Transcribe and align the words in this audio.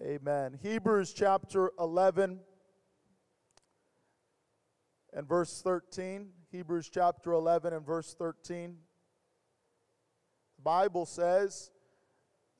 Amen. 0.00 0.56
Hebrews 0.62 1.12
chapter 1.12 1.72
11 1.80 2.38
and 5.12 5.28
verse 5.28 5.60
13. 5.60 6.28
Hebrews 6.52 6.88
chapter 6.88 7.32
11 7.32 7.72
and 7.72 7.84
verse 7.84 8.14
13. 8.16 8.76
The 10.56 10.62
Bible 10.62 11.04
says 11.04 11.72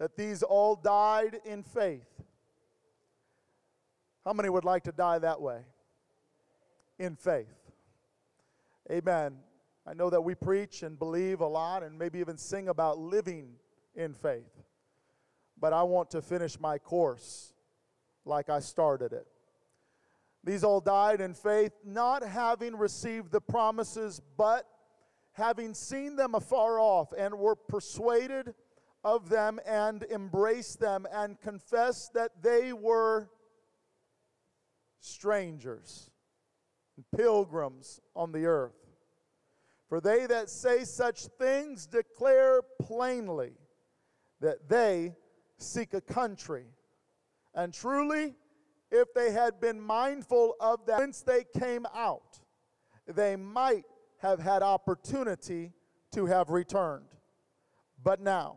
that 0.01 0.17
these 0.17 0.43
all 0.43 0.75
died 0.75 1.39
in 1.45 1.63
faith. 1.63 2.09
How 4.25 4.33
many 4.33 4.49
would 4.49 4.65
like 4.65 4.83
to 4.85 4.93
die 4.93 5.21
that 5.21 5.41
way? 5.41 5.61
In 6.99 7.15
faith. 7.15 7.71
Amen. 8.91 9.37
I 9.87 9.95
know 9.95 10.11
that 10.11 10.23
we 10.23 10.35
preach 10.35 10.83
and 10.83 10.99
believe 10.99 11.41
a 11.41 11.47
lot 11.47 11.85
and 11.85 11.97
maybe 11.97 12.19
even 12.19 12.37
sing 12.37 12.69
about 12.69 12.99
living 12.99 13.53
in 13.95 14.13
faith. 14.13 14.68
But 15.61 15.73
I 15.73 15.83
want 15.83 16.11
to 16.11 16.23
finish 16.23 16.59
my 16.61 16.79
course 16.79 17.53
like 18.25 18.49
I 18.49 18.61
started 18.61 19.13
it. 19.13 19.27
These 20.45 20.63
all 20.63 20.81
died 20.81 21.21
in 21.21 21.35
faith, 21.35 21.73
not 21.85 22.23
having 22.23 22.77
received 22.77 23.33
the 23.33 23.41
promises, 23.41 24.23
but 24.37 24.67
having 25.33 25.75
seen 25.75 26.17
them 26.17 26.35
afar 26.35 26.79
off, 26.79 27.13
and 27.17 27.39
were 27.39 27.57
persuaded 27.57 28.55
of 29.05 29.29
them, 29.29 29.59
and 29.67 30.05
embraced 30.05 30.81
them, 30.81 31.07
and 31.13 31.41
confessed 31.41 32.15
that 32.15 32.43
they 32.43 32.73
were 32.73 33.29
strangers, 35.01 36.11
and 36.97 37.05
pilgrims 37.17 38.01
on 38.15 38.33
the 38.33 38.47
earth. 38.47 38.87
For 39.89 40.01
they 40.01 40.27
that 40.27 40.51
say 40.51 40.85
such 40.85 41.27
things 41.39 41.87
declare 41.87 42.61
plainly 42.81 43.53
that 44.41 44.69
they 44.69 45.15
seek 45.59 45.95
a 45.95 46.01
country. 46.01 46.65
And 47.55 47.73
truly, 47.73 48.35
if 48.91 49.13
they 49.15 49.33
had 49.33 49.61
been 49.61 49.81
mindful 49.81 50.55
of 50.61 50.87
that 50.87 51.01
since 51.01 51.23
they 51.23 51.45
came 51.59 51.87
out, 51.95 52.41
they 53.07 53.37
might 53.37 53.85
have 54.19 54.39
had 54.39 54.63
opportunity 54.63 55.73
to 56.13 56.27
have 56.27 56.51
returned. 56.51 57.07
But 58.03 58.21
now, 58.21 58.57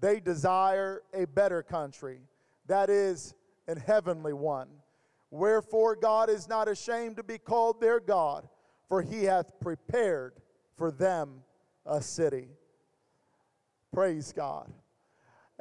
they 0.00 0.20
desire 0.20 1.02
a 1.12 1.26
better 1.26 1.62
country, 1.62 2.20
that 2.66 2.90
is, 2.90 3.34
an 3.68 3.76
heavenly 3.76 4.32
one. 4.32 4.68
Wherefore, 5.30 5.96
God 5.96 6.28
is 6.28 6.48
not 6.48 6.68
ashamed 6.68 7.16
to 7.16 7.22
be 7.22 7.38
called 7.38 7.80
their 7.80 8.00
God, 8.00 8.48
for 8.88 9.02
he 9.02 9.24
hath 9.24 9.58
prepared 9.60 10.34
for 10.76 10.90
them 10.90 11.42
a 11.86 12.02
city. 12.02 12.48
Praise 13.92 14.32
God. 14.32 14.70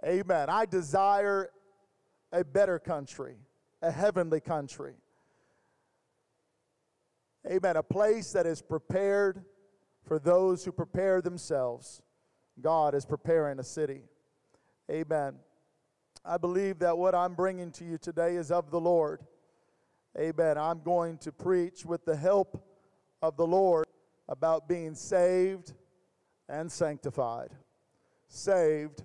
Amen. 0.06 0.50
I 0.50 0.66
desire 0.66 1.50
a 2.32 2.44
better 2.44 2.80
country 2.80 3.38
a 3.82 3.92
heavenly 3.92 4.40
country. 4.40 4.94
Amen. 7.50 7.78
A 7.78 7.84
place 7.84 8.32
that 8.34 8.46
is 8.46 8.62
prepared 8.62 9.44
for 10.04 10.20
those 10.20 10.64
who 10.64 10.72
prepare 10.72 11.22
themselves. 11.22 12.02
God 12.62 12.94
is 12.94 13.06
preparing 13.06 13.60
a 13.60 13.64
city. 13.64 14.04
Amen. 14.90 15.36
I 16.24 16.38
believe 16.38 16.80
that 16.80 16.98
what 16.98 17.16
I'm 17.16 17.34
bringing 17.34 17.72
to 17.72 17.86
you 17.86 17.98
today 17.98 18.36
is 18.36 18.52
of 18.52 18.70
the 18.70 18.80
Lord. 18.80 19.22
Amen. 20.20 20.58
I'm 20.58 20.82
going 20.82 21.18
to 21.20 21.32
preach 21.32 21.86
with 21.86 22.06
the 22.06 22.16
help 22.16 22.64
of 23.22 23.38
the 23.38 23.48
Lord 23.48 23.88
about 24.30 24.68
being 24.68 24.94
saved 24.94 25.74
and 26.48 26.72
sanctified. 26.72 27.50
Saved 28.28 29.04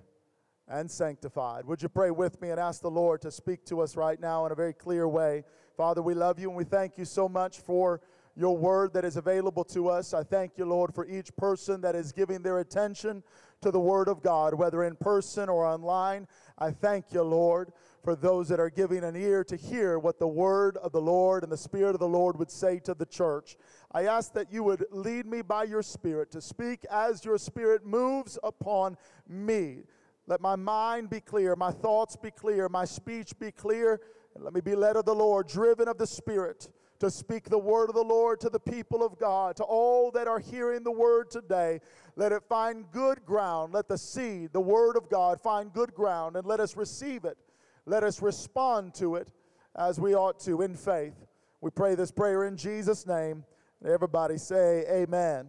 and 0.68 0.90
sanctified. 0.90 1.64
Would 1.64 1.82
you 1.82 1.88
pray 1.88 2.10
with 2.10 2.40
me 2.40 2.50
and 2.50 2.58
ask 2.58 2.82
the 2.82 2.90
Lord 2.90 3.20
to 3.22 3.30
speak 3.30 3.64
to 3.66 3.80
us 3.80 3.96
right 3.96 4.20
now 4.20 4.46
in 4.46 4.52
a 4.52 4.56
very 4.56 4.72
clear 4.72 5.06
way? 5.08 5.44
Father, 5.76 6.02
we 6.02 6.14
love 6.14 6.38
you 6.38 6.48
and 6.48 6.56
we 6.56 6.64
thank 6.64 6.98
you 6.98 7.04
so 7.04 7.28
much 7.28 7.60
for 7.60 8.00
your 8.36 8.56
word 8.56 8.92
that 8.92 9.04
is 9.04 9.16
available 9.16 9.64
to 9.64 9.88
us. 9.88 10.12
I 10.12 10.22
thank 10.22 10.58
you, 10.58 10.66
Lord, 10.66 10.94
for 10.94 11.06
each 11.06 11.34
person 11.36 11.80
that 11.80 11.94
is 11.94 12.12
giving 12.12 12.42
their 12.42 12.58
attention 12.58 13.22
to 13.62 13.70
the 13.70 13.80
word 13.80 14.08
of 14.08 14.22
God, 14.22 14.54
whether 14.54 14.84
in 14.84 14.96
person 14.96 15.48
or 15.48 15.64
online. 15.64 16.26
I 16.58 16.70
thank 16.70 17.12
you, 17.12 17.22
Lord, 17.22 17.72
for 18.04 18.14
those 18.14 18.48
that 18.48 18.60
are 18.60 18.68
giving 18.68 19.04
an 19.04 19.16
ear 19.16 19.42
to 19.44 19.56
hear 19.56 19.98
what 19.98 20.18
the 20.18 20.28
word 20.28 20.76
of 20.78 20.92
the 20.92 21.00
Lord 21.00 21.42
and 21.42 21.50
the 21.50 21.56
Spirit 21.56 21.94
of 21.94 22.00
the 22.00 22.08
Lord 22.08 22.38
would 22.38 22.50
say 22.50 22.78
to 22.80 22.92
the 22.92 23.06
church. 23.06 23.56
I 23.92 24.04
ask 24.04 24.34
that 24.34 24.52
you 24.52 24.62
would 24.64 24.84
lead 24.90 25.26
me 25.26 25.40
by 25.40 25.64
your 25.64 25.82
Spirit 25.82 26.30
to 26.32 26.42
speak 26.42 26.84
as 26.90 27.24
your 27.24 27.38
Spirit 27.38 27.86
moves 27.86 28.38
upon 28.44 28.98
me. 29.26 29.84
Let 30.26 30.40
my 30.40 30.56
mind 30.56 31.10
be 31.10 31.20
clear, 31.20 31.54
my 31.54 31.70
thoughts 31.70 32.16
be 32.16 32.30
clear, 32.30 32.68
my 32.68 32.84
speech 32.84 33.38
be 33.38 33.52
clear, 33.52 34.00
and 34.34 34.42
let 34.44 34.52
me 34.52 34.60
be 34.60 34.74
led 34.74 34.96
of 34.96 35.04
the 35.04 35.14
Lord, 35.14 35.46
driven 35.46 35.88
of 35.88 35.98
the 35.98 36.06
Spirit 36.06 36.68
to 36.98 37.10
speak 37.10 37.48
the 37.48 37.58
word 37.58 37.88
of 37.88 37.94
the 37.94 38.02
Lord 38.02 38.40
to 38.40 38.48
the 38.48 38.60
people 38.60 39.04
of 39.04 39.18
God, 39.18 39.56
to 39.56 39.64
all 39.64 40.10
that 40.12 40.26
are 40.26 40.38
hearing 40.38 40.82
the 40.82 40.90
word 40.90 41.30
today. 41.30 41.80
Let 42.16 42.32
it 42.32 42.42
find 42.48 42.90
good 42.90 43.24
ground. 43.26 43.74
Let 43.74 43.88
the 43.88 43.98
seed, 43.98 44.52
the 44.52 44.60
word 44.60 44.96
of 44.96 45.08
God, 45.10 45.40
find 45.40 45.72
good 45.72 45.94
ground, 45.94 46.36
and 46.36 46.46
let 46.46 46.60
us 46.60 46.76
receive 46.76 47.24
it. 47.24 47.36
Let 47.84 48.02
us 48.02 48.22
respond 48.22 48.94
to 48.94 49.16
it 49.16 49.30
as 49.76 50.00
we 50.00 50.14
ought 50.14 50.40
to 50.40 50.62
in 50.62 50.74
faith. 50.74 51.26
We 51.60 51.70
pray 51.70 51.94
this 51.94 52.10
prayer 52.10 52.44
in 52.44 52.56
Jesus' 52.56 53.06
name. 53.06 53.44
Everybody 53.84 54.38
say, 54.38 54.84
Amen. 54.90 55.48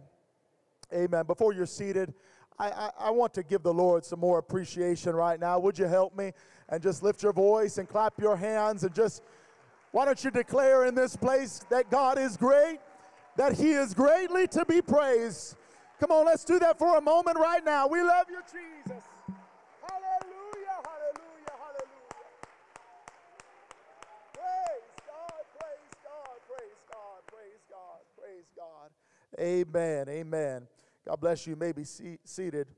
Amen. 0.92 1.26
Before 1.26 1.52
you're 1.52 1.66
seated, 1.66 2.14
I, 2.58 2.70
I, 2.70 2.90
I, 2.98 3.10
want 3.10 3.34
to 3.34 3.44
give 3.44 3.62
the 3.62 3.72
Lord 3.72 4.04
some 4.04 4.18
more 4.18 4.38
appreciation 4.38 5.14
right 5.14 5.38
now. 5.38 5.60
Would 5.60 5.78
you 5.78 5.86
help 5.86 6.16
me 6.16 6.32
and 6.68 6.82
just 6.82 7.04
lift 7.04 7.22
your 7.22 7.32
voice 7.32 7.78
and 7.78 7.88
clap 7.88 8.18
your 8.20 8.36
hands 8.36 8.82
and 8.82 8.92
just, 8.92 9.22
why 9.92 10.04
don't 10.04 10.22
you 10.24 10.30
declare 10.32 10.84
in 10.84 10.94
this 10.94 11.16
place 11.16 11.60
that 11.70 11.88
God 11.88 12.18
is 12.18 12.36
great, 12.36 12.78
that 13.36 13.52
He 13.52 13.70
is 13.70 13.94
greatly 13.94 14.48
to 14.48 14.64
be 14.64 14.82
praised. 14.82 15.56
Come 16.00 16.10
on, 16.10 16.26
let's 16.26 16.44
do 16.44 16.58
that 16.58 16.78
for 16.78 16.98
a 16.98 17.00
moment 17.00 17.38
right 17.38 17.64
now. 17.64 17.86
We 17.86 18.02
love 18.02 18.26
you, 18.28 18.40
Jesus. 18.46 19.04
Hallelujah, 19.80 20.78
hallelujah, 20.84 21.54
hallelujah. 21.62 22.28
Praise 24.34 24.90
God, 25.06 25.42
praise 25.58 25.94
God, 26.02 26.38
praise 26.48 26.80
God, 26.92 27.20
praise 27.32 27.62
God, 27.70 28.00
praise 28.18 28.44
God. 28.56 28.90
Amen, 29.40 30.08
amen. 30.08 30.66
God 31.08 31.20
bless 31.20 31.46
you. 31.46 31.52
you 31.52 31.56
may 31.56 31.72
be 31.72 31.84
seated. 31.84 32.68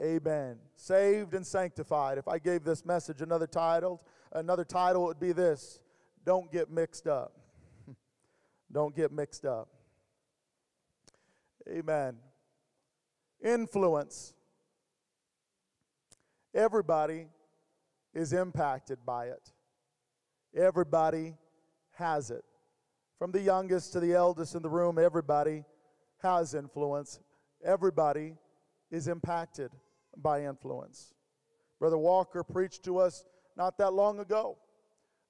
Amen. 0.00 0.56
Saved 0.76 1.34
and 1.34 1.44
sanctified. 1.44 2.16
If 2.16 2.28
I 2.28 2.38
gave 2.38 2.62
this 2.62 2.84
message 2.84 3.22
another 3.22 3.48
title, 3.48 4.00
another 4.32 4.64
title 4.64 5.02
would 5.06 5.18
be 5.18 5.32
this 5.32 5.80
Don't 6.24 6.52
get 6.52 6.70
mixed 6.70 7.08
up. 7.08 7.32
Don't 8.72 8.94
get 8.94 9.10
mixed 9.10 9.44
up. 9.44 9.68
Amen. 11.68 12.18
Influence. 13.42 14.32
Everybody 16.54 17.26
is 18.14 18.32
impacted 18.32 18.98
by 19.04 19.26
it. 19.26 19.52
Everybody 20.56 21.34
has 21.94 22.30
it. 22.30 22.44
From 23.18 23.32
the 23.32 23.40
youngest 23.40 23.92
to 23.94 24.00
the 24.00 24.14
eldest 24.14 24.54
in 24.54 24.62
the 24.62 24.70
room, 24.70 25.00
everybody 25.00 25.64
has 26.22 26.54
influence 26.54 27.18
everybody 27.64 28.34
is 28.90 29.08
impacted 29.08 29.70
by 30.16 30.44
influence. 30.44 31.14
Brother 31.78 31.98
Walker 31.98 32.42
preached 32.42 32.84
to 32.84 32.98
us 32.98 33.24
not 33.56 33.78
that 33.78 33.92
long 33.92 34.18
ago 34.20 34.58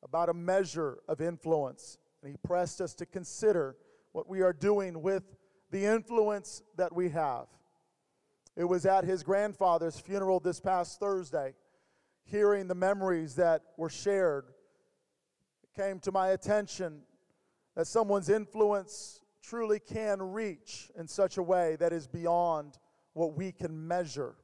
about 0.03 0.29
a 0.29 0.35
measure 0.35 0.99
of 1.09 1.21
influence, 1.21 1.99
and 2.23 2.31
he 2.31 2.37
pressed 2.43 2.81
us 2.81 2.95
to 2.95 3.07
consider 3.07 3.77
what 4.13 4.29
we 4.29 4.43
are 4.43 4.53
doing 4.53 5.03
with 5.03 5.23
the 5.71 5.85
influence 5.85 6.63
that 6.77 6.95
we 6.95 7.11
have. 7.11 7.47
It 8.57 8.65
was 8.65 8.87
at 8.87 9.05
his 9.05 9.23
grandfather's 9.23 9.99
funeral 9.99 10.41
this 10.41 10.61
past 10.61 10.99
Thursday, 10.99 11.55
hearing 12.25 12.67
the 12.67 12.75
memories 12.75 13.37
that 13.37 13.63
were 13.77 13.89
shared. 13.89 14.47
It 15.63 15.81
came 15.81 16.01
to 16.01 16.13
my 16.13 16.29
attention 16.31 17.03
that 17.77 17.87
someone's 17.87 18.29
influence 18.29 19.20
truly 19.43 19.81
can 19.81 20.21
reach 20.23 20.91
in 20.99 21.07
such 21.09 21.37
a 21.37 21.43
way 21.43 21.77
that 21.77 21.93
is 21.93 22.07
beyond 22.07 22.79
what 23.13 23.37
we 23.37 23.53
can 23.53 23.87
measure. 23.89 24.35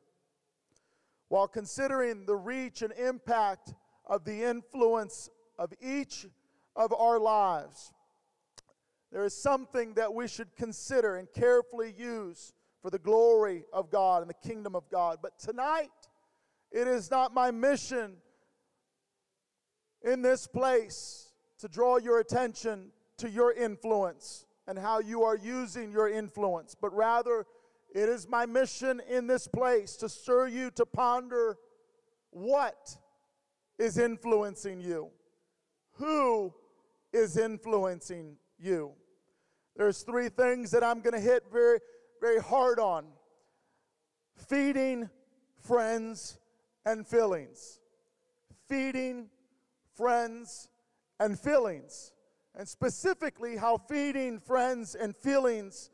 While 1.29 1.49
considering 1.49 2.25
the 2.25 2.37
reach 2.37 2.83
and 2.83 2.93
impact 2.93 3.75
of 4.07 4.25
the 4.25 4.45
influence 4.45 5.29
of 5.59 5.73
each 5.81 6.27
of 6.75 6.93
our 6.93 7.19
lives, 7.19 7.93
there 9.13 9.25
is 9.25 9.35
something 9.35 9.95
that 9.95 10.13
we 10.13 10.29
should 10.29 10.55
consider 10.57 11.17
and 11.17 11.29
carefully 11.33 11.95
use 11.97 12.53
for 12.83 12.91
the 12.91 12.99
glory 12.99 13.65
of 13.73 13.91
God 13.91 14.23
and 14.23 14.31
the 14.31 14.49
kingdom 14.49 14.75
of 14.75 14.89
God. 14.91 15.19
But 15.23 15.39
tonight, 15.39 15.91
it 16.71 16.87
is 16.87 17.11
not 17.11 17.35
my 17.35 17.51
mission 17.51 18.17
in 20.03 20.23
this 20.23 20.47
place 20.47 21.33
to 21.59 21.69
draw 21.69 21.99
your 21.99 22.21
attention 22.21 22.91
to 23.19 23.31
your 23.31 23.53
influence 23.53 24.46
and 24.67 24.79
how 24.79 24.99
you 24.99 25.23
are 25.23 25.37
using 25.37 25.93
your 25.93 26.09
influence, 26.09 26.75
but 26.79 26.95
rather 26.95 27.47
it 27.95 28.09
is 28.09 28.29
my 28.29 28.47
mission 28.47 29.01
in 29.09 29.27
this 29.27 29.47
place 29.47 29.97
to 29.97 30.09
stir 30.09 30.49
you 30.49 30.71
to 30.73 30.85
ponder 30.85 31.57
what 32.31 32.97
is 33.79 33.99
influencing 33.99 34.81
you? 34.81 35.11
Who 35.93 36.53
is 37.13 37.37
influencing 37.37 38.37
you? 38.59 38.93
There's 39.77 40.03
three 40.03 40.29
things 40.29 40.71
that 40.73 40.83
I'm 40.83 41.01
going 41.01 41.15
to 41.15 41.21
hit 41.21 41.45
very, 41.53 41.79
very 42.21 42.41
hard 42.41 42.79
on 42.79 43.07
feeding, 44.37 45.09
friends, 45.63 46.39
and 46.85 47.07
feelings. 47.07 47.81
Feeding, 48.69 49.29
friends, 49.95 50.69
and 51.21 51.39
feelings. 51.39 52.13
And 52.57 52.67
specifically, 52.67 53.57
how 53.57 53.77
feeding, 53.77 54.41
friends, 54.41 54.95
and 54.95 55.15
feelings, 55.15 55.91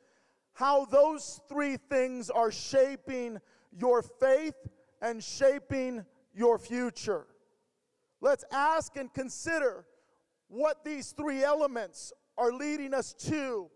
how 0.54 0.84
those 0.84 1.40
three 1.48 1.76
things 1.76 2.30
are 2.30 2.52
shaping 2.52 3.38
your 3.76 4.00
faith 4.02 4.54
and 5.00 5.22
shaping 5.22 6.04
your 6.32 6.58
future. 6.58 7.26
Let's 8.20 8.44
ask 8.52 8.96
and 8.96 9.12
consider 9.12 9.84
what 10.46 10.84
these 10.84 11.10
three 11.10 11.42
elements 11.42 12.12
are 12.38 12.52
leading 12.52 12.94
us 12.94 13.12
to. 13.14 13.68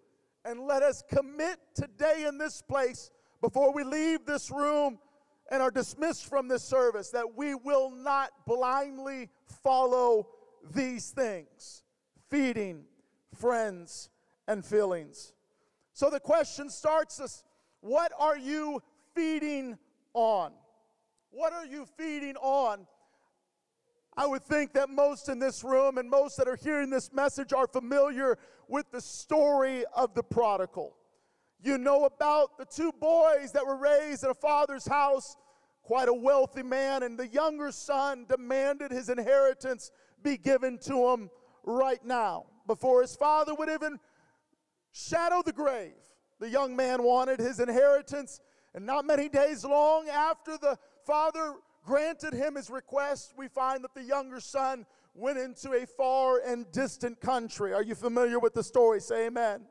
And 0.45 0.61
let 0.61 0.85
us 0.85 1.03
commit 1.09 1.59
today 1.75 2.25
in 2.29 2.39
this 2.39 2.63
place, 2.63 3.11
before 3.41 3.73
we 3.73 3.83
leave 3.83 4.25
this 4.27 4.49
room 4.53 5.01
and 5.51 5.61
are 5.61 5.73
dismissed 5.73 6.27
from 6.27 6.47
this 6.47 6.63
service, 6.63 7.11
that 7.11 7.35
we 7.35 7.57
will 7.57 7.91
not 7.91 8.31
blindly 8.47 9.29
follow 9.65 10.29
these 10.73 11.11
things 11.11 11.83
feeding, 12.31 12.85
friends, 13.35 14.11
and 14.49 14.65
feelings. 14.65 15.33
So 15.93 16.11
the 16.11 16.21
question 16.21 16.71
starts 16.71 17.21
us 17.21 17.43
what 17.81 18.13
are 18.19 18.37
you 18.37 18.83
feeding 19.15 19.79
on? 20.15 20.53
What 21.31 21.53
are 21.53 21.67
you 21.67 21.87
feeding 21.97 22.37
on? 22.37 22.87
I 24.17 24.27
would 24.27 24.43
think 24.43 24.73
that 24.73 24.89
most 24.89 25.29
in 25.29 25.39
this 25.39 25.63
room 25.63 25.99
and 25.99 26.09
most 26.09 26.39
that 26.39 26.49
are 26.49 26.57
hearing 26.57 26.89
this 26.89 27.13
message 27.13 27.53
are 27.53 27.67
familiar 27.67 28.39
with 28.67 28.91
the 28.91 29.01
story 29.01 29.85
of 29.95 30.15
the 30.15 30.23
prodigal. 30.23 30.97
You 31.63 31.77
know 31.79 32.05
about 32.05 32.57
the 32.59 32.65
two 32.65 32.93
boys 32.99 33.53
that 33.53 33.67
were 33.67 33.77
raised 33.77 34.25
in 34.25 34.31
a 34.31 34.35
father's 34.35 34.87
house, 34.87 35.37
quite 35.83 36.09
a 36.09 36.15
wealthy 36.15 36.63
man, 36.63 37.03
and 37.03 37.19
the 37.19 37.29
younger 37.29 37.71
son 37.71 38.25
demanded 38.29 38.91
his 38.91 39.11
inheritance 39.11 39.91
be 40.23 40.37
given 40.37 40.79
to 40.79 41.09
him 41.11 41.31
right 41.67 42.03
now 42.05 42.47
before 42.67 43.03
his 43.03 43.15
father 43.15 43.55
would 43.55 43.69
even 43.69 43.99
shadow 44.93 45.43
the 45.45 45.53
grave. 45.53 45.93
The 46.41 46.49
young 46.49 46.75
man 46.77 47.03
wanted 47.03 47.41
his 47.41 47.61
inheritance, 47.61 48.41
and 48.75 48.87
not 48.87 49.05
many 49.05 49.29
days 49.29 49.65
long 49.65 50.09
after 50.09 50.57
the 50.57 50.79
father 51.07 51.55
granted 51.85 52.33
him 52.35 52.57
his 52.57 52.71
request, 52.71 53.33
we 53.37 53.49
find 53.49 53.85
that 53.85 53.95
the 53.95 54.03
younger 54.03 54.41
son 54.41 54.87
went 55.15 55.39
into 55.39 55.73
a 55.73 55.87
far 55.87 56.41
and 56.45 56.71
distant 56.73 57.21
country. 57.21 57.73
Are 57.73 57.83
you 57.83 57.95
familiar 57.95 58.39
with 58.39 58.55
the 58.55 58.63
story? 58.63 59.01
Say 59.01 59.27
amen. 59.27 59.63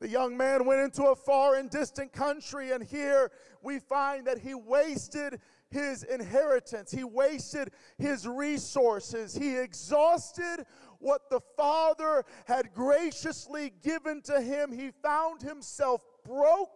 The 0.00 0.08
young 0.08 0.36
man 0.36 0.66
went 0.66 0.80
into 0.80 1.04
a 1.04 1.14
far 1.14 1.54
and 1.54 1.70
distant 1.70 2.12
country, 2.12 2.72
and 2.72 2.82
here 2.82 3.30
we 3.62 3.78
find 3.78 4.26
that 4.26 4.38
he 4.38 4.54
wasted 4.54 5.40
his 5.70 6.02
inheritance. 6.02 6.90
He 6.90 7.04
wasted 7.04 7.70
his 7.96 8.26
resources. 8.26 9.34
He 9.34 9.56
exhausted 9.56 10.66
what 11.04 11.28
the 11.30 11.40
Father 11.56 12.24
had 12.46 12.72
graciously 12.72 13.72
given 13.82 14.22
to 14.22 14.40
him. 14.40 14.72
He 14.72 14.90
found 15.02 15.42
himself 15.42 16.02
broke 16.24 16.70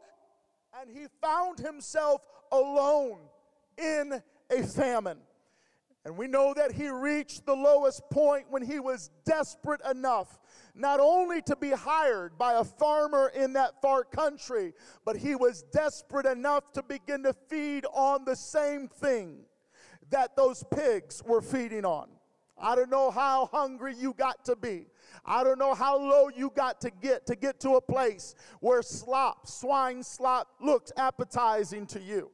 and 0.79 0.91
he 0.91 1.07
found 1.23 1.59
himself 1.59 2.21
alone 2.53 3.21
in 3.79 4.23
a 4.51 4.63
famine. 4.63 5.19
And 6.05 6.17
we 6.17 6.27
know 6.27 6.55
that 6.55 6.73
he 6.73 6.89
reached 6.89 7.47
the 7.47 7.55
lowest 7.55 8.03
point 8.11 8.47
when 8.51 8.63
he 8.63 8.79
was 8.81 9.11
desperate 9.25 9.81
enough 9.91 10.39
not 10.75 11.01
only 11.01 11.43
to 11.43 11.57
be 11.57 11.71
hired 11.71 12.39
by 12.39 12.55
a 12.55 12.65
farmer 12.65 13.33
in 13.35 13.55
that 13.55 13.81
far 13.83 14.05
country, 14.05 14.75
but 15.05 15.17
he 15.17 15.35
was 15.35 15.63
desperate 15.73 16.27
enough 16.27 16.73
to 16.73 16.83
begin 16.83 17.23
to 17.25 17.33
feed 17.33 17.85
on 17.93 18.25
the 18.25 18.37
same 18.37 18.89
thing 18.89 19.41
that 20.11 20.37
those 20.37 20.65
pigs 20.71 21.23
were 21.27 21.43
feeding 21.43 21.85
on. 21.85 22.09
I 22.61 22.75
don't 22.75 22.91
know 22.91 23.11
how 23.11 23.47
hungry 23.53 23.95
you 23.97 24.15
got 24.17 24.45
to 24.47 24.57
be. 24.57 24.87
I 25.25 25.45
don't 25.45 25.59
know 25.59 25.75
how 25.75 25.99
low 25.99 26.29
you 26.35 26.53
got 26.55 26.81
to 26.83 26.91
get 26.91 27.27
to 27.27 27.37
get 27.37 27.61
to 27.61 27.77
a 27.77 27.81
place 27.81 28.35
where 28.61 28.83
slop, 28.83 29.47
swine 29.47 30.03
slop, 30.03 30.49
looked 30.61 30.93
appetizing 30.97 31.87
to 31.89 32.01
you. 32.01 32.31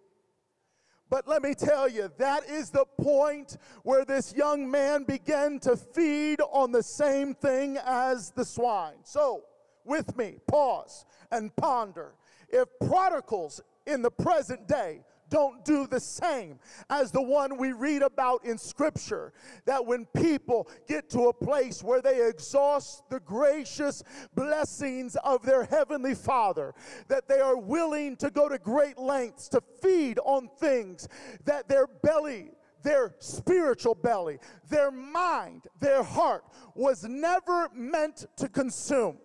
But 1.10 1.28
let 1.28 1.42
me 1.42 1.54
tell 1.54 1.88
you, 1.88 2.10
that 2.18 2.48
is 2.48 2.70
the 2.70 2.86
point 3.00 3.58
where 3.82 4.04
this 4.04 4.34
young 4.34 4.70
man 4.70 5.04
began 5.04 5.60
to 5.60 5.76
feed 5.76 6.40
on 6.40 6.72
the 6.72 6.82
same 6.82 7.34
thing 7.34 7.78
as 7.84 8.30
the 8.30 8.44
swine. 8.44 8.96
So, 9.04 9.44
with 9.84 10.16
me, 10.16 10.38
pause 10.48 11.04
and 11.30 11.54
ponder. 11.56 12.14
If 12.48 12.68
prodigals 12.86 13.60
in 13.86 14.02
the 14.02 14.10
present 14.10 14.66
day 14.66 15.02
don't 15.30 15.64
do 15.64 15.86
the 15.86 16.00
same 16.00 16.58
as 16.90 17.10
the 17.10 17.22
one 17.22 17.56
we 17.56 17.72
read 17.72 18.02
about 18.02 18.44
in 18.44 18.58
Scripture. 18.58 19.32
That 19.64 19.84
when 19.84 20.06
people 20.06 20.68
get 20.86 21.10
to 21.10 21.28
a 21.28 21.32
place 21.32 21.82
where 21.82 22.02
they 22.02 22.28
exhaust 22.28 23.08
the 23.10 23.20
gracious 23.20 24.02
blessings 24.34 25.16
of 25.24 25.44
their 25.44 25.64
Heavenly 25.64 26.14
Father, 26.14 26.74
that 27.08 27.28
they 27.28 27.40
are 27.40 27.56
willing 27.56 28.16
to 28.16 28.30
go 28.30 28.48
to 28.48 28.58
great 28.58 28.98
lengths 28.98 29.48
to 29.50 29.62
feed 29.82 30.18
on 30.24 30.48
things 30.58 31.08
that 31.44 31.68
their 31.68 31.86
belly 31.86 32.50
their 32.84 33.14
spiritual 33.18 33.94
belly, 33.94 34.38
their 34.68 34.90
mind, 34.90 35.66
their 35.80 36.02
heart 36.02 36.44
was 36.74 37.02
never 37.02 37.70
meant 37.74 38.26
to 38.36 38.46
consume. 38.46 39.16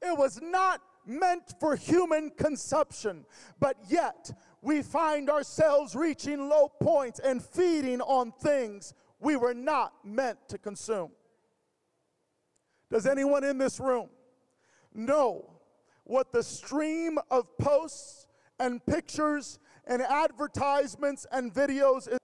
It 0.00 0.16
was 0.16 0.40
not 0.40 0.80
meant 1.06 1.54
for 1.58 1.74
human 1.74 2.30
consumption, 2.30 3.24
but 3.58 3.76
yet 3.88 4.30
we 4.62 4.82
find 4.82 5.30
ourselves 5.30 5.94
reaching 5.94 6.48
low 6.48 6.68
points 6.80 7.20
and 7.20 7.42
feeding 7.42 8.00
on 8.00 8.32
things 8.32 8.94
we 9.20 9.36
were 9.36 9.54
not 9.54 9.92
meant 10.04 10.38
to 10.48 10.58
consume. 10.58 11.10
Does 12.90 13.06
anyone 13.06 13.44
in 13.44 13.58
this 13.58 13.80
room 13.80 14.08
know 14.94 15.50
what 16.04 16.32
the 16.32 16.42
stream 16.42 17.18
of 17.30 17.56
posts 17.58 18.26
and 18.58 18.84
pictures 18.86 19.58
and 19.86 20.02
advertisements 20.02 21.26
and 21.30 21.52
videos 21.52 22.08
is 22.08 22.18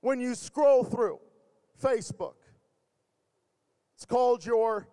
when 0.00 0.20
you 0.20 0.34
scroll 0.34 0.84
through 0.84 1.18
Facebook? 1.82 2.34
It's 3.96 4.04
called 4.04 4.44
your 4.44 4.88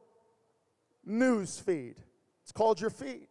news 1.03 1.59
feed. 1.59 1.95
It's 2.43 2.51
called 2.51 2.79
your 2.79 2.91
feed. 2.91 3.28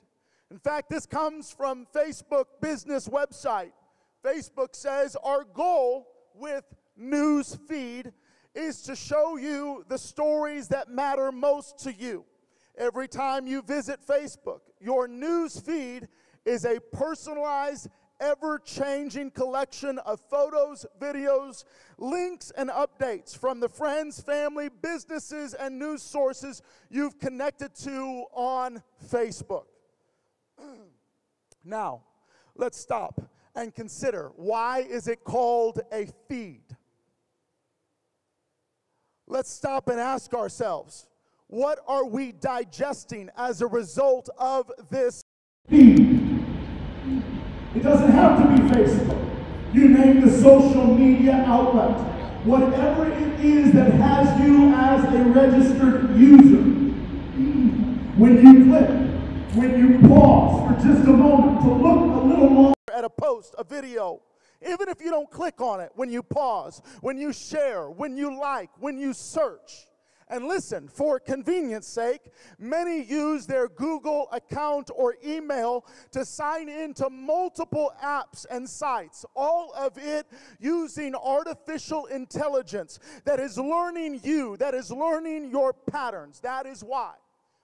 In 0.50 0.58
fact, 0.58 0.88
this 0.88 1.04
comes 1.04 1.50
from 1.50 1.86
Facebook 1.94 2.44
business 2.60 3.08
website. 3.08 3.72
Facebook 4.24 4.74
says 4.74 5.16
our 5.22 5.44
goal 5.44 6.08
with 6.34 6.64
news 6.96 7.56
feed 7.68 8.12
is 8.54 8.82
to 8.82 8.96
show 8.96 9.36
you 9.36 9.84
the 9.88 9.98
stories 9.98 10.68
that 10.68 10.88
matter 10.88 11.30
most 11.30 11.78
to 11.80 11.92
you. 11.92 12.24
Every 12.76 13.08
time 13.08 13.46
you 13.46 13.62
visit 13.62 14.00
Facebook, 14.06 14.60
your 14.80 15.06
news 15.06 15.60
feed 15.60 16.08
is 16.44 16.64
a 16.64 16.80
personalized, 16.80 17.88
ever 18.20 18.58
changing 18.58 19.32
collection 19.32 19.98
of 19.98 20.20
photos, 20.30 20.86
videos, 20.98 21.64
links, 21.98 22.52
and 22.56 22.70
updates 22.70 23.36
from 23.36 23.60
the 23.60 23.68
friends, 23.68 24.20
family, 24.20 24.68
businesses, 24.68 25.54
and 25.54 25.78
news 25.78 26.02
sources 26.02 26.62
you've 26.88 27.18
connected 27.18 27.74
to 27.74 28.24
on 28.32 28.82
Facebook. 29.08 29.64
Now, 31.68 32.02
let's 32.56 32.78
stop 32.78 33.20
and 33.54 33.74
consider 33.74 34.32
why 34.36 34.80
is 34.80 35.06
it 35.06 35.24
called 35.24 35.80
a 35.92 36.08
feed? 36.28 36.62
Let's 39.26 39.50
stop 39.50 39.88
and 39.88 40.00
ask 40.00 40.32
ourselves, 40.32 41.06
what 41.48 41.78
are 41.86 42.06
we 42.06 42.32
digesting 42.32 43.30
as 43.36 43.60
a 43.60 43.66
result 43.66 44.28
of 44.38 44.70
this 44.90 45.22
feed? 45.68 46.44
It 47.74 47.82
doesn't 47.82 48.10
have 48.12 48.42
to 48.42 48.48
be 48.48 48.68
Facebook. 48.70 49.24
You 49.74 49.88
name 49.88 50.22
the 50.22 50.30
social 50.30 50.86
media 50.86 51.44
outlet. 51.46 51.98
Whatever 52.46 53.12
it 53.12 53.40
is 53.44 53.72
that 53.72 53.92
has 53.92 54.40
you 54.40 54.72
as 54.74 55.04
a 55.12 55.24
registered 55.24 56.16
user. 56.16 56.62
When 58.16 58.44
you 58.44 58.64
click 58.64 59.08
when 59.54 59.78
you 59.78 60.08
pause 60.08 60.68
for 60.68 60.86
just 60.86 61.08
a 61.08 61.12
moment 61.12 61.47
to 61.62 61.72
look 61.74 62.22
a 62.22 62.26
little 62.26 62.48
longer 62.54 62.74
at 62.94 63.04
a 63.04 63.10
post, 63.10 63.54
a 63.58 63.64
video, 63.64 64.20
even 64.62 64.88
if 64.88 65.00
you 65.00 65.10
don't 65.10 65.30
click 65.30 65.60
on 65.60 65.80
it, 65.80 65.90
when 65.94 66.10
you 66.10 66.22
pause, 66.22 66.82
when 67.00 67.18
you 67.18 67.32
share, 67.32 67.90
when 67.90 68.16
you 68.16 68.38
like, 68.38 68.70
when 68.78 68.98
you 68.98 69.12
search, 69.12 69.86
And 70.30 70.46
listen, 70.46 70.88
for 70.88 71.18
convenience 71.18 71.86
sake, 71.86 72.20
many 72.58 73.02
use 73.02 73.46
their 73.46 73.68
Google 73.68 74.28
account 74.30 74.90
or 74.94 75.16
email 75.24 75.86
to 76.12 76.24
sign 76.24 76.68
into 76.68 77.08
multiple 77.08 77.92
apps 78.02 78.44
and 78.50 78.68
sites, 78.68 79.24
all 79.34 79.72
of 79.74 79.96
it 79.96 80.26
using 80.60 81.14
artificial 81.14 82.06
intelligence 82.06 82.98
that 83.24 83.40
is 83.40 83.56
learning 83.56 84.20
you, 84.22 84.56
that 84.58 84.74
is 84.74 84.90
learning 84.90 85.50
your 85.50 85.72
patterns. 85.72 86.40
That 86.40 86.66
is 86.66 86.84
why 86.84 87.14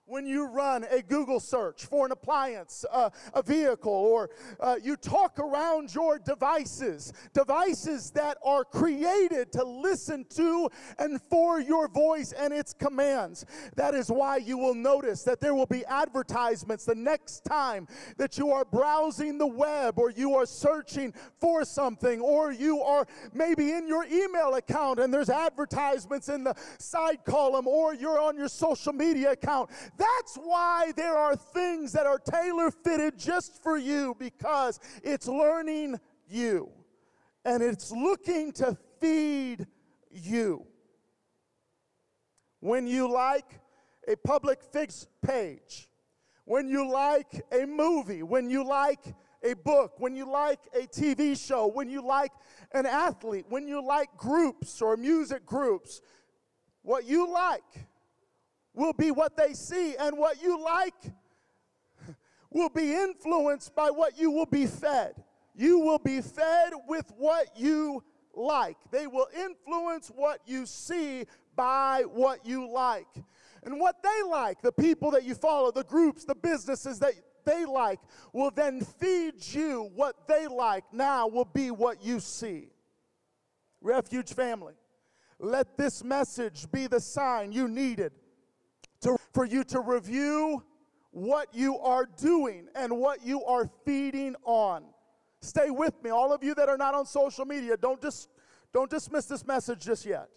when 0.07 0.27
you 0.27 0.47
run 0.47 0.85
a 0.91 1.01
Google 1.01 1.41
search 1.41 1.87
for 1.87 2.05
an 2.05 2.13
appliance, 2.13 2.85
uh, 2.93 3.09
a 3.33 3.43
vehicle, 3.43 3.93
or 3.93 4.31
uh, 4.61 4.77
you 4.83 4.97
talk 4.97 5.39
around 5.39 5.95
your 5.95 6.19
devices, 6.19 7.13
devices 7.33 8.11
that 8.11 8.37
are 8.45 8.65
created 8.65 9.51
to 9.53 9.65
listen 9.65 10.27
to 10.29 10.69
and 10.99 11.21
for 11.31 11.59
your 11.59 11.89
voice 11.89 12.33
and 12.33 12.53
its 12.53 12.75
commands. 12.75 13.47
That 13.77 13.95
is 13.95 14.09
why 14.09 14.37
you 14.37 14.59
will 14.59 14.75
notice 14.75 15.23
that 15.23 15.41
there 15.41 15.55
will 15.55 15.67
be 15.67 15.85
advertisements 15.87 16.85
the 16.85 16.95
next 16.95 17.45
time 17.45 17.89
that 18.19 18.37
you 18.37 18.51
are 18.53 18.65
browsing 18.65 19.39
the 19.39 19.47
web 19.47 19.99
or 19.99 20.11
you 20.11 20.35
are 20.35 20.47
searching 20.47 21.15
for 21.41 21.65
something 21.65 22.21
or 22.21 22.53
you 22.53 22.83
are 22.83 23.07
maybe 23.33 23.73
in 23.73 23.89
your 23.89 24.05
email 24.05 24.55
account 24.55 24.99
and 24.99 25.13
there's 25.13 25.31
advertisements 25.31 26.29
in 26.29 26.45
the 26.45 26.55
side 26.79 27.25
column 27.25 27.67
or 27.67 27.95
you're 27.95 28.21
on 28.21 28.37
your 28.37 28.49
social 28.49 28.93
media 28.93 29.33
account 29.33 29.71
that's 29.97 30.37
why 30.37 30.93
there 30.97 31.17
are 31.17 31.37
things 31.37 31.93
that 31.93 32.07
are 32.07 32.19
tailor 32.19 32.71
fitted 32.71 33.19
just 33.19 33.63
for 33.63 33.77
you 33.79 34.17
because 34.19 34.81
it's 35.03 35.29
learning 35.29 36.01
you 36.29 36.71
and 37.45 37.63
it's 37.63 37.93
looking 37.93 38.53
to 38.53 38.77
feed 39.01 39.67
you. 40.11 40.67
When 42.61 42.87
you 42.87 43.11
like 43.11 43.61
a 44.09 44.17
public 44.17 44.63
fix 44.63 45.07
page, 45.25 45.89
when 46.45 46.69
you 46.69 46.91
like 46.91 47.43
a 47.53 47.67
movie, 47.67 48.23
when 48.23 48.49
you 48.49 48.65
like 48.67 49.15
a 49.43 49.55
book, 49.55 50.01
when 50.01 50.17
you 50.17 50.31
like 50.31 50.61
a 50.75 50.87
TV 50.87 51.39
show, 51.39 51.67
when 51.67 51.91
you 51.91 52.05
like 52.05 52.33
an 52.73 52.87
athlete, 52.87 53.45
when 53.49 53.69
you 53.69 53.85
like 53.85 54.09
groups 54.17 54.81
or 54.81 54.97
music 54.97 55.45
groups, 55.45 56.01
what 56.83 57.05
you 57.05 57.31
like 57.31 57.87
will 58.75 58.93
be 58.93 59.11
what 59.11 59.37
they 59.37 59.55
see, 59.55 59.97
and 59.97 60.19
what 60.19 60.43
you 60.43 60.63
like 60.63 61.13
will 62.51 62.69
be 62.69 62.95
influenced 62.95 63.75
by 63.75 63.91
what 63.91 64.19
you 64.19 64.31
will 64.31 64.47
be 64.47 64.67
fed. 64.67 65.15
You 65.55 65.79
will 65.79 65.99
be 65.99 66.21
fed 66.21 66.73
with 66.89 67.13
what 67.17 67.47
you 67.57 68.03
like. 68.35 68.77
They 68.91 69.07
will 69.07 69.29
influence 69.37 70.09
what 70.09 70.41
you 70.47 70.67
see 70.67 71.27
by 71.57 72.03
what 72.13 72.45
you 72.45 72.69
like. 72.69 73.07
And 73.63 73.79
what 73.79 74.03
they 74.03 74.29
like, 74.29 74.61
the 74.61 74.73
people 74.73 75.11
that 75.13 75.25
you 75.25 75.35
follow, 75.35 75.71
the 75.71 75.85
groups, 75.85 76.25
the 76.25 76.35
businesses 76.35 76.99
that 76.99 77.13
they 77.45 77.65
like, 77.65 78.01
will 78.33 78.51
then 78.51 78.81
feed 78.81 79.35
you 79.39 79.91
what 79.95 80.27
they 80.27 80.47
like. 80.47 80.85
Now 80.93 81.29
will 81.29 81.45
be 81.45 81.71
what 81.71 82.05
you 82.05 82.21
see. 82.21 82.69
Refuge 83.81 84.33
family, 84.33 84.75
let 85.39 85.77
this 85.77 86.03
message 86.03 86.71
be 86.73 86.87
the 86.87 87.01
sign 87.01 87.53
you 87.53 87.69
needed 87.69 88.13
to, 89.05 89.17
for 89.33 89.45
you 89.45 89.65
to 89.65 89.81
review 89.81 90.63
what 91.11 91.49
you 91.55 91.79
are 91.79 92.07
doing 92.17 92.67
and 92.75 92.99
what 92.99 93.25
you 93.25 93.45
are 93.45 93.71
feeding 93.85 94.35
on. 94.45 94.85
Stay 95.41 95.71
with 95.71 95.95
me. 96.03 96.11
All 96.11 96.33
of 96.33 96.43
you 96.43 96.55
that 96.57 96.69
are 96.69 96.77
not 96.77 96.95
on 96.95 97.07
social 97.07 97.45
media, 97.45 97.77
don't 97.77 98.01
just 98.03 98.29
don't 98.73 98.91
dismiss 98.91 99.27
this 99.27 99.47
message 99.47 99.85
just 99.85 100.05
yet. 100.05 100.29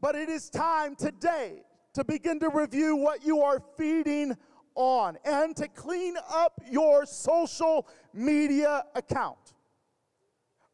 But 0.00 0.14
it 0.14 0.28
is 0.30 0.48
time 0.48 0.96
today 0.96 1.62
to 1.92 2.04
begin 2.04 2.40
to 2.40 2.48
review 2.48 2.96
what 2.96 3.24
you 3.24 3.42
are 3.42 3.62
feeding 3.76 4.34
on 4.74 5.18
and 5.24 5.54
to 5.56 5.68
clean 5.68 6.16
up 6.30 6.60
your 6.70 7.04
social 7.04 7.86
media 8.12 8.84
account. 8.94 9.54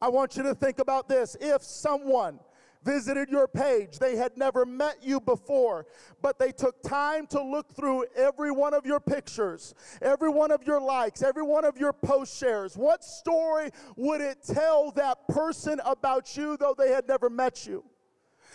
I 0.00 0.09
want 0.09 0.37
you 0.37 0.43
to 0.45 0.55
think 0.55 0.79
about 0.79 1.09
this. 1.09 1.37
If 1.40 1.62
someone 1.62 2.38
visited 2.85 3.29
your 3.29 3.47
page. 3.49 3.99
They 3.99 4.17
had 4.17 4.37
never 4.37 4.65
met 4.65 4.99
you 5.03 5.21
before, 5.21 5.87
but 6.23 6.39
they 6.39 6.53
took 6.53 6.83
time 6.83 7.27
to 7.29 7.43
look 7.43 7.75
through 7.75 8.07
every 8.17 8.51
one 8.51 8.75
of 8.75 8.87
your 8.87 9.01
pictures, 9.01 9.75
every 10.01 10.31
one 10.31 10.51
of 10.51 10.67
your 10.67 10.81
likes, 10.81 11.23
every 11.23 11.43
one 11.43 11.65
of 11.65 11.79
your 11.79 11.93
post 11.93 12.39
shares. 12.39 12.77
What 12.77 13.05
story 13.05 13.71
would 13.97 14.21
it 14.21 14.39
tell 14.45 14.91
that 14.93 15.29
person 15.29 15.81
about 15.85 16.37
you, 16.37 16.57
though 16.57 16.75
they 16.77 16.91
had 16.91 17.07
never 17.07 17.31
met 17.31 17.67
you? 17.67 17.85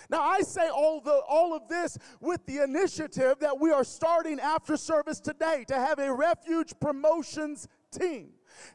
Now, 0.09 0.21
I 0.21 0.41
say 0.41 0.69
all, 0.69 1.01
the, 1.01 1.21
all 1.27 1.55
of 1.55 1.67
this 1.67 1.97
with 2.19 2.45
the 2.45 2.63
initiative 2.63 3.39
that 3.39 3.59
we 3.59 3.71
are 3.71 3.83
starting 3.83 4.39
after 4.39 4.77
service 4.77 5.19
today 5.19 5.65
to 5.67 5.75
have 5.75 5.97
a 5.99 6.13
refuge 6.13 6.73
promotions 6.79 7.67
team 7.91 8.29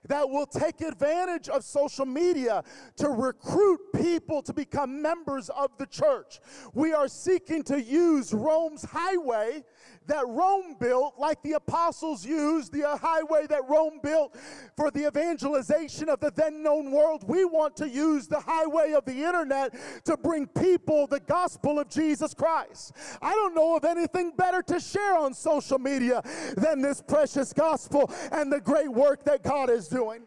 that 0.08 0.28
will 0.28 0.46
take 0.46 0.80
advantage 0.80 1.48
of 1.48 1.64
social 1.64 2.06
media 2.06 2.62
to 2.96 3.08
recruit 3.08 3.80
people 3.94 4.42
to 4.42 4.52
become 4.52 5.00
members 5.02 5.48
of 5.50 5.70
the 5.78 5.86
church. 5.86 6.40
We 6.74 6.92
are 6.92 7.08
seeking 7.08 7.62
to 7.64 7.80
use 7.80 8.32
Rome's 8.32 8.84
highway 8.84 9.64
that 10.10 10.26
Rome 10.26 10.74
built, 10.80 11.14
like 11.18 11.40
the 11.42 11.52
apostles 11.52 12.26
used 12.26 12.72
the 12.72 12.86
uh, 12.86 12.96
highway 12.96 13.46
that 13.48 13.68
Rome 13.68 14.00
built 14.02 14.36
for 14.76 14.90
the 14.90 15.06
evangelization 15.06 16.08
of 16.08 16.18
the 16.18 16.32
then 16.32 16.64
known 16.64 16.90
world. 16.90 17.24
We 17.28 17.44
want 17.44 17.76
to 17.76 17.88
use 17.88 18.26
the 18.26 18.40
highway 18.40 18.92
of 18.92 19.04
the 19.04 19.24
internet 19.24 19.72
to 20.06 20.16
bring 20.16 20.48
people 20.48 21.06
the 21.06 21.20
gospel 21.20 21.78
of 21.78 21.88
Jesus 21.88 22.34
Christ. 22.34 22.92
I 23.22 23.32
don't 23.34 23.54
know 23.54 23.76
of 23.76 23.84
anything 23.84 24.32
better 24.36 24.62
to 24.62 24.80
share 24.80 25.16
on 25.16 25.32
social 25.32 25.78
media 25.78 26.22
than 26.56 26.82
this 26.82 27.00
precious 27.00 27.52
gospel 27.52 28.12
and 28.32 28.52
the 28.52 28.60
great 28.60 28.90
work 28.90 29.22
that 29.24 29.44
God 29.44 29.70
is 29.70 29.86
doing. 29.86 30.22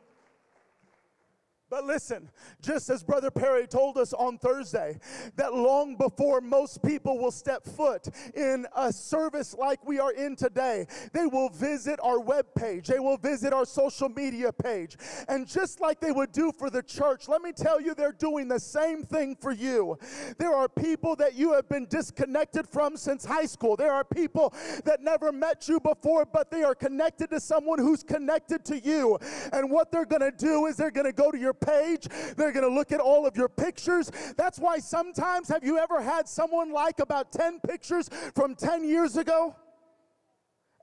But 1.73 1.85
listen, 1.85 2.29
just 2.61 2.87
as 2.91 3.03
Brother 3.03 3.31
Perry 3.31 3.65
told 3.65 3.97
us 3.97 4.13
on 4.13 4.37
Thursday, 4.37 4.99
that 5.37 5.55
long 5.55 5.95
before 5.95 6.39
most 6.39 6.83
people 6.83 7.17
will 7.17 7.31
step 7.31 7.65
foot 7.65 8.09
in 8.35 8.67
a 8.75 8.93
service 8.93 9.55
like 9.57 9.83
we 9.83 9.97
are 9.97 10.11
in 10.11 10.35
today, 10.35 10.85
they 11.13 11.25
will 11.25 11.49
visit 11.49 11.99
our 12.03 12.19
web 12.19 12.45
page, 12.55 12.85
they 12.85 12.99
will 12.99 13.17
visit 13.17 13.53
our 13.53 13.65
social 13.65 14.07
media 14.07 14.53
page. 14.53 14.97
And 15.27 15.47
just 15.47 15.81
like 15.81 15.99
they 15.99 16.11
would 16.11 16.31
do 16.31 16.51
for 16.51 16.69
the 16.69 16.83
church, 16.83 17.27
let 17.27 17.41
me 17.41 17.51
tell 17.51 17.81
you, 17.81 17.95
they're 17.95 18.11
doing 18.11 18.47
the 18.47 18.59
same 18.59 19.01
thing 19.01 19.35
for 19.35 19.51
you. 19.51 19.97
There 20.37 20.53
are 20.53 20.69
people 20.69 21.15
that 21.15 21.33
you 21.33 21.53
have 21.53 21.67
been 21.69 21.87
disconnected 21.87 22.67
from 22.67 22.95
since 22.97 23.25
high 23.25 23.47
school. 23.47 23.75
There 23.75 23.91
are 23.91 24.03
people 24.03 24.53
that 24.85 25.01
never 25.01 25.31
met 25.31 25.67
you 25.67 25.79
before, 25.79 26.27
but 26.27 26.51
they 26.51 26.61
are 26.61 26.75
connected 26.75 27.31
to 27.31 27.39
someone 27.39 27.79
who's 27.79 28.03
connected 28.03 28.63
to 28.65 28.79
you. 28.79 29.17
And 29.51 29.71
what 29.71 29.91
they're 29.91 30.05
going 30.05 30.21
to 30.21 30.29
do 30.29 30.67
is 30.67 30.77
they're 30.77 30.91
going 30.91 31.07
to 31.07 31.13
go 31.13 31.31
to 31.31 31.37
your 31.39 31.62
page. 31.65 32.07
They're 32.37 32.51
going 32.51 32.67
to 32.67 32.73
look 32.73 32.91
at 32.91 32.99
all 32.99 33.25
of 33.25 33.35
your 33.35 33.49
pictures. 33.49 34.11
That's 34.37 34.59
why 34.59 34.79
sometimes, 34.79 35.47
have 35.49 35.63
you 35.63 35.77
ever 35.77 36.01
had 36.01 36.27
someone 36.27 36.71
like 36.71 36.99
about 36.99 37.31
10 37.31 37.59
pictures 37.59 38.09
from 38.35 38.55
10 38.55 38.83
years 38.83 39.17
ago? 39.17 39.55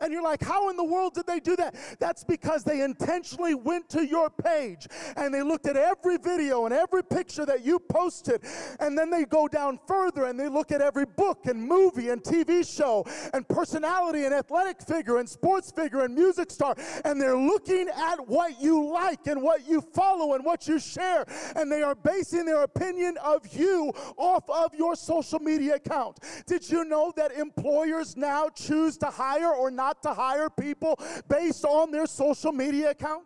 And 0.00 0.12
you're 0.12 0.22
like, 0.22 0.42
how 0.42 0.70
in 0.70 0.76
the 0.76 0.84
world 0.84 1.14
did 1.14 1.26
they 1.26 1.40
do 1.40 1.56
that? 1.56 1.74
That's 1.98 2.24
because 2.24 2.64
they 2.64 2.80
intentionally 2.82 3.54
went 3.54 3.88
to 3.90 4.06
your 4.06 4.30
page 4.30 4.86
and 5.16 5.32
they 5.32 5.42
looked 5.42 5.66
at 5.66 5.76
every 5.76 6.16
video 6.16 6.64
and 6.64 6.74
every 6.74 7.04
picture 7.04 7.44
that 7.46 7.64
you 7.64 7.78
posted. 7.78 8.42
And 8.80 8.96
then 8.96 9.10
they 9.10 9.24
go 9.24 9.46
down 9.46 9.78
further 9.86 10.24
and 10.24 10.38
they 10.38 10.48
look 10.48 10.72
at 10.72 10.80
every 10.80 11.04
book 11.04 11.46
and 11.46 11.62
movie 11.62 12.08
and 12.08 12.22
TV 12.22 12.66
show 12.66 13.04
and 13.34 13.46
personality 13.48 14.24
and 14.24 14.34
athletic 14.34 14.80
figure 14.80 15.18
and 15.18 15.28
sports 15.28 15.70
figure 15.70 16.00
and 16.00 16.14
music 16.14 16.50
star. 16.50 16.74
And 17.04 17.20
they're 17.20 17.38
looking 17.38 17.88
at 17.88 18.26
what 18.26 18.60
you 18.60 18.90
like 18.90 19.26
and 19.26 19.42
what 19.42 19.68
you 19.68 19.80
follow 19.80 20.34
and 20.34 20.44
what 20.44 20.66
you 20.66 20.78
share. 20.78 21.26
And 21.56 21.70
they 21.70 21.82
are 21.82 21.94
basing 21.94 22.46
their 22.46 22.62
opinion 22.62 23.16
of 23.22 23.46
you 23.54 23.92
off 24.16 24.48
of 24.48 24.74
your 24.74 24.96
social 24.96 25.40
media 25.40 25.74
account. 25.74 26.20
Did 26.46 26.68
you 26.70 26.84
know 26.84 27.12
that 27.16 27.32
employers 27.32 28.16
now 28.16 28.48
choose 28.48 28.96
to 28.98 29.06
hire 29.06 29.52
or 29.52 29.70
not? 29.70 29.89
To 30.02 30.14
hire 30.14 30.50
people 30.50 30.98
based 31.28 31.64
on 31.64 31.90
their 31.90 32.06
social 32.06 32.52
media 32.52 32.90
account? 32.90 33.24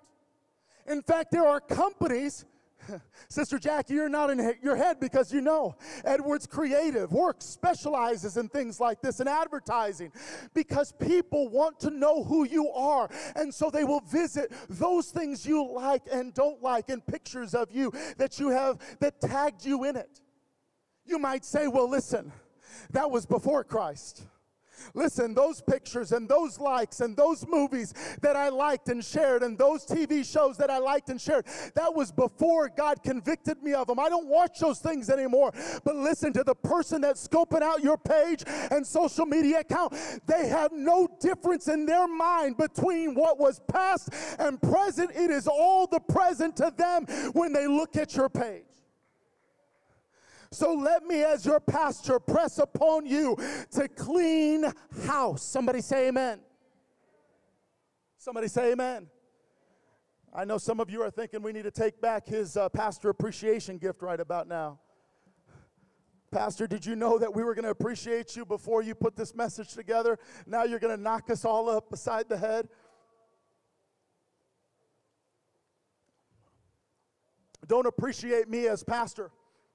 In 0.86 1.02
fact, 1.02 1.30
there 1.30 1.46
are 1.46 1.60
companies 1.60 2.44
Sister 3.28 3.58
Jackie, 3.58 3.94
you're 3.94 4.08
not 4.08 4.30
in 4.30 4.54
your 4.62 4.76
head 4.76 5.00
because 5.00 5.32
you 5.32 5.40
know 5.40 5.76
Edwards 6.04 6.46
Creative 6.46 7.10
Works 7.12 7.44
specializes 7.44 8.36
in 8.36 8.48
things 8.48 8.80
like 8.80 9.00
this 9.00 9.20
in 9.20 9.28
advertising 9.28 10.12
because 10.52 10.92
people 10.92 11.48
want 11.48 11.80
to 11.80 11.90
know 11.90 12.24
who 12.24 12.44
you 12.44 12.70
are. 12.70 13.08
And 13.36 13.52
so 13.52 13.70
they 13.70 13.84
will 13.84 14.00
visit 14.00 14.52
those 14.68 15.10
things 15.10 15.46
you 15.46 15.66
like 15.72 16.02
and 16.12 16.34
don't 16.34 16.62
like 16.62 16.88
and 16.88 17.04
pictures 17.04 17.54
of 17.54 17.70
you 17.72 17.92
that 18.16 18.38
you 18.38 18.50
have 18.50 18.78
that 19.00 19.20
tagged 19.20 19.64
you 19.64 19.84
in 19.84 19.96
it. 19.96 20.20
You 21.06 21.18
might 21.18 21.44
say, 21.44 21.68
well, 21.68 21.88
listen, 21.88 22.32
that 22.90 23.10
was 23.10 23.26
before 23.26 23.64
Christ. 23.64 24.26
Listen, 24.94 25.34
those 25.34 25.60
pictures 25.60 26.12
and 26.12 26.28
those 26.28 26.58
likes 26.58 27.00
and 27.00 27.16
those 27.16 27.46
movies 27.46 27.94
that 28.20 28.36
I 28.36 28.48
liked 28.48 28.88
and 28.88 29.04
shared 29.04 29.42
and 29.42 29.58
those 29.58 29.84
TV 29.84 30.24
shows 30.24 30.56
that 30.58 30.70
I 30.70 30.78
liked 30.78 31.08
and 31.08 31.20
shared, 31.20 31.46
that 31.74 31.94
was 31.94 32.12
before 32.12 32.68
God 32.68 33.02
convicted 33.02 33.62
me 33.62 33.74
of 33.74 33.86
them. 33.86 33.98
I 33.98 34.08
don't 34.08 34.28
watch 34.28 34.58
those 34.60 34.78
things 34.78 35.10
anymore. 35.10 35.52
But 35.84 35.96
listen 35.96 36.32
to 36.34 36.44
the 36.44 36.54
person 36.54 37.00
that's 37.00 37.26
scoping 37.26 37.62
out 37.62 37.82
your 37.82 37.98
page 37.98 38.44
and 38.46 38.86
social 38.86 39.26
media 39.26 39.60
account, 39.60 39.94
they 40.26 40.48
have 40.48 40.72
no 40.72 41.08
difference 41.20 41.68
in 41.68 41.86
their 41.86 42.06
mind 42.06 42.56
between 42.56 43.14
what 43.14 43.38
was 43.38 43.60
past 43.68 44.10
and 44.38 44.60
present. 44.60 45.10
It 45.14 45.30
is 45.30 45.46
all 45.46 45.86
the 45.86 46.00
present 46.00 46.56
to 46.56 46.72
them 46.76 47.06
when 47.32 47.52
they 47.52 47.66
look 47.66 47.96
at 47.96 48.14
your 48.14 48.28
page. 48.28 48.73
So 50.54 50.72
let 50.72 51.04
me, 51.04 51.24
as 51.24 51.44
your 51.44 51.58
pastor, 51.58 52.20
press 52.20 52.58
upon 52.58 53.06
you 53.06 53.36
to 53.72 53.88
clean 53.88 54.64
house. 55.04 55.42
Somebody 55.42 55.80
say 55.80 56.06
amen. 56.08 56.38
Somebody 58.18 58.46
say 58.46 58.70
amen. 58.70 59.08
I 60.32 60.44
know 60.44 60.58
some 60.58 60.78
of 60.78 60.90
you 60.90 61.02
are 61.02 61.10
thinking 61.10 61.42
we 61.42 61.52
need 61.52 61.64
to 61.64 61.72
take 61.72 62.00
back 62.00 62.28
his 62.28 62.56
uh, 62.56 62.68
pastor 62.68 63.08
appreciation 63.08 63.78
gift 63.78 64.00
right 64.00 64.20
about 64.20 64.46
now. 64.46 64.78
Pastor, 66.30 66.68
did 66.68 66.86
you 66.86 66.94
know 66.94 67.18
that 67.18 67.34
we 67.34 67.42
were 67.42 67.54
going 67.54 67.64
to 67.64 67.70
appreciate 67.70 68.36
you 68.36 68.44
before 68.44 68.80
you 68.80 68.94
put 68.94 69.16
this 69.16 69.34
message 69.34 69.74
together? 69.74 70.20
Now 70.46 70.62
you're 70.62 70.78
going 70.78 70.96
to 70.96 71.02
knock 71.02 71.30
us 71.30 71.44
all 71.44 71.68
up 71.68 71.90
beside 71.90 72.28
the 72.28 72.38
head? 72.38 72.68
Don't 77.66 77.86
appreciate 77.86 78.48
me 78.48 78.68
as 78.68 78.84
pastor 78.84 79.32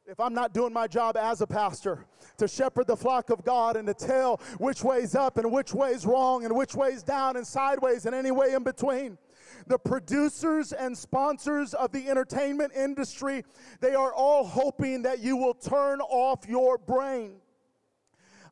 if 0.09 0.19
I'm 0.19 0.33
not 0.33 0.53
doing 0.55 0.73
my 0.73 0.87
job 0.87 1.15
as 1.17 1.41
a 1.41 1.47
pastor 1.47 2.03
to 2.37 2.47
shepherd 2.47 2.87
the 2.87 2.97
flock 2.97 3.29
of 3.29 3.45
God 3.45 3.75
and 3.75 3.87
to 3.87 3.93
tell 3.93 4.37
which 4.57 4.83
way's 4.83 5.13
up 5.13 5.37
and 5.37 5.51
which 5.51 5.71
way's 5.71 6.03
wrong 6.03 6.45
and 6.45 6.55
which 6.55 6.73
way's 6.73 7.03
down 7.03 7.37
and 7.37 7.45
sideways 7.45 8.07
and 8.07 8.15
any 8.15 8.31
way 8.31 8.53
in 8.53 8.63
between. 8.63 9.19
The 9.67 9.77
producers 9.77 10.73
and 10.73 10.97
sponsors 10.97 11.75
of 11.75 11.91
the 11.91 12.09
entertainment 12.09 12.73
industry, 12.75 13.43
they 13.81 13.93
are 13.93 14.11
all 14.11 14.45
hoping 14.45 15.03
that 15.03 15.19
you 15.19 15.37
will 15.37 15.53
turn 15.53 16.01
off 16.01 16.47
your 16.47 16.79
brain. 16.79 17.35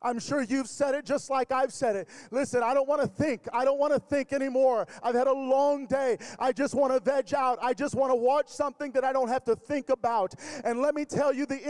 I'm 0.02 0.18
sure 0.18 0.42
you've 0.42 0.68
said 0.68 0.94
it 0.94 1.04
just 1.04 1.30
like 1.30 1.52
I've 1.52 1.72
said 1.72 1.96
it. 1.96 2.08
Listen, 2.30 2.62
I 2.62 2.74
don't 2.74 2.88
want 2.88 3.02
to 3.02 3.08
think. 3.08 3.48
I 3.52 3.64
don't 3.64 3.78
want 3.78 3.92
to 3.92 4.00
think 4.00 4.32
anymore. 4.32 4.86
I've 5.02 5.14
had 5.14 5.26
a 5.26 5.32
long 5.32 5.86
day. 5.86 6.18
I 6.38 6.52
just 6.52 6.74
want 6.74 6.92
to 6.92 7.00
veg 7.00 7.34
out. 7.34 7.58
I 7.62 7.74
just 7.74 7.94
want 7.94 8.10
to 8.10 8.16
watch 8.16 8.48
something 8.48 8.92
that 8.92 9.04
I 9.04 9.12
don't 9.12 9.28
have 9.28 9.44
to 9.44 9.56
think 9.56 9.88
about. 9.90 10.34
And 10.64 10.80
let 10.80 10.94
me 10.94 11.04
tell 11.04 11.32
you, 11.32 11.46
the 11.46 11.64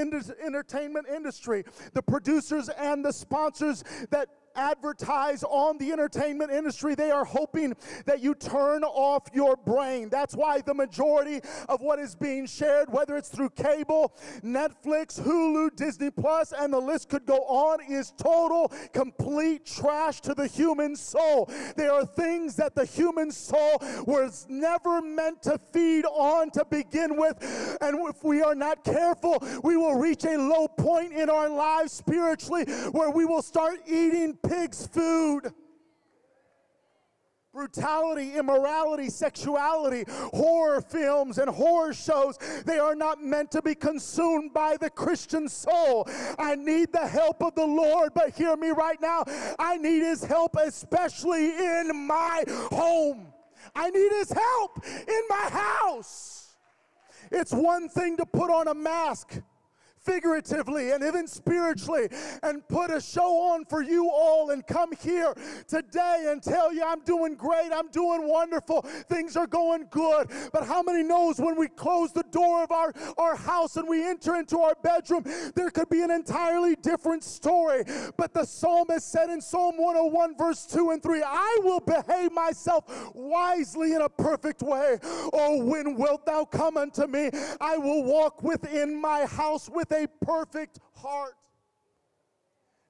entertainment 0.45 1.07
industry, 1.09 1.65
the 1.93 2.03
producers 2.03 2.69
and 2.69 3.05
the 3.05 3.13
sponsors 3.13 3.85
that 4.11 4.29
advertise 4.59 5.45
on 5.45 5.79
the 5.79 5.93
entertainment 5.93 6.51
industry, 6.51 6.95
they 6.95 7.11
are 7.11 7.25
hoping 7.25 7.75
that 8.05 8.21
you 8.21 8.35
turn 8.35 8.83
off 8.85 9.29
your 9.33 9.57
brain. 9.57 10.09
That's 10.09 10.35
why 10.35 10.61
the 10.61 10.75
majority 10.75 11.41
of 11.69 11.81
what 11.81 11.99
is 11.99 12.15
being 12.15 12.47
shared, 12.47 12.93
whether 12.93 13.17
it's 13.17 13.29
through 13.29 13.51
cable, 13.51 14.13
Netflix, 14.43 15.21
Hulu, 15.21 15.77
Disney 15.77 16.11
Plus, 16.11 16.53
and 16.53 16.73
the 16.73 16.81
list 16.81 17.09
could 17.09 17.25
go 17.25 17.39
on, 17.45 17.81
is 17.89 18.13
total, 18.17 18.73
complete 18.93 19.65
trash 19.65 20.21
to 20.23 20.35
the 20.35 20.47
human 20.47 20.97
soul. 20.97 21.51
There 21.77 21.93
are 21.93 22.05
things 22.05 22.57
that 22.57 22.75
the 22.75 22.85
human 22.85 23.31
soul 23.31 23.79
was 24.07 24.47
never 24.49 25.01
meant 25.01 25.43
to 25.45 25.59
feed 25.73 26.05
on 26.05 26.51
to 26.51 26.65
begin 26.65 27.17
with. 27.17 27.79
And 27.81 27.99
if 28.09 28.25
we 28.25 28.43
are 28.43 28.55
not 28.55 28.83
careful, 28.85 29.43
we 29.63 29.77
will 29.77 29.95
reach 29.95 30.25
a 30.25 30.37
low 30.37 30.67
point 30.67 31.13
in 31.13 31.31
our 31.31 31.49
lives 31.49 31.93
spiritually 31.93 32.65
where 32.91 33.11
we 33.11 33.25
will 33.25 33.43
start 33.43 33.79
eating 33.87 34.35
pig's 34.49 34.87
food 34.87 35.53
brutality, 37.59 38.37
immorality, 38.37 39.11
sexuality, 39.11 40.05
horror 40.33 40.81
films, 40.81 41.39
and 41.39 41.51
horror 41.51 41.93
shows. 41.93 42.39
They 42.65 42.79
are 42.79 42.95
not 42.95 43.21
meant 43.21 43.51
to 43.51 43.63
be 43.63 43.75
consumed 43.75 44.55
by 44.55 44.77
the 44.77 44.89
Christian 44.91 45.49
soul. 45.49 46.09
I 46.39 46.55
need 46.55 46.93
the 46.93 47.05
help 47.05 47.43
of 47.43 47.57
the 47.57 47.67
Lord, 47.67 48.13
but 48.15 48.31
hear 48.31 48.57
me 48.57 48.69
right 48.69 49.01
now. 49.01 49.25
I 49.59 49.77
need 49.77 50.05
His 50.05 50.23
help, 50.23 50.55
especially 50.57 51.49
in 51.49 52.07
my 52.07 52.45
home. 52.71 53.33
I 53.75 53.91
need 53.91 54.13
His 54.13 54.31
help 54.31 54.85
in 54.87 55.23
my 55.29 55.49
house. 55.51 56.57
It's 57.33 57.53
one 57.53 57.89
thing 57.89 58.17
to 58.19 58.27
put 58.27 58.53
on 58.53 58.69
a 58.69 58.75
mask 58.75 59.41
figuratively 60.09 60.91
and 60.93 61.05
even 61.05 61.27
spiritually 61.27 62.09
and 62.43 62.67
put 62.69 62.91
a 62.91 63.01
show 63.01 63.53
on 63.53 63.65
for 63.67 63.83
you 63.83 64.09
all 64.11 64.51
and 64.51 64.67
come 64.67 64.91
here 65.03 65.35
today 65.67 66.27
and 66.29 66.43
tell 66.43 66.73
you 66.73 66.83
I'm 66.83 67.01
doing 67.05 67.35
great, 67.35 67.71
I'm 67.73 67.89
doing 67.89 68.27
wonderful, 68.27 68.83
things 69.09 69.37
are 69.37 69.47
going 69.47 69.87
good. 69.91 70.31
But 70.53 70.65
how 70.65 70.83
many 70.83 71.03
knows 71.03 71.39
when 71.39 71.57
we 71.57 71.69
close 71.69 72.13
the 72.13 72.25
door 72.31 72.63
of 72.63 72.73
our, 72.73 72.93
our 73.19 73.37
house 73.37 73.77
and 73.77 73.87
we 73.87 74.07
enter 74.07 74.37
into 74.37 74.59
our 74.61 74.75
bedroom, 74.83 75.25
there 75.55 75.71
could 75.71 75.91
be 75.91 76.01
an 76.03 76.11
entirely 76.11 76.75
different 76.77 77.23
story. 77.23 77.85
But 78.17 78.33
the 78.33 78.45
psalmist 78.45 79.11
said 79.13 79.29
in 79.29 79.41
Psalm 79.41 79.77
101, 79.77 80.37
verse 80.39 80.65
2 80.67 80.91
and 80.91 81.03
3, 81.03 81.23
I 81.23 81.59
will 81.63 81.81
behave 81.81 82.33
myself 82.33 82.85
wisely 83.15 83.93
in 83.93 84.01
a 84.01 84.09
perfect 84.09 84.63
way. 84.63 84.99
Oh, 85.33 85.63
when 85.65 85.97
wilt 85.97 86.25
thou 86.25 86.45
come 86.45 86.77
unto 86.77 87.07
me? 87.07 87.31
I 87.61 87.77
will 87.77 88.05
walk 88.05 88.43
within 88.43 89.01
my 89.01 89.27
house 89.27 89.69
with 89.69 89.91
a 89.93 89.98
perfect 90.07 90.79
heart. 90.95 91.35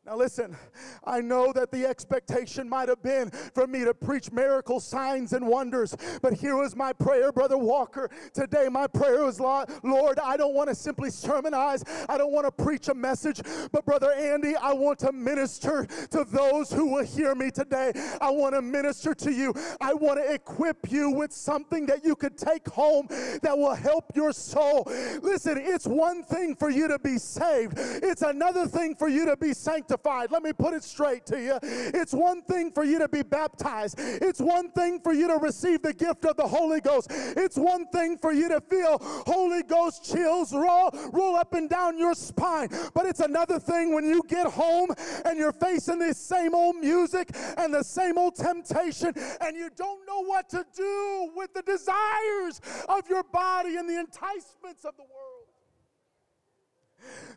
Now, 0.08 0.16
listen, 0.16 0.56
I 1.04 1.20
know 1.20 1.52
that 1.52 1.70
the 1.70 1.84
expectation 1.84 2.66
might 2.66 2.88
have 2.88 3.02
been 3.02 3.30
for 3.30 3.66
me 3.66 3.84
to 3.84 3.92
preach 3.92 4.32
miracle 4.32 4.80
signs 4.80 5.34
and 5.34 5.46
wonders, 5.46 5.94
but 6.22 6.32
here 6.32 6.56
was 6.56 6.74
my 6.74 6.94
prayer, 6.94 7.30
Brother 7.30 7.58
Walker. 7.58 8.08
Today, 8.32 8.70
my 8.70 8.86
prayer 8.86 9.24
was, 9.24 9.38
Lord, 9.38 10.18
I 10.18 10.38
don't 10.38 10.54
want 10.54 10.70
to 10.70 10.74
simply 10.74 11.10
sermonize, 11.10 11.84
I 12.08 12.16
don't 12.16 12.32
want 12.32 12.46
to 12.46 12.64
preach 12.64 12.88
a 12.88 12.94
message, 12.94 13.42
but 13.70 13.84
Brother 13.84 14.10
Andy, 14.12 14.56
I 14.56 14.72
want 14.72 14.98
to 15.00 15.12
minister 15.12 15.86
to 16.10 16.24
those 16.24 16.72
who 16.72 16.86
will 16.86 17.04
hear 17.04 17.34
me 17.34 17.50
today. 17.50 17.92
I 18.18 18.30
want 18.30 18.54
to 18.54 18.62
minister 18.62 19.14
to 19.14 19.30
you. 19.30 19.52
I 19.78 19.92
want 19.92 20.24
to 20.24 20.32
equip 20.32 20.90
you 20.90 21.10
with 21.10 21.34
something 21.34 21.84
that 21.84 22.02
you 22.02 22.16
could 22.16 22.38
take 22.38 22.66
home 22.68 23.08
that 23.42 23.58
will 23.58 23.74
help 23.74 24.04
your 24.14 24.32
soul. 24.32 24.84
Listen, 25.20 25.58
it's 25.58 25.86
one 25.86 26.22
thing 26.22 26.56
for 26.56 26.70
you 26.70 26.88
to 26.88 26.98
be 26.98 27.18
saved, 27.18 27.74
it's 27.76 28.22
another 28.22 28.66
thing 28.66 28.94
for 28.94 29.10
you 29.10 29.26
to 29.26 29.36
be 29.36 29.52
sanctified 29.52 29.97
sanctified. 29.98 30.30
Let 30.30 30.42
me 30.42 30.52
put 30.52 30.74
it 30.74 30.84
straight 30.84 31.26
to 31.26 31.40
you. 31.40 31.58
It's 31.62 32.12
one 32.12 32.42
thing 32.42 32.70
for 32.70 32.84
you 32.84 32.98
to 32.98 33.08
be 33.08 33.22
baptized, 33.22 33.96
it's 33.98 34.40
one 34.40 34.70
thing 34.70 35.00
for 35.00 35.12
you 35.12 35.28
to 35.28 35.36
receive 35.36 35.82
the 35.82 35.92
gift 35.92 36.24
of 36.24 36.36
the 36.36 36.46
Holy 36.46 36.80
Ghost. 36.80 37.08
It's 37.10 37.56
one 37.56 37.86
thing 37.88 38.18
for 38.18 38.32
you 38.32 38.48
to 38.48 38.60
feel 38.60 38.98
Holy 39.26 39.62
Ghost 39.62 40.10
chills 40.10 40.52
roll, 40.52 40.90
roll 41.12 41.36
up 41.36 41.54
and 41.54 41.68
down 41.68 41.98
your 41.98 42.14
spine. 42.14 42.68
But 42.94 43.06
it's 43.06 43.20
another 43.20 43.58
thing 43.58 43.94
when 43.94 44.04
you 44.04 44.22
get 44.28 44.46
home 44.46 44.90
and 45.24 45.38
you're 45.38 45.52
facing 45.52 45.98
this 45.98 46.18
same 46.18 46.54
old 46.54 46.76
music 46.76 47.30
and 47.56 47.72
the 47.72 47.82
same 47.82 48.18
old 48.18 48.36
temptation 48.36 49.12
and 49.40 49.56
you 49.56 49.70
don't 49.76 50.06
know 50.06 50.24
what 50.24 50.48
to 50.50 50.64
do 50.74 51.30
with 51.34 51.52
the 51.54 51.62
desires 51.62 52.60
of 52.88 53.08
your 53.08 53.22
body 53.24 53.76
and 53.76 53.88
the 53.88 53.98
enticements 53.98 54.84
of 54.84 54.96
the 54.96 55.02
world. 55.02 55.27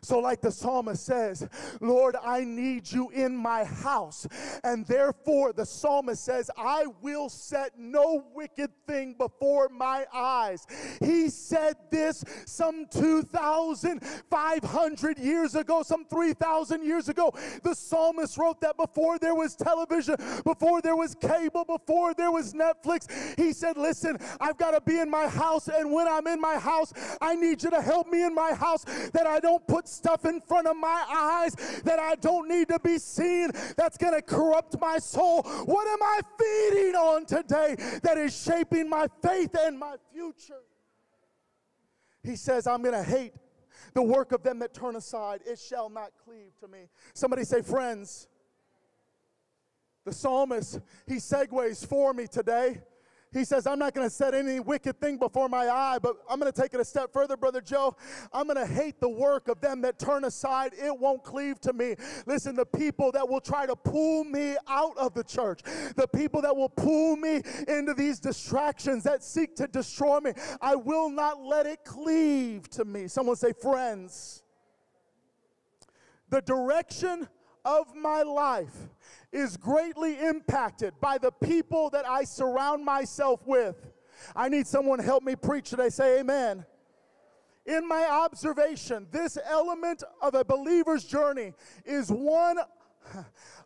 So, 0.02 0.18
like 0.18 0.40
the 0.40 0.50
psalmist 0.50 1.06
says, 1.06 1.48
Lord, 1.80 2.16
I 2.22 2.44
need 2.44 2.90
you 2.90 3.10
in 3.10 3.36
my 3.36 3.64
house. 3.64 4.26
And 4.64 4.84
therefore, 4.86 5.52
the 5.52 5.66
psalmist 5.66 6.24
says, 6.24 6.50
I 6.56 6.86
will 7.00 7.28
set 7.28 7.78
no 7.78 8.24
wicked 8.34 8.70
thing 8.86 9.14
before 9.14 9.68
my 9.68 10.06
eyes. 10.12 10.66
He 11.00 11.28
said 11.28 11.76
this 11.90 12.24
some 12.46 12.86
2,500 12.90 15.18
years 15.18 15.54
ago, 15.54 15.82
some 15.82 16.04
3,000 16.04 16.84
years 16.84 17.08
ago. 17.08 17.32
The 17.62 17.74
psalmist 17.74 18.36
wrote 18.38 18.60
that 18.60 18.76
before 18.76 19.18
there 19.18 19.34
was 19.34 19.56
television, 19.56 20.16
before 20.44 20.82
there 20.82 20.96
was 20.96 21.14
cable, 21.14 21.64
before 21.64 22.14
there 22.14 22.30
was 22.30 22.54
Netflix. 22.54 23.08
He 23.38 23.52
said, 23.52 23.76
Listen, 23.76 24.18
I've 24.40 24.56
got 24.58 24.72
to 24.72 24.80
be 24.80 24.98
in 24.98 25.10
my 25.10 25.28
house. 25.28 25.68
And 25.68 25.92
when 25.92 26.08
I'm 26.08 26.26
in 26.26 26.40
my 26.40 26.56
house, 26.56 26.92
I 27.20 27.34
need 27.34 27.62
you 27.62 27.70
to 27.70 27.80
help 27.80 28.08
me 28.08 28.24
in 28.24 28.34
my 28.34 28.52
house 28.52 28.84
that 29.12 29.26
I 29.26 29.40
don't 29.40 29.61
put 29.66 29.88
stuff 29.88 30.24
in 30.24 30.40
front 30.40 30.66
of 30.66 30.76
my 30.76 31.04
eyes 31.08 31.54
that 31.84 31.98
I 31.98 32.14
don't 32.16 32.48
need 32.48 32.68
to 32.68 32.78
be 32.78 32.98
seen 32.98 33.50
that's 33.76 33.96
going 33.96 34.14
to 34.14 34.22
corrupt 34.22 34.78
my 34.80 34.98
soul. 34.98 35.42
What 35.42 35.86
am 35.86 36.02
I 36.02 36.20
feeding 36.38 36.94
on 36.94 37.26
today 37.26 37.76
that 38.02 38.18
is 38.18 38.40
shaping 38.40 38.88
my 38.88 39.06
faith 39.22 39.56
and 39.58 39.78
my 39.78 39.96
future? 40.12 40.62
He 42.22 42.36
says, 42.36 42.66
I'm 42.66 42.82
going 42.82 42.94
to 42.94 43.02
hate 43.02 43.32
the 43.94 44.02
work 44.02 44.32
of 44.32 44.42
them 44.42 44.58
that 44.60 44.74
turn 44.74 44.96
aside. 44.96 45.40
It 45.44 45.58
shall 45.58 45.88
not 45.90 46.12
cleave 46.24 46.52
to 46.60 46.68
me. 46.68 46.88
Somebody 47.14 47.44
say, 47.44 47.62
friends. 47.62 48.28
The 50.04 50.12
psalmist, 50.12 50.80
he 51.06 51.16
segues 51.16 51.86
for 51.86 52.12
me 52.12 52.26
today 52.26 52.80
He 53.32 53.44
says, 53.44 53.66
I'm 53.66 53.78
not 53.78 53.94
going 53.94 54.06
to 54.06 54.14
set 54.14 54.34
any 54.34 54.60
wicked 54.60 55.00
thing 55.00 55.16
before 55.16 55.48
my 55.48 55.68
eye, 55.68 55.98
but 56.02 56.16
I'm 56.28 56.38
going 56.38 56.52
to 56.52 56.60
take 56.60 56.74
it 56.74 56.80
a 56.80 56.84
step 56.84 57.12
further, 57.12 57.36
Brother 57.36 57.60
Joe. 57.60 57.96
I'm 58.32 58.46
going 58.46 58.58
to 58.58 58.70
hate 58.70 59.00
the 59.00 59.08
work 59.08 59.48
of 59.48 59.60
them 59.60 59.80
that 59.82 59.98
turn 59.98 60.24
aside. 60.24 60.72
It 60.74 60.96
won't 60.96 61.22
cleave 61.22 61.60
to 61.62 61.72
me. 61.72 61.96
Listen, 62.26 62.54
the 62.54 62.66
people 62.66 63.10
that 63.12 63.26
will 63.26 63.40
try 63.40 63.64
to 63.64 63.74
pull 63.74 64.24
me 64.24 64.56
out 64.68 64.96
of 64.98 65.14
the 65.14 65.24
church, 65.24 65.62
the 65.96 66.06
people 66.14 66.42
that 66.42 66.54
will 66.54 66.68
pull 66.68 67.16
me 67.16 67.42
into 67.68 67.94
these 67.94 68.20
distractions 68.20 69.04
that 69.04 69.24
seek 69.24 69.56
to 69.56 69.66
destroy 69.66 70.20
me, 70.20 70.32
I 70.60 70.74
will 70.74 71.08
not 71.08 71.42
let 71.42 71.66
it 71.66 71.84
cleave 71.84 72.68
to 72.70 72.84
me. 72.84 73.08
Someone 73.08 73.36
say, 73.36 73.52
friends. 73.52 74.42
The 76.28 76.42
direction 76.42 77.28
of 77.64 77.94
my 77.94 78.22
life 78.22 78.74
is 79.32 79.56
greatly 79.56 80.18
impacted 80.18 80.94
by 81.00 81.18
the 81.18 81.30
people 81.30 81.90
that 81.90 82.06
I 82.06 82.24
surround 82.24 82.84
myself 82.84 83.46
with. 83.46 83.90
I 84.36 84.48
need 84.48 84.66
someone 84.66 84.98
to 84.98 85.04
help 85.04 85.22
me 85.22 85.36
preach 85.36 85.70
today. 85.70 85.88
Say 85.88 86.20
amen. 86.20 86.64
In 87.64 87.86
my 87.86 88.06
observation, 88.06 89.06
this 89.10 89.38
element 89.44 90.02
of 90.20 90.34
a 90.34 90.44
believer's 90.44 91.04
journey 91.04 91.52
is 91.84 92.10
one 92.10 92.58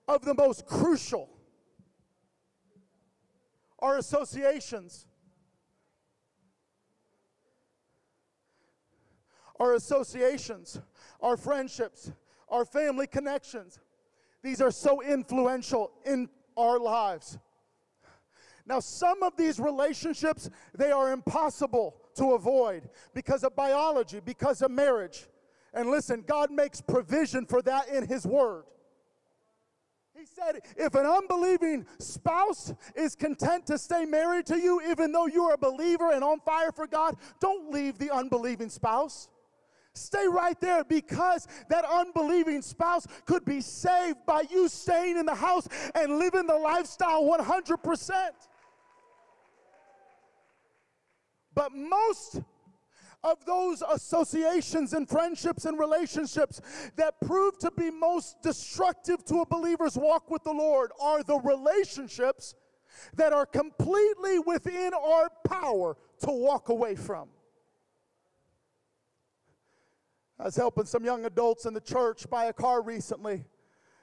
of 0.06 0.24
the 0.24 0.34
most 0.34 0.66
crucial. 0.66 1.30
Our 3.78 3.98
associations. 3.98 5.06
Our 9.58 9.74
associations, 9.74 10.78
our 11.22 11.38
friendships, 11.38 12.12
our 12.50 12.66
family 12.66 13.06
connections, 13.06 13.78
these 14.42 14.60
are 14.60 14.70
so 14.70 15.02
influential 15.02 15.92
in 16.04 16.28
our 16.56 16.78
lives. 16.78 17.38
Now, 18.66 18.80
some 18.80 19.22
of 19.22 19.36
these 19.36 19.60
relationships, 19.60 20.50
they 20.76 20.90
are 20.90 21.12
impossible 21.12 21.96
to 22.16 22.32
avoid 22.32 22.88
because 23.14 23.44
of 23.44 23.54
biology, 23.54 24.20
because 24.24 24.60
of 24.62 24.70
marriage. 24.70 25.26
And 25.72 25.88
listen, 25.88 26.24
God 26.26 26.50
makes 26.50 26.80
provision 26.80 27.46
for 27.46 27.62
that 27.62 27.88
in 27.88 28.06
His 28.06 28.26
Word. 28.26 28.64
He 30.16 30.24
said, 30.24 30.62
if 30.76 30.94
an 30.94 31.04
unbelieving 31.04 31.86
spouse 31.98 32.72
is 32.94 33.14
content 33.14 33.66
to 33.66 33.76
stay 33.76 34.06
married 34.06 34.46
to 34.46 34.56
you, 34.58 34.80
even 34.90 35.12
though 35.12 35.26
you're 35.26 35.52
a 35.52 35.58
believer 35.58 36.10
and 36.10 36.24
on 36.24 36.40
fire 36.40 36.72
for 36.72 36.86
God, 36.86 37.16
don't 37.38 37.70
leave 37.70 37.98
the 37.98 38.10
unbelieving 38.10 38.70
spouse. 38.70 39.28
Stay 39.96 40.26
right 40.28 40.58
there 40.60 40.84
because 40.84 41.46
that 41.68 41.84
unbelieving 41.84 42.62
spouse 42.62 43.06
could 43.24 43.44
be 43.44 43.60
saved 43.60 44.18
by 44.26 44.42
you 44.50 44.68
staying 44.68 45.16
in 45.16 45.26
the 45.26 45.34
house 45.34 45.68
and 45.94 46.18
living 46.18 46.46
the 46.46 46.56
lifestyle 46.56 47.24
100%. 47.24 48.30
But 51.54 51.72
most 51.74 52.42
of 53.24 53.44
those 53.46 53.82
associations 53.90 54.92
and 54.92 55.08
friendships 55.08 55.64
and 55.64 55.78
relationships 55.78 56.60
that 56.96 57.14
prove 57.22 57.58
to 57.58 57.70
be 57.70 57.90
most 57.90 58.36
destructive 58.42 59.24
to 59.24 59.40
a 59.40 59.46
believer's 59.46 59.96
walk 59.96 60.30
with 60.30 60.44
the 60.44 60.52
Lord 60.52 60.92
are 61.00 61.22
the 61.22 61.38
relationships 61.40 62.54
that 63.14 63.32
are 63.32 63.46
completely 63.46 64.38
within 64.38 64.92
our 64.94 65.30
power 65.48 65.96
to 66.20 66.30
walk 66.30 66.68
away 66.68 66.94
from. 66.94 67.28
I 70.38 70.44
was 70.44 70.56
helping 70.56 70.84
some 70.84 71.04
young 71.04 71.24
adults 71.24 71.64
in 71.64 71.74
the 71.74 71.80
church 71.80 72.28
buy 72.28 72.46
a 72.46 72.52
car 72.52 72.82
recently, 72.82 73.44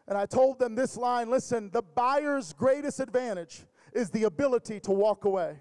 and 0.08 0.18
I 0.18 0.26
told 0.26 0.60
them 0.60 0.76
this 0.76 0.98
line 0.98 1.30
listen, 1.30 1.70
the 1.72 1.84
buyer's 1.84 2.54
greatest 2.54 3.00
advantage 3.00 3.62
is 3.94 4.10
the 4.10 4.24
ability 4.24 4.80
to 4.82 4.92
walk 4.92 5.26
away. 5.26 5.60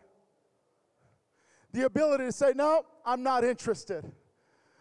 The 1.72 1.84
ability 1.84 2.24
to 2.24 2.32
say, 2.32 2.52
No, 2.54 2.84
I'm 3.04 3.22
not 3.22 3.44
interested. 3.44 4.10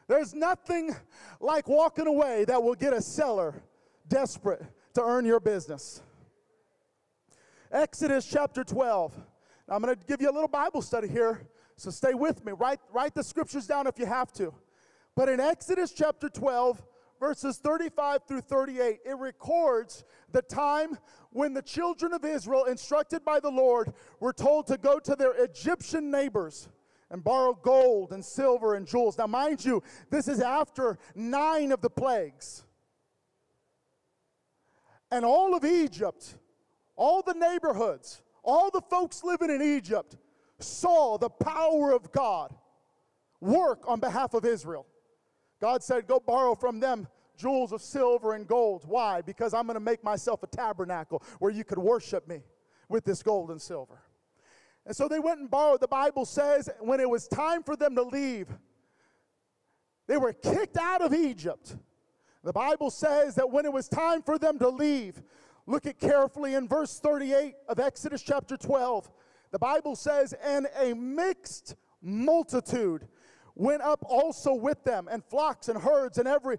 There's 0.07 0.33
nothing 0.33 0.95
like 1.39 1.67
walking 1.67 2.07
away 2.07 2.45
that 2.45 2.61
will 2.61 2.75
get 2.75 2.93
a 2.93 3.01
seller 3.01 3.63
desperate 4.07 4.61
to 4.93 5.01
earn 5.01 5.25
your 5.25 5.39
business. 5.39 6.01
Exodus 7.71 8.25
chapter 8.25 8.63
12. 8.63 9.13
I'm 9.69 9.81
going 9.81 9.95
to 9.95 10.05
give 10.05 10.21
you 10.21 10.29
a 10.29 10.33
little 10.33 10.49
Bible 10.49 10.81
study 10.81 11.07
here, 11.07 11.47
so 11.77 11.89
stay 11.89 12.13
with 12.13 12.43
me. 12.43 12.51
Write, 12.51 12.79
write 12.91 13.15
the 13.15 13.23
scriptures 13.23 13.67
down 13.67 13.87
if 13.87 13.97
you 13.97 14.05
have 14.05 14.33
to. 14.33 14.53
But 15.15 15.29
in 15.29 15.39
Exodus 15.39 15.91
chapter 15.91 16.29
12, 16.29 16.81
verses 17.19 17.57
35 17.57 18.21
through 18.27 18.41
38, 18.41 18.99
it 19.05 19.17
records 19.17 20.03
the 20.31 20.41
time 20.41 20.97
when 21.31 21.53
the 21.53 21.61
children 21.61 22.13
of 22.13 22.25
Israel, 22.25 22.65
instructed 22.65 23.23
by 23.25 23.39
the 23.39 23.49
Lord, 23.49 23.93
were 24.19 24.33
told 24.33 24.67
to 24.67 24.77
go 24.77 24.99
to 24.99 25.15
their 25.15 25.33
Egyptian 25.33 26.11
neighbors 26.11 26.69
and 27.09 27.23
borrow 27.23 27.53
gold 27.53 28.13
and 28.13 28.23
silver 28.23 28.75
and 28.75 28.87
jewels. 28.87 29.17
Now, 29.17 29.27
mind 29.27 29.63
you, 29.63 29.83
this 30.09 30.27
is 30.27 30.39
after 30.39 30.97
nine 31.13 31.71
of 31.71 31.81
the 31.81 31.89
plagues. 31.89 32.63
And 35.11 35.25
all 35.25 35.53
of 35.55 35.65
Egypt, 35.65 36.35
all 36.95 37.21
the 37.21 37.33
neighborhoods, 37.33 38.21
all 38.43 38.71
the 38.71 38.81
folks 38.81 39.23
living 39.25 39.49
in 39.49 39.61
Egypt 39.61 40.17
saw 40.59 41.17
the 41.17 41.29
power 41.29 41.91
of 41.91 42.11
God 42.13 42.55
work 43.41 43.83
on 43.87 43.99
behalf 43.99 44.33
of 44.33 44.45
Israel. 44.45 44.87
God 45.61 45.83
said, 45.83 46.07
Go 46.07 46.19
borrow 46.19 46.55
from 46.55 46.79
them 46.79 47.07
jewels 47.37 47.71
of 47.71 47.81
silver 47.81 48.33
and 48.33 48.47
gold. 48.47 48.83
Why? 48.85 49.21
Because 49.21 49.53
I'm 49.53 49.65
going 49.65 49.75
to 49.75 49.79
make 49.79 50.03
myself 50.03 50.43
a 50.43 50.47
tabernacle 50.47 51.23
where 51.39 51.51
you 51.51 51.63
could 51.63 51.79
worship 51.79 52.27
me 52.27 52.41
with 52.89 53.05
this 53.05 53.23
gold 53.23 53.49
and 53.49 53.61
silver. 53.61 53.99
And 54.85 54.95
so 54.95 55.07
they 55.07 55.19
went 55.19 55.39
and 55.39 55.49
borrowed. 55.49 55.79
The 55.79 55.87
Bible 55.87 56.25
says 56.25 56.69
when 56.79 56.99
it 56.99 57.09
was 57.09 57.27
time 57.27 57.63
for 57.63 57.75
them 57.75 57.95
to 57.95 58.03
leave, 58.03 58.47
they 60.07 60.17
were 60.17 60.33
kicked 60.33 60.77
out 60.77 61.01
of 61.01 61.13
Egypt. 61.13 61.75
The 62.43 62.53
Bible 62.53 62.89
says 62.89 63.35
that 63.35 63.49
when 63.49 63.65
it 63.65 63.71
was 63.71 63.87
time 63.87 64.23
for 64.23 64.37
them 64.37 64.57
to 64.59 64.69
leave, 64.69 65.21
look 65.67 65.85
at 65.85 65.99
carefully 65.99 66.55
in 66.55 66.67
verse 66.67 66.99
38 66.99 67.53
of 67.69 67.79
Exodus 67.79 68.21
chapter 68.23 68.57
12. 68.57 69.09
The 69.51 69.59
Bible 69.59 69.95
says, 69.95 70.33
and 70.43 70.67
a 70.79 70.93
mixed 70.93 71.75
multitude 72.01 73.07
went 73.55 73.81
up 73.81 74.03
also 74.07 74.53
with 74.53 74.83
them, 74.83 75.07
and 75.11 75.23
flocks 75.25 75.69
and 75.69 75.81
herds 75.81 76.17
and 76.17 76.27
every 76.27 76.57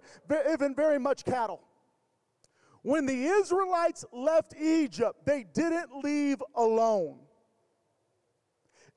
even 0.51 0.75
very 0.75 0.99
much 0.99 1.23
cattle. 1.25 1.61
When 2.81 3.05
the 3.05 3.25
Israelites 3.25 4.03
left 4.11 4.53
Egypt, 4.59 5.25
they 5.25 5.43
didn't 5.53 6.03
leave 6.03 6.43
alone. 6.55 7.19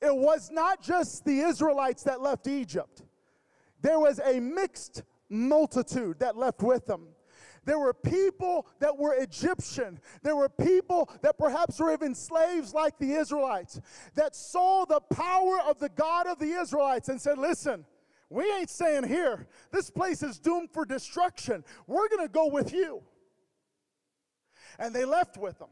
It 0.02 0.14
was 0.14 0.50
not 0.50 0.82
just 0.82 1.24
the 1.24 1.40
Israelites 1.40 2.02
that 2.02 2.20
left 2.20 2.46
Egypt. 2.48 3.02
There 3.80 3.98
was 3.98 4.20
a 4.20 4.40
mixed 4.40 5.02
multitude 5.28 6.18
that 6.18 6.36
left 6.36 6.62
with 6.62 6.86
them. 6.86 7.08
There 7.66 7.80
were 7.80 7.92
people 7.92 8.66
that 8.78 8.96
were 8.96 9.14
Egyptian. 9.14 10.00
There 10.22 10.36
were 10.36 10.48
people 10.48 11.10
that 11.20 11.36
perhaps 11.36 11.78
were 11.78 11.92
even 11.92 12.14
slaves 12.14 12.72
like 12.72 12.96
the 12.98 13.12
Israelites 13.12 13.80
that 14.14 14.34
saw 14.34 14.86
the 14.86 15.00
power 15.00 15.58
of 15.66 15.78
the 15.78 15.88
God 15.90 16.28
of 16.28 16.38
the 16.38 16.52
Israelites 16.52 17.08
and 17.08 17.20
said, 17.20 17.38
Listen, 17.38 17.84
we 18.30 18.44
ain't 18.52 18.70
staying 18.70 19.06
here. 19.06 19.46
This 19.72 19.90
place 19.90 20.22
is 20.22 20.38
doomed 20.38 20.70
for 20.72 20.84
destruction. 20.84 21.64
We're 21.88 22.08
going 22.08 22.26
to 22.26 22.32
go 22.32 22.46
with 22.46 22.72
you. 22.72 23.02
And 24.78 24.94
they 24.94 25.04
left 25.04 25.36
with 25.36 25.58
them. 25.58 25.68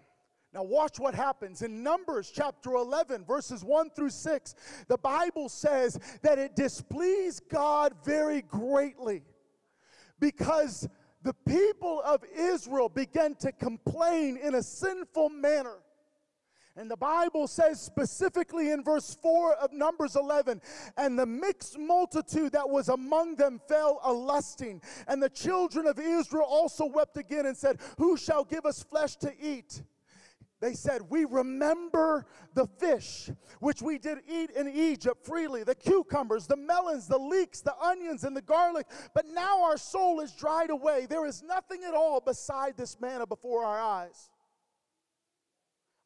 Now, 0.52 0.62
watch 0.62 1.00
what 1.00 1.14
happens. 1.14 1.62
In 1.62 1.82
Numbers 1.82 2.30
chapter 2.32 2.74
11, 2.74 3.24
verses 3.24 3.64
1 3.64 3.90
through 3.90 4.10
6, 4.10 4.54
the 4.86 4.98
Bible 4.98 5.48
says 5.48 5.98
that 6.22 6.38
it 6.38 6.54
displeased 6.54 7.42
God 7.48 7.92
very 8.04 8.42
greatly 8.42 9.22
because 10.20 10.88
the 11.24 11.34
people 11.48 12.02
of 12.04 12.22
Israel 12.36 12.88
began 12.88 13.34
to 13.36 13.50
complain 13.50 14.36
in 14.36 14.54
a 14.54 14.62
sinful 14.62 15.30
manner. 15.30 15.78
And 16.76 16.90
the 16.90 16.96
Bible 16.96 17.46
says 17.46 17.80
specifically 17.80 18.72
in 18.72 18.82
verse 18.82 19.16
4 19.22 19.54
of 19.54 19.72
Numbers 19.72 20.16
11, 20.16 20.60
and 20.96 21.18
the 21.18 21.24
mixed 21.24 21.78
multitude 21.78 22.52
that 22.52 22.68
was 22.68 22.88
among 22.88 23.36
them 23.36 23.60
fell 23.68 24.00
a 24.02 24.12
lusting. 24.12 24.82
And 25.06 25.22
the 25.22 25.30
children 25.30 25.86
of 25.86 25.98
Israel 25.98 26.46
also 26.48 26.84
wept 26.84 27.16
again 27.16 27.46
and 27.46 27.56
said, 27.56 27.78
Who 27.96 28.16
shall 28.16 28.44
give 28.44 28.66
us 28.66 28.82
flesh 28.82 29.16
to 29.16 29.32
eat? 29.40 29.82
They 30.60 30.74
said, 30.74 31.02
We 31.10 31.24
remember 31.24 32.26
the 32.54 32.66
fish 32.66 33.30
which 33.60 33.82
we 33.82 33.98
did 33.98 34.18
eat 34.28 34.50
in 34.50 34.68
Egypt 34.68 35.26
freely, 35.26 35.64
the 35.64 35.74
cucumbers, 35.74 36.46
the 36.46 36.56
melons, 36.56 37.06
the 37.06 37.18
leeks, 37.18 37.60
the 37.60 37.76
onions, 37.78 38.24
and 38.24 38.36
the 38.36 38.42
garlic. 38.42 38.86
But 39.14 39.26
now 39.26 39.64
our 39.64 39.76
soul 39.76 40.20
is 40.20 40.32
dried 40.32 40.70
away. 40.70 41.06
There 41.08 41.26
is 41.26 41.42
nothing 41.42 41.84
at 41.84 41.94
all 41.94 42.20
beside 42.20 42.76
this 42.76 43.00
manna 43.00 43.26
before 43.26 43.64
our 43.64 43.80
eyes. 43.80 44.30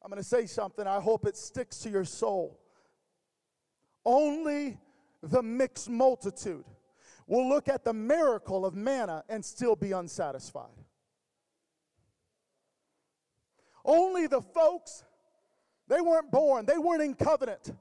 I'm 0.03 0.09
going 0.09 0.21
to 0.21 0.27
say 0.27 0.45
something. 0.45 0.87
I 0.87 0.99
hope 0.99 1.25
it 1.25 1.37
sticks 1.37 1.79
to 1.79 1.89
your 1.89 2.05
soul. 2.05 2.59
Only 4.05 4.77
the 5.21 5.43
mixed 5.43 5.89
multitude 5.89 6.65
will 7.27 7.47
look 7.47 7.67
at 7.67 7.83
the 7.83 7.93
miracle 7.93 8.65
of 8.65 8.75
manna 8.75 9.23
and 9.29 9.43
still 9.43 9.75
be 9.75 9.91
unsatisfied. 9.91 10.78
Only 13.89 14.27
the 14.27 14.41
folks 14.41 15.03
They 15.87 16.01
weren't 16.01 16.29
born, 16.29 16.67
they 16.67 16.77
weren't 16.77 17.01
in 17.01 17.15
covenant. 17.15 17.73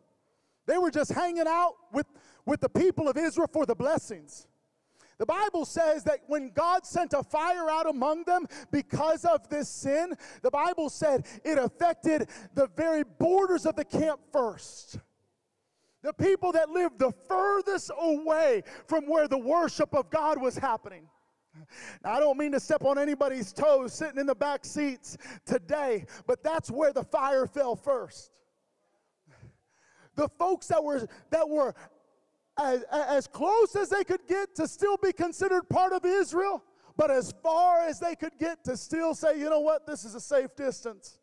They 0.67 0.79
were 0.79 0.91
just 0.91 1.13
hanging 1.13 1.47
out 1.47 1.75
with, 1.93 2.07
with 2.47 2.61
the 2.61 2.69
people 2.71 3.07
of 3.07 3.19
Israel 3.19 3.49
for 3.53 3.67
the 3.67 3.75
blessings. 3.75 4.47
The 5.19 5.27
Bible 5.27 5.67
says 5.67 6.05
that 6.05 6.21
when 6.27 6.51
God 6.55 6.87
sent 6.87 7.13
a 7.13 7.23
fire 7.23 7.69
out 7.69 7.87
among 7.87 8.25
them 8.25 8.47
because 8.71 9.27
of 9.27 9.47
this 9.51 9.69
sin, 9.69 10.15
the 10.41 10.51
Bible 10.51 10.89
said 10.89 11.27
it 11.45 11.59
affected 11.59 12.31
the 12.55 12.69
very 12.77 13.03
borders 13.03 13.67
of 13.67 13.77
the 13.77 13.85
camp 13.85 14.21
first. 14.33 14.99
The 16.03 16.15
people 16.15 16.53
that 16.53 16.71
lived 16.71 16.99
the 16.99 17.13
furthest 17.29 17.91
away 18.01 18.63
from 18.87 19.05
where 19.07 19.29
the 19.29 19.39
worship 19.39 19.95
of 19.95 20.09
God 20.09 20.41
was 20.41 20.57
happening. 20.57 21.09
I 22.05 22.21
don't 22.21 22.39
mean 22.39 22.53
to 22.53 22.61
step 22.61 22.85
on 22.85 22.99
anybody's 22.99 23.53
toes 23.53 23.93
sitting 23.93 24.19
in 24.19 24.27
the 24.27 24.35
back 24.35 24.65
seats 24.65 25.17
today, 25.45 26.07
but 26.27 26.43
that's 26.43 26.71
where 26.71 26.93
the 26.93 27.05
fire 27.05 27.47
fell 27.47 27.77
first. 27.77 28.31
The 30.17 30.29
folks 30.39 30.67
that 30.67 30.83
were 30.83 31.07
that 31.31 31.49
were 31.49 31.75
as, 32.59 32.83
as 32.91 33.27
close 33.27 33.77
as 33.77 33.89
they 33.89 34.05
could 34.05 34.27
get 34.27 34.55
to 34.57 34.67
still 34.67 34.97
be 34.97 35.13
considered 35.13 35.69
part 35.69 35.93
of 35.93 36.05
Israel, 36.05 36.63
but 36.97 37.11
as 37.11 37.33
far 37.43 37.87
as 37.87 38.01
they 38.01 38.17
could 38.17 38.37
get 38.39 38.65
to 38.65 38.77
still 38.77 39.15
say, 39.15 39.39
you 39.39 39.49
know 39.49 39.61
what, 39.61 39.87
this 39.87 40.05
is 40.05 40.15
a 40.15 40.21
safe 40.21 40.55
distance. 40.57 41.18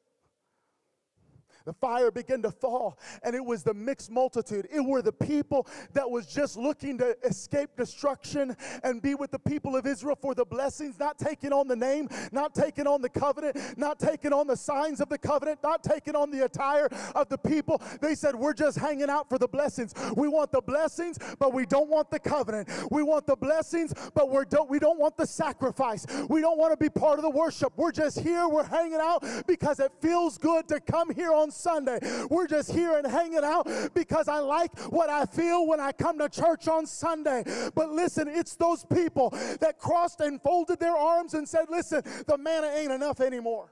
The 1.65 1.73
fire 1.73 2.11
began 2.11 2.43
to 2.43 2.51
fall, 2.51 2.99
and 3.23 3.35
it 3.35 3.43
was 3.43 3.63
the 3.63 3.73
mixed 3.73 4.11
multitude. 4.11 4.67
It 4.71 4.81
were 4.81 5.01
the 5.01 5.11
people 5.11 5.67
that 5.93 6.09
was 6.09 6.27
just 6.27 6.57
looking 6.57 6.97
to 6.99 7.17
escape 7.23 7.71
destruction 7.75 8.55
and 8.83 9.01
be 9.01 9.15
with 9.15 9.31
the 9.31 9.39
people 9.39 9.75
of 9.75 9.87
Israel 9.87 10.15
for 10.21 10.35
the 10.35 10.45
blessings, 10.45 10.99
not 10.99 11.17
taking 11.17 11.51
on 11.51 11.67
the 11.67 11.75
name, 11.75 12.07
not 12.31 12.53
taking 12.53 12.85
on 12.85 13.01
the 13.01 13.09
covenant, 13.09 13.57
not 13.77 13.99
taking 13.99 14.31
on 14.31 14.45
the 14.45 14.55
signs 14.55 15.01
of 15.01 15.09
the 15.09 15.17
covenant, 15.17 15.59
not 15.63 15.83
taking 15.83 16.15
on 16.15 16.29
the 16.29 16.45
attire 16.45 16.87
of 17.15 17.29
the 17.29 17.37
people. 17.37 17.81
They 17.99 18.13
said, 18.13 18.35
We're 18.35 18.53
just 18.53 18.77
hanging 18.77 19.09
out 19.09 19.27
for 19.27 19.39
the 19.39 19.47
blessings. 19.47 19.95
We 20.15 20.27
want 20.27 20.51
the 20.51 20.61
blessings, 20.61 21.17
but 21.39 21.51
we 21.51 21.65
don't 21.65 21.89
want 21.89 22.11
the 22.11 22.19
covenant. 22.19 22.69
We 22.91 23.01
want 23.01 23.25
the 23.25 23.35
blessings, 23.35 23.93
but 24.13 24.29
we 24.29 24.43
don't, 24.47 24.69
we 24.69 24.77
don't 24.77 24.99
want 24.99 25.17
the 25.17 25.25
sacrifice. 25.25 26.05
We 26.29 26.41
don't 26.41 26.59
want 26.59 26.73
to 26.73 26.77
be 26.77 26.89
part 26.89 27.17
of 27.17 27.23
the 27.23 27.29
worship. 27.31 27.73
We're 27.75 27.91
just 27.91 28.19
here, 28.19 28.47
we're 28.47 28.63
hanging 28.63 28.99
out 29.01 29.25
because 29.47 29.79
it 29.79 29.91
feels 29.99 30.37
good 30.37 30.67
to 30.67 30.79
come 30.79 31.13
here 31.13 31.33
on 31.33 31.51
Sunday. 31.55 31.99
We're 32.29 32.47
just 32.47 32.71
here 32.71 32.97
and 32.97 33.07
hanging 33.07 33.43
out 33.43 33.67
because 33.93 34.27
I 34.27 34.39
like 34.39 34.77
what 34.91 35.09
I 35.09 35.25
feel 35.25 35.67
when 35.67 35.79
I 35.79 35.91
come 35.91 36.19
to 36.19 36.29
church 36.29 36.67
on 36.67 36.85
Sunday. 36.85 37.43
But 37.73 37.91
listen, 37.91 38.27
it's 38.27 38.55
those 38.55 38.85
people 38.85 39.29
that 39.59 39.79
crossed 39.79 40.21
and 40.21 40.41
folded 40.41 40.79
their 40.79 40.95
arms 40.95 41.33
and 41.33 41.47
said, 41.47 41.65
Listen, 41.69 42.01
the 42.27 42.37
manna 42.37 42.67
ain't 42.67 42.91
enough 42.91 43.19
anymore. 43.19 43.69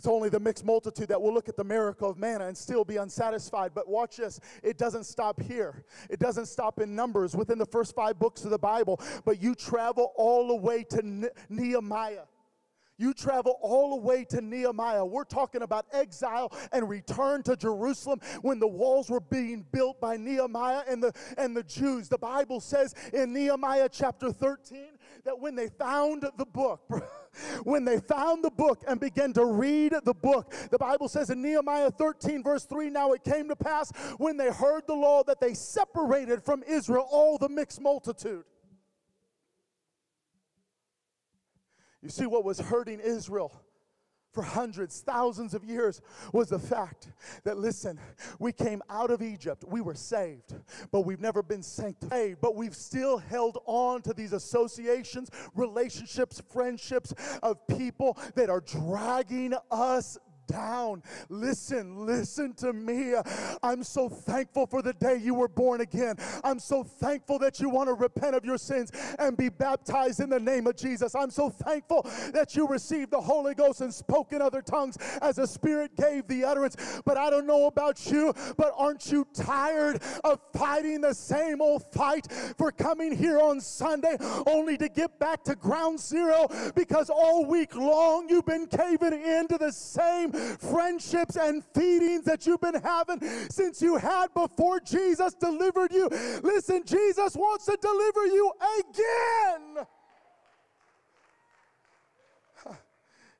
It's 0.00 0.06
only 0.06 0.30
the 0.30 0.40
mixed 0.40 0.64
multitude 0.64 1.08
that 1.08 1.20
will 1.20 1.34
look 1.34 1.50
at 1.50 1.58
the 1.58 1.64
miracle 1.64 2.08
of 2.08 2.16
manna 2.16 2.46
and 2.46 2.56
still 2.56 2.86
be 2.86 2.96
unsatisfied. 2.96 3.72
But 3.74 3.86
watch 3.86 4.16
this, 4.16 4.40
it 4.62 4.78
doesn't 4.78 5.04
stop 5.04 5.38
here. 5.38 5.84
It 6.08 6.18
doesn't 6.18 6.46
stop 6.46 6.80
in 6.80 6.94
Numbers 6.96 7.36
within 7.36 7.58
the 7.58 7.66
first 7.66 7.94
five 7.94 8.18
books 8.18 8.46
of 8.46 8.50
the 8.50 8.58
Bible, 8.58 8.98
but 9.26 9.42
you 9.42 9.54
travel 9.54 10.14
all 10.16 10.48
the 10.48 10.56
way 10.56 10.84
to 10.84 11.30
Nehemiah. 11.50 12.24
You 13.00 13.14
travel 13.14 13.58
all 13.62 13.96
the 13.96 14.02
way 14.06 14.24
to 14.26 14.42
Nehemiah. 14.42 15.02
We're 15.02 15.24
talking 15.24 15.62
about 15.62 15.86
exile 15.90 16.52
and 16.70 16.86
return 16.86 17.42
to 17.44 17.56
Jerusalem 17.56 18.20
when 18.42 18.58
the 18.58 18.68
walls 18.68 19.08
were 19.08 19.20
being 19.20 19.64
built 19.72 19.98
by 20.02 20.18
Nehemiah 20.18 20.82
and 20.86 21.02
the, 21.02 21.14
and 21.38 21.56
the 21.56 21.62
Jews. 21.62 22.10
The 22.10 22.18
Bible 22.18 22.60
says 22.60 22.94
in 23.14 23.32
Nehemiah 23.32 23.88
chapter 23.90 24.30
13 24.30 24.98
that 25.24 25.40
when 25.40 25.54
they 25.54 25.68
found 25.68 26.26
the 26.36 26.44
book, 26.44 26.82
when 27.64 27.86
they 27.86 28.00
found 28.00 28.44
the 28.44 28.50
book 28.50 28.84
and 28.86 29.00
began 29.00 29.32
to 29.32 29.46
read 29.46 29.94
the 30.04 30.12
book, 30.12 30.52
the 30.70 30.76
Bible 30.76 31.08
says 31.08 31.30
in 31.30 31.40
Nehemiah 31.40 31.90
13, 31.90 32.42
verse 32.42 32.66
3 32.66 32.90
now 32.90 33.12
it 33.12 33.24
came 33.24 33.48
to 33.48 33.56
pass 33.56 33.90
when 34.18 34.36
they 34.36 34.52
heard 34.52 34.86
the 34.86 34.94
law 34.94 35.22
that 35.24 35.40
they 35.40 35.54
separated 35.54 36.44
from 36.44 36.62
Israel 36.64 37.08
all 37.10 37.38
the 37.38 37.48
mixed 37.48 37.80
multitude. 37.80 38.44
You 42.02 42.08
see, 42.08 42.26
what 42.26 42.44
was 42.44 42.58
hurting 42.58 43.00
Israel 43.00 43.52
for 44.32 44.42
hundreds, 44.42 45.00
thousands 45.00 45.54
of 45.54 45.64
years 45.64 46.00
was 46.32 46.48
the 46.48 46.58
fact 46.58 47.08
that, 47.44 47.58
listen, 47.58 47.98
we 48.38 48.52
came 48.52 48.80
out 48.88 49.10
of 49.10 49.22
Egypt, 49.22 49.64
we 49.66 49.80
were 49.80 49.94
saved, 49.94 50.54
but 50.92 51.00
we've 51.00 51.20
never 51.20 51.42
been 51.42 51.62
sanctified, 51.62 52.36
but 52.40 52.54
we've 52.54 52.76
still 52.76 53.18
held 53.18 53.58
on 53.66 54.02
to 54.02 54.14
these 54.14 54.32
associations, 54.32 55.30
relationships, 55.54 56.40
friendships 56.52 57.12
of 57.42 57.66
people 57.66 58.16
that 58.36 58.48
are 58.48 58.60
dragging 58.60 59.54
us 59.70 60.16
down. 60.50 61.02
Listen, 61.28 62.06
listen 62.06 62.52
to 62.54 62.72
me. 62.72 63.14
I'm 63.62 63.82
so 63.82 64.08
thankful 64.08 64.66
for 64.66 64.82
the 64.82 64.92
day 64.92 65.16
you 65.16 65.34
were 65.34 65.48
born 65.48 65.80
again. 65.80 66.16
I'm 66.42 66.58
so 66.58 66.82
thankful 66.82 67.38
that 67.40 67.60
you 67.60 67.68
want 67.68 67.88
to 67.88 67.94
repent 67.94 68.34
of 68.34 68.44
your 68.44 68.58
sins 68.58 68.90
and 69.18 69.36
be 69.36 69.48
baptized 69.48 70.20
in 70.20 70.30
the 70.30 70.40
name 70.40 70.66
of 70.66 70.76
Jesus. 70.76 71.14
I'm 71.14 71.30
so 71.30 71.50
thankful 71.50 72.02
that 72.32 72.56
you 72.56 72.66
received 72.66 73.10
the 73.12 73.20
Holy 73.20 73.54
Ghost 73.54 73.80
and 73.80 73.92
spoke 73.92 74.32
in 74.32 74.42
other 74.42 74.62
tongues 74.62 74.96
as 75.22 75.36
the 75.36 75.46
Spirit 75.46 75.96
gave 75.96 76.26
the 76.26 76.44
utterance. 76.44 77.00
But 77.04 77.16
I 77.16 77.30
don't 77.30 77.46
know 77.46 77.66
about 77.66 78.10
you, 78.10 78.34
but 78.56 78.72
aren't 78.76 79.10
you 79.10 79.26
tired 79.34 80.02
of 80.24 80.40
fighting 80.52 81.00
the 81.00 81.14
same 81.14 81.60
old 81.60 81.84
fight 81.92 82.26
for 82.58 82.72
coming 82.72 83.16
here 83.16 83.40
on 83.40 83.60
Sunday 83.60 84.16
only 84.46 84.76
to 84.78 84.88
get 84.88 85.18
back 85.18 85.44
to 85.44 85.54
ground 85.54 86.00
zero 86.00 86.48
because 86.74 87.10
all 87.10 87.44
week 87.44 87.74
long 87.74 88.28
you've 88.28 88.46
been 88.46 88.66
caving 88.66 89.12
into 89.12 89.58
the 89.58 89.72
same 89.72 90.32
friendships 90.58 91.36
and 91.36 91.64
feedings 91.74 92.24
that 92.24 92.46
you've 92.46 92.60
been 92.60 92.80
having 92.82 93.20
since 93.50 93.80
you 93.82 93.96
had 93.96 94.32
before 94.34 94.80
Jesus 94.80 95.34
delivered 95.34 95.92
you. 95.92 96.08
Listen, 96.42 96.82
Jesus 96.84 97.34
wants 97.34 97.66
to 97.66 97.78
deliver 97.80 98.26
you 98.26 98.52
again. 98.80 99.86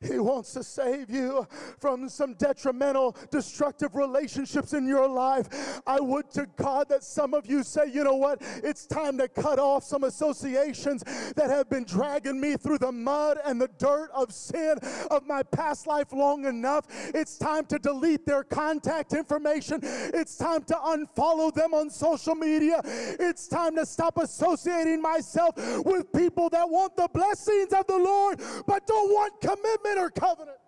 He 0.01 0.19
wants 0.19 0.55
to 0.55 0.65
save 0.65 1.11
you 1.11 1.47
from 1.79 2.09
some 2.09 2.33
detrimental, 2.35 3.15
destructive 3.31 3.95
relationships 3.95 4.73
in 4.73 4.87
your 4.87 5.07
life. 5.07 5.81
I 5.87 6.01
would 6.01 6.31
to 6.33 6.47
God 6.57 6.89
that 6.89 7.05
some 7.05 7.35
of 7.35 7.47
you 7.47 7.63
say, 7.63 7.91
you 7.93 8.05
know 8.05 8.15
what, 8.15 8.41
it's 8.65 8.87
time 8.87 9.19
to 9.19 9.29
cut 9.29 9.59
off 9.59 9.85
some 9.85 10.05
associations 10.05 11.05
that 11.37 11.51
have 11.51 11.69
been 11.69 11.85
dragging 11.85 12.41
me 12.41 12.57
through 12.57 12.79
the 12.79 12.93
mud 12.93 13.41
and 13.45 13.61
the 13.61 13.69
dirt 13.79 14.11
of 14.15 14.33
sin 14.33 14.79
of 15.11 15.27
my 15.27 15.43
past 15.43 15.87
life 15.87 16.13
long 16.13 16.47
enough. 16.47 16.87
It's 17.15 17.37
time 17.37 17.67
to 17.67 17.79
delete 17.79 18.25
their 18.25 18.43
contact 18.43 19.13
information. 19.13 19.81
It's 19.83 20.37
time 20.37 20.63
to 20.65 20.75
unfollow 20.75 21.53
them 21.53 21.75
on 21.75 21.91
social 21.91 22.35
media. 22.35 22.81
It's 22.85 23.49
time 23.49 23.77
to 23.77 23.85
stop 23.85 24.17
associating 24.17 25.03
myself 25.03 25.55
with 25.85 26.11
people 26.13 26.49
that 26.51 26.69
want 26.69 26.97
the 26.97 27.09
blessings 27.13 27.75
of 27.75 27.87
the 27.87 27.99
Lord 27.99 28.41
but 28.67 28.87
don't 28.87 29.11
want 29.11 29.41
commitment 29.41 29.90
or 29.99 30.11
covenant. 30.11 30.59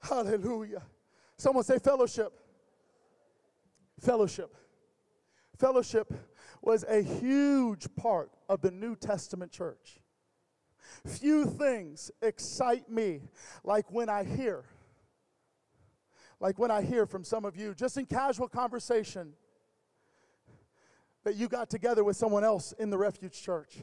Hallelujah. 0.00 0.82
Someone 1.36 1.64
say 1.64 1.78
fellowship. 1.78 2.32
Fellowship. 4.00 4.54
Fellowship 5.58 6.12
was 6.62 6.84
a 6.88 7.02
huge 7.02 7.86
part 7.96 8.30
of 8.48 8.60
the 8.60 8.70
New 8.70 8.96
Testament 8.96 9.52
church. 9.52 10.00
Few 11.06 11.44
things 11.46 12.10
excite 12.20 12.90
me 12.90 13.22
like 13.64 13.90
when 13.90 14.08
I 14.08 14.24
hear, 14.24 14.64
like 16.40 16.58
when 16.58 16.70
I 16.70 16.82
hear 16.82 17.06
from 17.06 17.24
some 17.24 17.44
of 17.44 17.56
you, 17.56 17.74
just 17.74 17.96
in 17.96 18.06
casual 18.06 18.48
conversation, 18.48 19.34
that 21.24 21.36
you 21.36 21.48
got 21.48 21.70
together 21.70 22.02
with 22.04 22.16
someone 22.16 22.44
else 22.44 22.72
in 22.78 22.90
the 22.90 22.98
refuge 22.98 23.40
church 23.40 23.78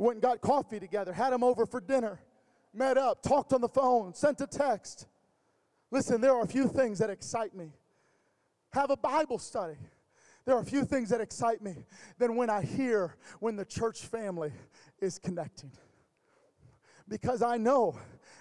went 0.00 0.16
and 0.16 0.22
got 0.22 0.40
coffee 0.40 0.80
together, 0.80 1.12
had 1.12 1.32
them 1.32 1.44
over 1.44 1.66
for 1.66 1.80
dinner, 1.80 2.20
met 2.72 2.96
up, 2.96 3.22
talked 3.22 3.52
on 3.52 3.60
the 3.60 3.68
phone, 3.68 4.14
sent 4.14 4.40
a 4.40 4.46
text. 4.46 5.06
Listen, 5.90 6.20
there 6.20 6.32
are 6.32 6.42
a 6.42 6.48
few 6.48 6.68
things 6.68 6.98
that 6.98 7.10
excite 7.10 7.54
me. 7.54 7.72
Have 8.72 8.90
a 8.90 8.96
Bible 8.96 9.38
study. 9.38 9.76
There 10.46 10.56
are 10.56 10.60
a 10.60 10.64
few 10.64 10.84
things 10.84 11.10
that 11.10 11.20
excite 11.20 11.62
me 11.62 11.84
than 12.18 12.36
when 12.36 12.48
I 12.48 12.62
hear 12.62 13.16
when 13.40 13.56
the 13.56 13.64
church 13.64 14.00
family 14.00 14.52
is 15.00 15.18
connecting. 15.18 15.72
Because 17.08 17.42
I 17.42 17.56
know 17.56 17.98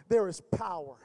there 0.07 0.27
is 0.27 0.41
power 0.41 0.97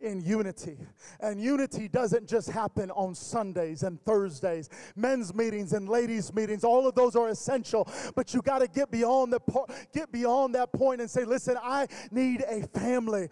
in 0.00 0.20
unity. 0.20 0.76
And 1.20 1.40
unity 1.40 1.88
doesn't 1.88 2.28
just 2.28 2.50
happen 2.50 2.90
on 2.92 3.14
Sundays 3.14 3.82
and 3.82 4.02
Thursdays. 4.04 4.68
Men's 4.96 5.34
meetings 5.34 5.72
and 5.72 5.88
ladies' 5.88 6.32
meetings, 6.32 6.64
all 6.64 6.86
of 6.86 6.94
those 6.94 7.16
are 7.16 7.28
essential, 7.28 7.88
but 8.14 8.32
you 8.32 8.42
got 8.42 8.60
to 8.60 8.68
get 8.68 8.90
beyond 8.90 9.32
the 9.32 9.40
po- 9.40 9.66
get 9.92 10.12
beyond 10.12 10.54
that 10.54 10.72
point 10.72 11.00
and 11.00 11.10
say, 11.10 11.24
"Listen, 11.24 11.56
I 11.62 11.86
need 12.10 12.42
a 12.42 12.66
family. 12.68 13.28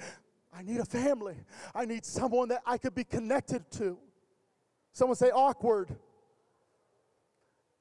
I 0.52 0.62
need 0.62 0.80
a 0.80 0.84
family. 0.84 1.36
I 1.74 1.84
need 1.84 2.04
someone 2.04 2.48
that 2.48 2.62
I 2.66 2.78
could 2.78 2.94
be 2.94 3.04
connected 3.04 3.70
to." 3.72 3.98
Someone 4.92 5.16
say 5.16 5.30
awkward. 5.30 5.94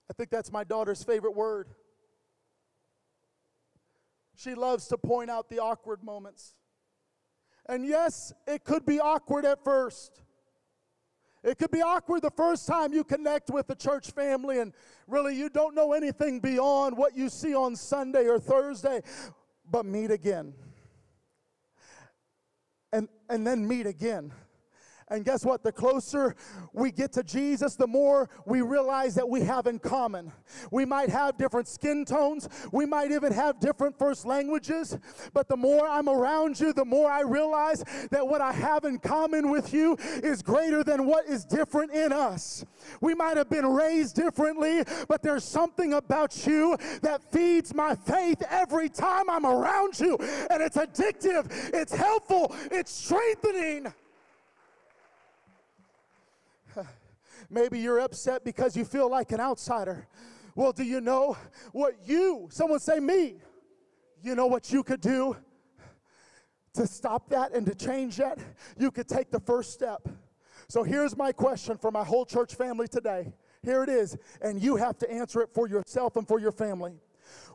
I 0.09 0.13
think 0.13 0.29
that's 0.29 0.51
my 0.51 0.63
daughter's 0.63 1.03
favorite 1.03 1.35
word. 1.35 1.69
She 4.35 4.53
loves 4.53 4.87
to 4.89 4.97
point 4.97 5.29
out 5.29 5.49
the 5.49 5.59
awkward 5.59 6.03
moments. 6.03 6.55
And 7.67 7.85
yes, 7.85 8.33
it 8.47 8.63
could 8.63 8.85
be 8.85 8.99
awkward 8.99 9.45
at 9.45 9.63
first. 9.63 10.21
It 11.43 11.59
could 11.59 11.71
be 11.71 11.81
awkward 11.81 12.23
the 12.23 12.31
first 12.31 12.67
time 12.67 12.91
you 12.91 13.03
connect 13.03 13.51
with 13.51 13.67
the 13.67 13.75
church 13.75 14.11
family 14.11 14.59
and 14.59 14.73
really 15.07 15.35
you 15.35 15.47
don't 15.49 15.75
know 15.75 15.93
anything 15.93 16.39
beyond 16.39 16.97
what 16.97 17.15
you 17.15 17.29
see 17.29 17.53
on 17.53 17.75
Sunday 17.75 18.27
or 18.27 18.39
Thursday, 18.39 19.01
but 19.69 19.85
meet 19.85 20.09
again. 20.09 20.53
And, 22.91 23.09
and 23.29 23.45
then 23.45 23.67
meet 23.67 23.85
again. 23.85 24.31
And 25.09 25.23
guess 25.23 25.45
what? 25.45 25.61
The 25.61 25.71
closer 25.71 26.35
we 26.73 26.91
get 26.91 27.11
to 27.13 27.21
Jesus, 27.21 27.75
the 27.75 27.85
more 27.85 28.27
we 28.47 28.61
realize 28.61 29.13
that 29.15 29.29
we 29.29 29.41
have 29.41 29.67
in 29.67 29.77
common. 29.77 30.31
We 30.71 30.83
might 30.83 31.09
have 31.09 31.37
different 31.37 31.67
skin 31.67 32.05
tones, 32.05 32.49
we 32.71 32.87
might 32.87 33.11
even 33.11 33.31
have 33.31 33.59
different 33.59 33.99
first 33.99 34.25
languages, 34.25 34.97
but 35.33 35.47
the 35.47 35.57
more 35.57 35.87
I'm 35.87 36.09
around 36.09 36.59
you, 36.59 36.73
the 36.73 36.85
more 36.85 37.09
I 37.11 37.21
realize 37.21 37.83
that 38.09 38.27
what 38.27 38.41
I 38.41 38.51
have 38.51 38.83
in 38.83 38.97
common 38.97 39.51
with 39.51 39.73
you 39.73 39.95
is 40.23 40.41
greater 40.41 40.83
than 40.83 41.05
what 41.05 41.27
is 41.27 41.45
different 41.45 41.91
in 41.91 42.11
us. 42.11 42.65
We 42.99 43.13
might 43.13 43.37
have 43.37 43.49
been 43.49 43.67
raised 43.67 44.15
differently, 44.15 44.83
but 45.07 45.21
there's 45.21 45.43
something 45.43 45.93
about 45.93 46.47
you 46.47 46.77
that 47.03 47.21
feeds 47.31 47.75
my 47.75 47.93
faith 47.93 48.41
every 48.49 48.89
time 48.89 49.29
I'm 49.29 49.45
around 49.45 49.99
you, 49.99 50.17
and 50.49 50.63
it's 50.63 50.77
addictive, 50.77 51.51
it's 51.75 51.93
helpful, 51.93 52.55
it's 52.71 52.91
strengthening. 52.91 53.93
Maybe 57.55 57.79
you're 57.79 57.99
upset 57.99 58.43
because 58.43 58.75
you 58.75 58.83
feel 58.83 59.09
like 59.09 59.31
an 59.31 59.39
outsider. 59.39 60.09
Well, 60.55 60.73
do 60.73 60.83
you 60.83 60.99
know 60.99 61.37
what 61.71 61.93
you, 62.05 62.49
someone 62.51 62.81
say 62.81 62.99
me, 62.99 63.37
you 64.21 64.35
know 64.35 64.45
what 64.45 64.73
you 64.73 64.83
could 64.83 64.99
do 64.99 65.37
to 66.73 66.85
stop 66.85 67.29
that 67.29 67.53
and 67.53 67.65
to 67.65 67.73
change 67.73 68.17
that? 68.17 68.39
You 68.77 68.91
could 68.91 69.07
take 69.07 69.31
the 69.31 69.39
first 69.39 69.71
step. 69.71 70.05
So 70.67 70.83
here's 70.83 71.15
my 71.15 71.31
question 71.31 71.77
for 71.77 71.91
my 71.91 72.03
whole 72.03 72.25
church 72.25 72.55
family 72.55 72.89
today. 72.89 73.31
Here 73.63 73.83
it 73.83 73.89
is, 73.89 74.17
and 74.41 74.61
you 74.61 74.75
have 74.75 74.97
to 74.97 75.09
answer 75.09 75.39
it 75.39 75.49
for 75.53 75.69
yourself 75.69 76.17
and 76.17 76.27
for 76.27 76.41
your 76.41 76.51
family. 76.51 76.95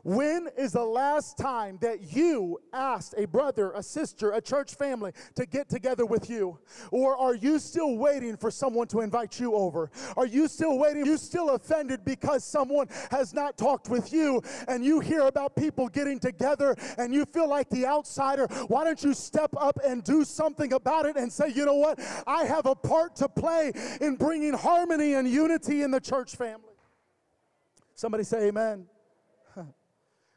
When 0.03 0.49
is 0.57 0.71
the 0.71 0.83
last 0.83 1.37
time 1.37 1.77
that 1.81 2.13
you 2.13 2.59
asked 2.73 3.13
a 3.17 3.25
brother, 3.25 3.71
a 3.73 3.83
sister, 3.83 4.31
a 4.31 4.41
church 4.41 4.75
family 4.75 5.11
to 5.35 5.45
get 5.45 5.69
together 5.69 6.05
with 6.05 6.29
you? 6.29 6.59
Or 6.91 7.15
are 7.17 7.35
you 7.35 7.59
still 7.59 7.97
waiting 7.97 8.35
for 8.35 8.49
someone 8.49 8.87
to 8.87 9.01
invite 9.01 9.39
you 9.39 9.53
over? 9.53 9.91
Are 10.17 10.25
you 10.25 10.47
still 10.47 10.79
waiting? 10.79 11.05
You 11.05 11.17
still 11.17 11.51
offended 11.51 12.03
because 12.03 12.43
someone 12.43 12.87
has 13.11 13.33
not 13.33 13.57
talked 13.57 13.89
with 13.89 14.11
you 14.11 14.41
and 14.67 14.83
you 14.83 14.99
hear 14.99 15.21
about 15.21 15.55
people 15.55 15.87
getting 15.87 16.19
together 16.19 16.75
and 16.97 17.13
you 17.13 17.25
feel 17.25 17.47
like 17.47 17.69
the 17.69 17.85
outsider? 17.85 18.47
Why 18.67 18.83
don't 18.83 19.03
you 19.03 19.13
step 19.13 19.51
up 19.57 19.79
and 19.85 20.03
do 20.03 20.23
something 20.23 20.73
about 20.73 21.05
it 21.05 21.15
and 21.15 21.31
say, 21.31 21.49
you 21.49 21.65
know 21.65 21.75
what? 21.75 21.99
I 22.25 22.45
have 22.45 22.65
a 22.65 22.75
part 22.75 23.15
to 23.17 23.29
play 23.29 23.71
in 23.99 24.15
bringing 24.15 24.53
harmony 24.53 25.13
and 25.13 25.29
unity 25.29 25.83
in 25.83 25.91
the 25.91 25.99
church 25.99 26.35
family. 26.35 26.65
Somebody 27.93 28.23
say, 28.23 28.47
Amen. 28.47 28.87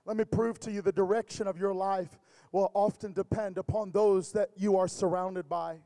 Let 0.07 0.17
me 0.17 0.25
prove 0.25 0.59
to 0.61 0.71
you 0.71 0.83
the 0.83 0.93
direction 0.93 1.47
of 1.47 1.59
your 1.59 1.73
life 1.73 2.19
will 2.53 2.71
often 2.75 3.13
depend 3.13 3.57
upon 3.57 3.91
those 3.91 4.33
that 4.33 4.51
you 4.57 4.77
are 4.77 4.87
surrounded 4.87 5.49
by. 5.49 5.79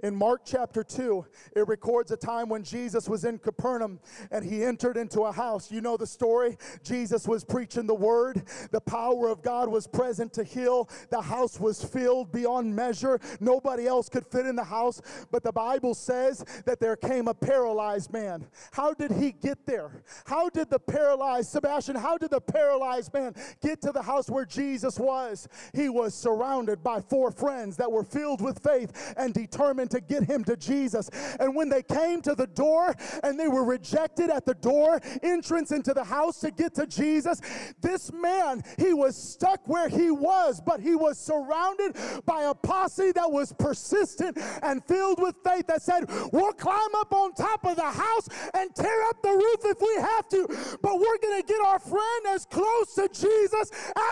In 0.00 0.14
Mark 0.14 0.42
chapter 0.44 0.84
2, 0.84 1.26
it 1.56 1.66
records 1.66 2.12
a 2.12 2.16
time 2.16 2.48
when 2.48 2.62
Jesus 2.62 3.08
was 3.08 3.24
in 3.24 3.38
Capernaum 3.38 3.98
and 4.30 4.44
he 4.44 4.62
entered 4.62 4.96
into 4.96 5.22
a 5.22 5.32
house. 5.32 5.72
You 5.72 5.80
know 5.80 5.96
the 5.96 6.06
story. 6.06 6.56
Jesus 6.84 7.26
was 7.26 7.44
preaching 7.44 7.88
the 7.88 7.94
word. 7.94 8.44
The 8.70 8.80
power 8.80 9.28
of 9.28 9.42
God 9.42 9.68
was 9.68 9.88
present 9.88 10.32
to 10.34 10.44
heal. 10.44 10.88
The 11.10 11.20
house 11.20 11.58
was 11.58 11.82
filled 11.82 12.30
beyond 12.30 12.76
measure. 12.76 13.18
Nobody 13.40 13.88
else 13.88 14.08
could 14.08 14.24
fit 14.26 14.46
in 14.46 14.54
the 14.54 14.62
house. 14.62 15.02
But 15.32 15.42
the 15.42 15.50
Bible 15.50 15.94
says 15.94 16.44
that 16.64 16.78
there 16.78 16.94
came 16.94 17.26
a 17.26 17.34
paralyzed 17.34 18.12
man. 18.12 18.46
How 18.70 18.94
did 18.94 19.10
he 19.10 19.32
get 19.32 19.66
there? 19.66 20.04
How 20.26 20.48
did 20.48 20.70
the 20.70 20.78
paralyzed, 20.78 21.50
Sebastian, 21.50 21.96
how 21.96 22.16
did 22.18 22.30
the 22.30 22.40
paralyzed 22.40 23.12
man 23.12 23.34
get 23.60 23.80
to 23.82 23.90
the 23.90 24.02
house 24.02 24.30
where 24.30 24.44
Jesus 24.44 24.96
was? 24.96 25.48
He 25.74 25.88
was 25.88 26.14
surrounded 26.14 26.84
by 26.84 27.00
four 27.00 27.32
friends 27.32 27.76
that 27.78 27.90
were 27.90 28.04
filled 28.04 28.40
with 28.40 28.62
faith 28.62 29.14
and 29.16 29.34
determined 29.34 29.87
to 29.88 30.00
get 30.00 30.24
him 30.24 30.44
to 30.44 30.56
Jesus. 30.56 31.10
And 31.40 31.54
when 31.54 31.68
they 31.68 31.82
came 31.82 32.22
to 32.22 32.34
the 32.34 32.46
door 32.46 32.94
and 33.22 33.38
they 33.38 33.48
were 33.48 33.64
rejected 33.64 34.30
at 34.30 34.46
the 34.46 34.54
door, 34.54 35.00
entrance 35.22 35.72
into 35.72 35.94
the 35.94 36.04
house 36.04 36.40
to 36.40 36.50
get 36.50 36.74
to 36.74 36.86
Jesus, 36.86 37.40
this 37.80 38.12
man, 38.12 38.62
he 38.78 38.92
was 38.92 39.16
stuck 39.16 39.66
where 39.66 39.88
he 39.88 40.10
was, 40.10 40.60
but 40.64 40.80
he 40.80 40.94
was 40.94 41.18
surrounded 41.18 41.96
by 42.24 42.42
a 42.42 42.54
posse 42.54 43.12
that 43.12 43.30
was 43.30 43.52
persistent 43.58 44.38
and 44.62 44.84
filled 44.84 45.20
with 45.20 45.36
faith 45.44 45.66
that 45.66 45.82
said, 45.82 46.04
We'll 46.32 46.52
climb 46.52 46.94
up 46.96 47.12
on 47.12 47.34
top 47.34 47.64
of 47.64 47.76
the 47.76 47.82
house 47.82 48.28
and 48.54 48.74
tear 48.74 49.02
up 49.08 49.22
the 49.22 49.30
roof 49.30 49.60
if 49.64 49.80
we 49.80 49.94
have 50.00 50.28
to, 50.28 50.78
but 50.82 50.98
we're 50.98 51.18
going 51.18 51.40
to 51.40 51.46
get 51.46 51.60
our 51.60 51.78
friend 51.78 52.26
as 52.28 52.44
close 52.46 52.94
to 52.94 53.08
Jesus 53.08 53.70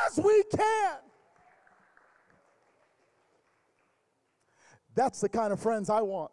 as 0.09 0.19
we 0.23 0.45
can. 0.55 1.06
That's 4.97 5.21
the 5.21 5.29
kind 5.29 5.53
of 5.53 5.61
friends 5.61 5.89
I 5.89 6.01
want. 6.01 6.33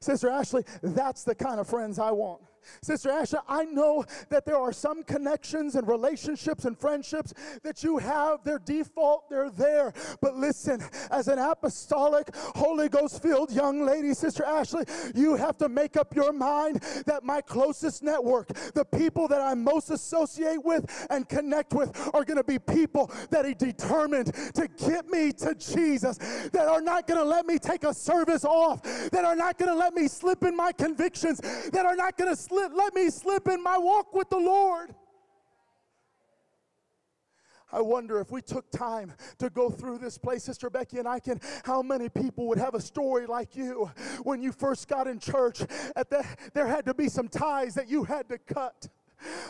Sister 0.00 0.30
Ashley, 0.30 0.64
that's 0.82 1.24
the 1.24 1.34
kind 1.34 1.58
of 1.58 1.66
friends 1.66 1.98
I 1.98 2.12
want. 2.12 2.42
Sister 2.82 3.10
Asha, 3.10 3.40
I 3.48 3.64
know 3.64 4.04
that 4.28 4.44
there 4.44 4.56
are 4.56 4.72
some 4.72 5.02
connections 5.02 5.74
and 5.74 5.86
relationships 5.86 6.64
and 6.64 6.78
friendships 6.78 7.32
that 7.62 7.82
you 7.82 7.98
have, 7.98 8.44
their 8.44 8.58
default, 8.58 9.28
they're 9.28 9.50
there. 9.50 9.92
But 10.20 10.36
listen, 10.36 10.82
as 11.10 11.28
an 11.28 11.38
apostolic, 11.38 12.34
Holy 12.34 12.88
Ghost 12.88 13.22
filled 13.22 13.52
young 13.52 13.84
lady, 13.84 14.14
Sister 14.14 14.44
Ashley, 14.44 14.84
you 15.14 15.36
have 15.36 15.58
to 15.58 15.68
make 15.68 15.96
up 15.96 16.14
your 16.14 16.32
mind 16.32 16.80
that 17.06 17.24
my 17.24 17.40
closest 17.40 18.02
network, 18.02 18.48
the 18.74 18.84
people 18.84 19.28
that 19.28 19.40
I 19.40 19.54
most 19.54 19.90
associate 19.90 20.64
with 20.64 21.06
and 21.10 21.28
connect 21.28 21.72
with, 21.72 21.96
are 22.14 22.24
going 22.24 22.36
to 22.36 22.44
be 22.44 22.58
people 22.58 23.10
that 23.30 23.44
are 23.44 23.54
determined 23.54 24.32
to 24.54 24.68
get 24.78 25.08
me 25.08 25.32
to 25.32 25.54
Jesus, 25.54 26.18
that 26.52 26.68
are 26.68 26.80
not 26.80 27.06
going 27.06 27.18
to 27.18 27.24
let 27.24 27.46
me 27.46 27.58
take 27.58 27.84
a 27.84 27.94
service 27.94 28.44
off, 28.44 28.82
that 29.10 29.24
are 29.24 29.36
not 29.36 29.58
going 29.58 29.70
to 29.70 29.76
let 29.76 29.94
me 29.94 30.08
slip 30.08 30.42
in 30.44 30.56
my 30.56 30.72
convictions, 30.72 31.40
that 31.72 31.86
are 31.86 31.96
not 31.96 32.16
going 32.16 32.30
to 32.30 32.36
slip, 32.50 32.72
let 32.74 32.94
me 32.94 33.08
slip 33.10 33.48
in 33.48 33.62
my 33.62 33.78
walk 33.78 34.12
with 34.12 34.28
the 34.28 34.38
Lord. 34.38 34.94
I 37.72 37.80
wonder 37.80 38.20
if 38.20 38.32
we 38.32 38.42
took 38.42 38.68
time 38.72 39.12
to 39.38 39.48
go 39.48 39.70
through 39.70 39.98
this 39.98 40.18
place, 40.18 40.42
Sister 40.42 40.68
Becky 40.68 40.98
and 40.98 41.06
I 41.06 41.20
can, 41.20 41.40
how 41.64 41.82
many 41.82 42.08
people 42.08 42.48
would 42.48 42.58
have 42.58 42.74
a 42.74 42.80
story 42.80 43.26
like 43.26 43.54
you 43.54 43.88
when 44.24 44.42
you 44.42 44.50
first 44.50 44.88
got 44.88 45.06
in 45.06 45.20
church? 45.20 45.62
At 45.94 46.10
the, 46.10 46.26
there 46.52 46.66
had 46.66 46.84
to 46.86 46.94
be 46.94 47.08
some 47.08 47.28
ties 47.28 47.74
that 47.74 47.88
you 47.88 48.02
had 48.02 48.28
to 48.28 48.38
cut. 48.38 48.88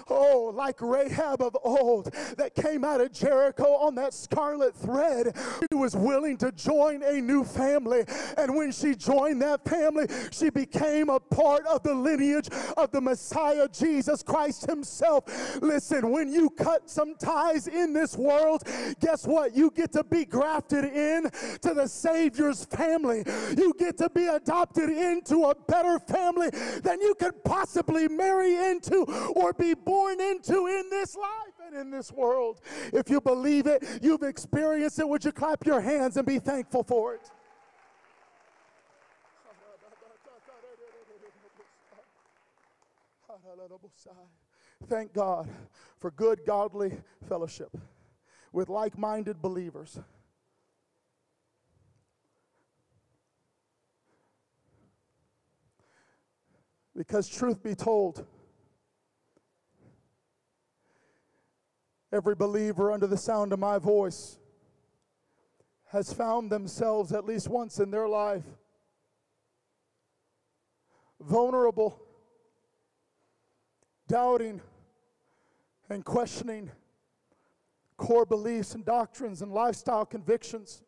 Oh, 0.09 0.52
like 0.54 0.80
Rahab 0.80 1.42
of 1.42 1.56
old 1.62 2.12
that 2.37 2.54
came 2.54 2.85
out 2.85 3.00
of 3.00 3.12
Jericho 3.12 3.64
on 3.64 3.94
that 3.96 4.14
scarlet 4.14 4.74
thread. 4.74 5.37
She 5.61 5.76
was 5.76 5.96
willing 5.96 6.37
to 6.38 6.52
join 6.52 7.02
a 7.02 7.20
new 7.20 7.44
family. 7.44 8.04
And 8.37 8.56
when 8.56 8.72
she 8.72 8.94
joined 8.94 9.42
that 9.42 9.64
family, 9.64 10.06
she 10.30 10.50
became 10.50 11.09
a 11.09 11.20
part 11.20 11.66
of 11.66 11.83
the 11.83 11.94
lineage 11.94 12.48
of 12.76 12.90
the 12.90 13.00
Messiah, 13.00 13.68
Jesus 13.68 14.22
Christ 14.22 14.66
Himself. 14.66 15.24
Listen, 15.62 16.11
when 16.11 16.33
you 16.33 16.50
cut 16.50 16.88
some 16.90 17.14
ties 17.16 17.68
in 17.68 17.92
this 17.92 18.16
world, 18.16 18.64
guess 19.00 19.26
what? 19.26 19.56
You 19.56 19.70
get 19.70 19.92
to 19.92 20.04
be 20.04 20.24
grafted 20.24 20.85
in 20.85 21.30
to 21.62 21.74
the 21.74 21.87
Savior's 21.87 22.64
family. 22.64 23.24
You 23.56 23.74
get 23.78 23.98
to 23.98 24.11
be 24.11 24.26
adopted 24.26 24.90
into 24.90 25.44
a 25.44 25.54
better 25.54 25.98
family 25.98 26.50
than 26.83 27.00
you 27.00 27.14
could 27.14 27.42
possibly 27.44 28.09
marry 28.09 28.56
into 28.56 29.04
or 29.35 29.52
be 29.61 29.75
born 29.75 30.20
into 30.20 30.66
in 30.66 30.88
this 30.90 31.14
life 31.14 31.55
and 31.66 31.77
in 31.77 31.90
this 31.90 32.11
world. 32.11 32.61
If 32.92 33.11
you 33.11 33.20
believe 33.20 33.66
it, 33.66 33.85
you've 34.03 34.23
experienced 34.23 34.99
it. 34.99 35.09
Would 35.09 35.25
you 35.25 35.33
clap 35.33 35.66
your 35.66 35.81
hands 35.81 36.16
and 36.16 36.27
be 36.27 36.38
thankful 36.38 36.83
for 36.83 37.14
it? 37.14 37.31
Thank 44.88 45.12
God 45.12 45.49
for 45.99 46.11
good, 46.11 46.40
godly 46.46 46.92
fellowship 47.29 47.77
with 48.53 48.68
like 48.68 48.96
minded 48.99 49.42
believers. 49.42 50.01
Because, 56.96 57.29
truth 57.29 57.62
be 57.62 57.75
told, 57.75 58.27
Every 62.12 62.35
believer 62.35 62.90
under 62.90 63.07
the 63.07 63.16
sound 63.16 63.53
of 63.53 63.59
my 63.59 63.79
voice 63.79 64.38
has 65.88 66.12
found 66.12 66.51
themselves 66.51 67.12
at 67.12 67.25
least 67.25 67.49
once 67.49 67.79
in 67.79 67.90
their 67.90 68.09
life 68.09 68.44
vulnerable, 71.21 72.00
doubting, 74.08 74.61
and 75.88 76.04
questioning 76.04 76.71
core 77.96 78.25
beliefs 78.25 78.75
and 78.75 78.85
doctrines 78.85 79.42
and 79.42 79.52
lifestyle 79.52 80.06
convictions. 80.06 80.83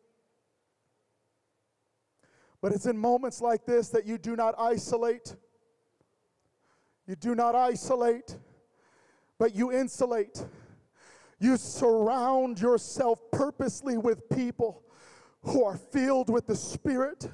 But 2.61 2.71
it's 2.71 2.85
in 2.85 2.97
moments 2.97 3.41
like 3.41 3.65
this 3.65 3.89
that 3.89 4.05
you 4.05 4.17
do 4.17 4.35
not 4.35 4.55
isolate. 4.57 5.35
You 7.05 7.15
do 7.15 7.35
not 7.35 7.55
isolate, 7.55 8.37
but 9.37 9.53
you 9.53 9.71
insulate. 9.71 10.43
You 11.43 11.57
surround 11.57 12.61
yourself 12.61 13.19
purposely 13.33 13.97
with 13.97 14.29
people 14.29 14.81
who 15.41 15.65
are 15.65 15.75
filled 15.75 16.29
with 16.29 16.47
the 16.47 16.55
Spirit, 16.55 17.29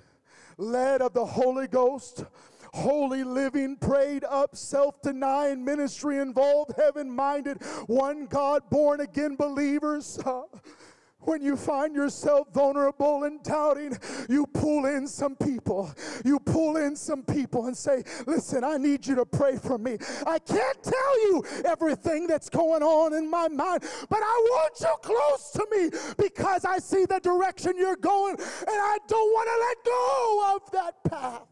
led 0.57 1.03
of 1.03 1.13
the 1.13 1.27
Holy 1.27 1.67
Ghost, 1.67 2.25
holy 2.73 3.23
living, 3.23 3.75
prayed 3.75 4.23
up, 4.23 4.55
self 4.55 4.99
denying, 5.03 5.63
ministry 5.63 6.17
involved, 6.17 6.73
heaven 6.75 7.11
minded, 7.11 7.61
one 7.85 8.25
God 8.25 8.63
born 8.71 8.99
again 8.99 9.35
believers. 9.35 10.19
When 11.21 11.41
you 11.41 11.57
find 11.57 11.93
yourself 11.93 12.47
vulnerable 12.53 13.25
and 13.25 13.43
doubting, 13.43 13.97
you 14.29 14.47
pull 14.47 14.85
in 14.85 15.05
some 15.05 15.35
people. 15.35 15.93
You 16.23 16.39
pull 16.39 16.77
in 16.77 16.95
some 16.95 17.23
people 17.23 17.67
and 17.67 17.75
say, 17.75 18.03
Listen, 18.25 18.63
I 18.63 18.77
need 18.77 19.05
you 19.05 19.15
to 19.15 19.25
pray 19.25 19.57
for 19.57 19.77
me. 19.77 19.97
I 20.25 20.39
can't 20.39 20.83
tell 20.83 21.21
you 21.21 21.43
everything 21.65 22.25
that's 22.25 22.49
going 22.49 22.83
on 22.83 23.13
in 23.13 23.29
my 23.29 23.49
mind, 23.49 23.83
but 24.09 24.19
I 24.21 24.47
want 24.49 24.73
you 24.79 24.95
close 25.01 25.51
to 25.51 25.67
me 25.71 25.89
because 26.17 26.63
I 26.63 26.77
see 26.79 27.05
the 27.05 27.19
direction 27.19 27.73
you're 27.77 27.97
going 27.97 28.35
and 28.35 28.69
I 28.69 28.97
don't 29.07 29.33
want 29.33 29.49
to 29.49 29.57
let 29.67 29.85
go 29.85 30.55
of 30.55 30.71
that 30.71 31.03
path. 31.03 31.47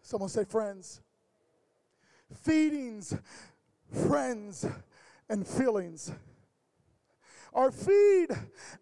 Someone 0.00 0.30
say, 0.30 0.44
Friends. 0.44 1.02
Feedings, 2.42 3.16
friends, 4.08 4.66
and 5.28 5.46
feelings. 5.46 6.10
Our 7.56 7.70
feed 7.70 8.28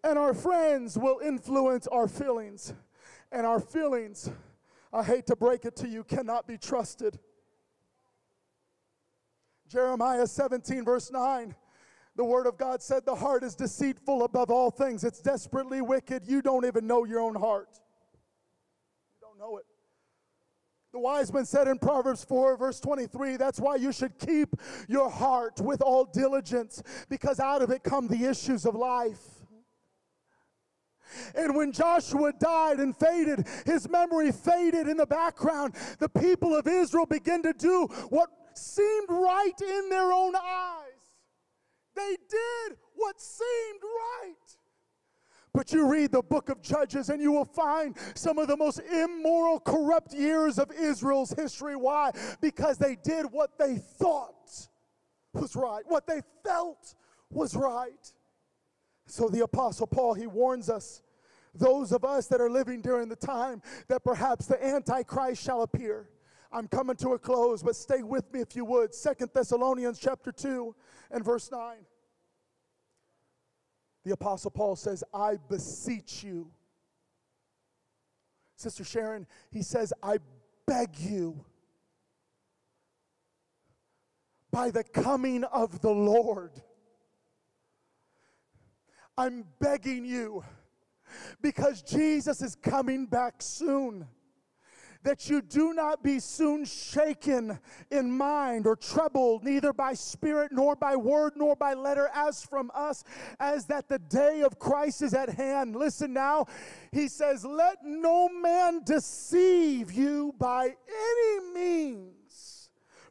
and 0.03 0.19
our 0.19 0.33
friends 0.33 0.97
will 0.97 1.19
influence 1.23 1.87
our 1.87 2.09
feelings, 2.09 2.73
and 3.31 3.45
our 3.45 3.61
feelings, 3.61 4.29
I 4.91 5.01
hate 5.01 5.27
to 5.27 5.37
break 5.37 5.63
it 5.63 5.77
to 5.77 5.87
you, 5.87 6.03
cannot 6.03 6.45
be 6.45 6.57
trusted. 6.57 7.17
Jeremiah 9.69 10.27
17, 10.27 10.83
verse 10.83 11.09
9. 11.09 11.55
The 12.17 12.25
word 12.25 12.47
of 12.47 12.57
God 12.57 12.83
said, 12.83 13.05
The 13.05 13.15
heart 13.15 13.43
is 13.43 13.55
deceitful 13.55 14.23
above 14.23 14.51
all 14.51 14.71
things. 14.71 15.05
It's 15.05 15.21
desperately 15.21 15.81
wicked. 15.81 16.27
You 16.27 16.41
don't 16.41 16.65
even 16.65 16.85
know 16.85 17.05
your 17.05 17.21
own 17.21 17.35
heart. 17.35 17.79
You 19.13 19.19
don't 19.21 19.39
know 19.39 19.57
it. 19.57 19.65
The 20.95 21.01
wise 21.01 21.33
man 21.33 21.43
said 21.43 21.67
in 21.67 21.77
Proverbs 21.77 22.23
4, 22.23 22.55
verse 22.55 22.79
23, 22.79 23.35
that's 23.35 23.59
why 23.59 23.75
you 23.75 23.91
should 23.91 24.17
keep 24.17 24.55
your 24.87 25.09
heart 25.09 25.59
with 25.59 25.81
all 25.81 26.05
diligence, 26.05 26.81
because 27.09 27.37
out 27.41 27.61
of 27.61 27.69
it 27.69 27.83
come 27.83 28.07
the 28.07 28.23
issues 28.23 28.65
of 28.65 28.75
life. 28.75 29.19
And 31.35 31.53
when 31.53 31.73
Joshua 31.73 32.31
died 32.39 32.79
and 32.79 32.95
faded, 32.95 33.45
his 33.65 33.89
memory 33.89 34.31
faded 34.31 34.87
in 34.87 34.95
the 34.95 35.05
background, 35.05 35.75
the 35.99 36.07
people 36.07 36.55
of 36.55 36.65
Israel 36.65 37.05
began 37.05 37.43
to 37.43 37.51
do 37.51 37.87
what 38.07 38.29
seemed 38.53 39.09
right 39.09 39.61
in 39.61 39.89
their 39.89 40.13
own 40.13 40.33
eyes. 40.33 41.11
They 41.93 42.15
did 42.29 42.77
what 42.93 43.19
seemed 43.19 43.81
right. 43.83 44.64
But 45.55 45.71
you 45.71 45.89
read 45.89 46.11
the 46.11 46.21
book 46.21 46.49
of 46.49 46.61
Judges 46.61 47.09
and 47.09 47.21
you 47.21 47.31
will 47.31 47.45
find 47.45 47.95
some 48.13 48.37
of 48.39 48.49
the 48.49 48.57
most 48.57 48.81
immoral, 48.91 49.61
corrupt 49.61 50.13
years 50.13 50.59
of 50.59 50.69
Israel's 50.69 51.31
history. 51.31 51.77
Why? 51.77 52.11
Because 52.41 52.77
they 52.77 52.97
did 53.01 53.27
what 53.31 53.57
they 53.57 53.77
thought 53.77 54.67
was 55.31 55.55
right, 55.55 55.83
what 55.87 56.07
they 56.07 56.21
felt 56.43 56.95
was 57.29 57.55
right. 57.55 58.11
So 59.07 59.29
the 59.29 59.43
Apostle 59.43 59.87
Paul, 59.87 60.13
he 60.13 60.27
warns 60.27 60.69
us, 60.69 61.01
those 61.53 61.93
of 61.93 62.03
us 62.03 62.27
that 62.27 62.41
are 62.41 62.49
living 62.49 62.81
during 62.81 63.07
the 63.07 63.15
time 63.15 63.61
that 63.87 64.03
perhaps 64.03 64.47
the 64.47 64.61
Antichrist 64.61 65.41
shall 65.41 65.61
appear. 65.61 66.09
I'm 66.51 66.67
coming 66.67 66.97
to 66.97 67.13
a 67.13 67.19
close, 67.19 67.63
but 67.63 67.77
stay 67.77 68.03
with 68.03 68.31
me 68.33 68.41
if 68.41 68.57
you 68.57 68.65
would. 68.65 68.93
Second 68.93 69.29
Thessalonians 69.33 69.99
chapter 69.99 70.33
2 70.33 70.75
and 71.11 71.23
verse 71.23 71.49
9 71.49 71.77
the 74.05 74.13
Apostle 74.13 74.51
Paul 74.51 74.75
says, 74.75 75.03
I 75.13 75.37
beseech 75.49 76.23
you. 76.23 76.51
Sister 78.55 78.83
Sharon, 78.83 79.25
he 79.51 79.63
says, 79.63 79.91
I 80.01 80.19
beg 80.67 80.97
you 80.99 81.43
by 84.51 84.69
the 84.69 84.83
coming 84.83 85.43
of 85.45 85.81
the 85.81 85.91
Lord. 85.91 86.51
I'm 89.17 89.43
begging 89.59 90.05
you 90.05 90.43
because 91.41 91.81
Jesus 91.81 92.41
is 92.41 92.55
coming 92.55 93.07
back 93.07 93.35
soon 93.39 94.07
that 95.05 95.29
you 95.29 95.41
do 95.41 95.73
not 95.73 96.03
be 96.03 96.19
soon 96.19 96.65
shaken 96.65 97.57
in 97.91 98.11
mind 98.11 98.67
or 98.67 98.75
troubled, 98.75 99.43
neither 99.43 99.71
by 99.71 99.93
spirit, 99.93 100.51
nor 100.51 100.75
by 100.75 100.95
word, 100.95 101.33
nor 101.35 101.55
by 101.55 101.73
letter, 101.73 102.09
as 102.13 102.43
from 102.43 102.71
us, 102.73 103.03
as 103.39 103.67
that 103.67 103.87
the 103.87 103.99
day 103.99 104.41
of 104.41 104.59
Christ 104.59 105.03
is 105.03 105.13
at 105.13 105.29
hand. 105.29 105.75
Listen 105.75 106.11
now, 106.11 106.47
he 106.91 107.07
says, 107.07 107.45
Let 107.45 107.77
no 107.83 108.27
man 108.29 108.81
deceive 108.83 109.91
you 109.91 110.33
by 110.37 110.75
any 110.87 111.53
means 111.53 112.14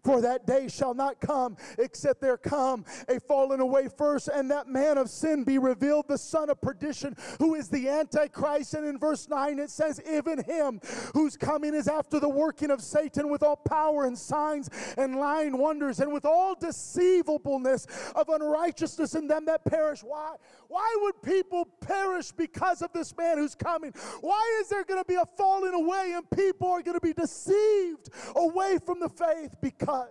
for 0.04 0.20
that 0.20 0.46
day 0.46 0.68
shall 0.68 0.94
not 0.94 1.20
come 1.20 1.56
except 1.78 2.20
there 2.20 2.36
come 2.36 2.84
a 3.08 3.18
falling 3.18 3.60
away 3.60 3.88
first, 3.88 4.28
and 4.28 4.50
that 4.50 4.68
man 4.68 4.98
of 4.98 5.08
sin 5.08 5.44
be 5.44 5.58
revealed, 5.58 6.06
the 6.08 6.18
son 6.18 6.50
of 6.50 6.60
perdition, 6.60 7.16
who 7.38 7.54
is 7.54 7.68
the 7.68 7.88
Antichrist. 7.88 8.74
And 8.74 8.86
in 8.86 8.98
verse 8.98 9.28
9 9.28 9.58
it 9.58 9.70
says, 9.70 10.00
Even 10.08 10.42
him 10.44 10.80
whose 11.14 11.36
coming 11.36 11.74
is 11.74 11.88
after 11.88 12.20
the 12.20 12.28
working 12.28 12.70
of 12.70 12.82
Satan 12.82 13.30
with 13.30 13.42
all 13.42 13.56
power 13.56 14.04
and 14.04 14.16
signs 14.16 14.68
and 14.96 15.16
lying 15.16 15.58
wonders, 15.58 16.00
and 16.00 16.12
with 16.12 16.24
all 16.24 16.54
deceivableness 16.54 17.86
of 18.14 18.28
unrighteousness 18.28 19.14
in 19.14 19.26
them 19.26 19.46
that 19.46 19.64
perish. 19.64 20.02
Why? 20.02 20.36
Why 20.68 20.96
would 21.02 21.22
people 21.22 21.66
perish 21.80 22.32
because 22.32 22.82
of 22.82 22.92
this 22.92 23.16
man 23.16 23.38
who's 23.38 23.54
coming? 23.54 23.92
Why 24.20 24.60
is 24.60 24.68
there 24.68 24.84
going 24.84 25.00
to 25.00 25.06
be 25.06 25.14
a 25.14 25.26
falling 25.36 25.74
away 25.74 26.12
and 26.14 26.28
people 26.30 26.68
are 26.68 26.82
going 26.82 26.98
to 26.98 27.00
be 27.00 27.12
deceived 27.12 28.10
away 28.34 28.78
from 28.84 29.00
the 29.00 29.08
faith? 29.08 29.54
Because 29.60 30.08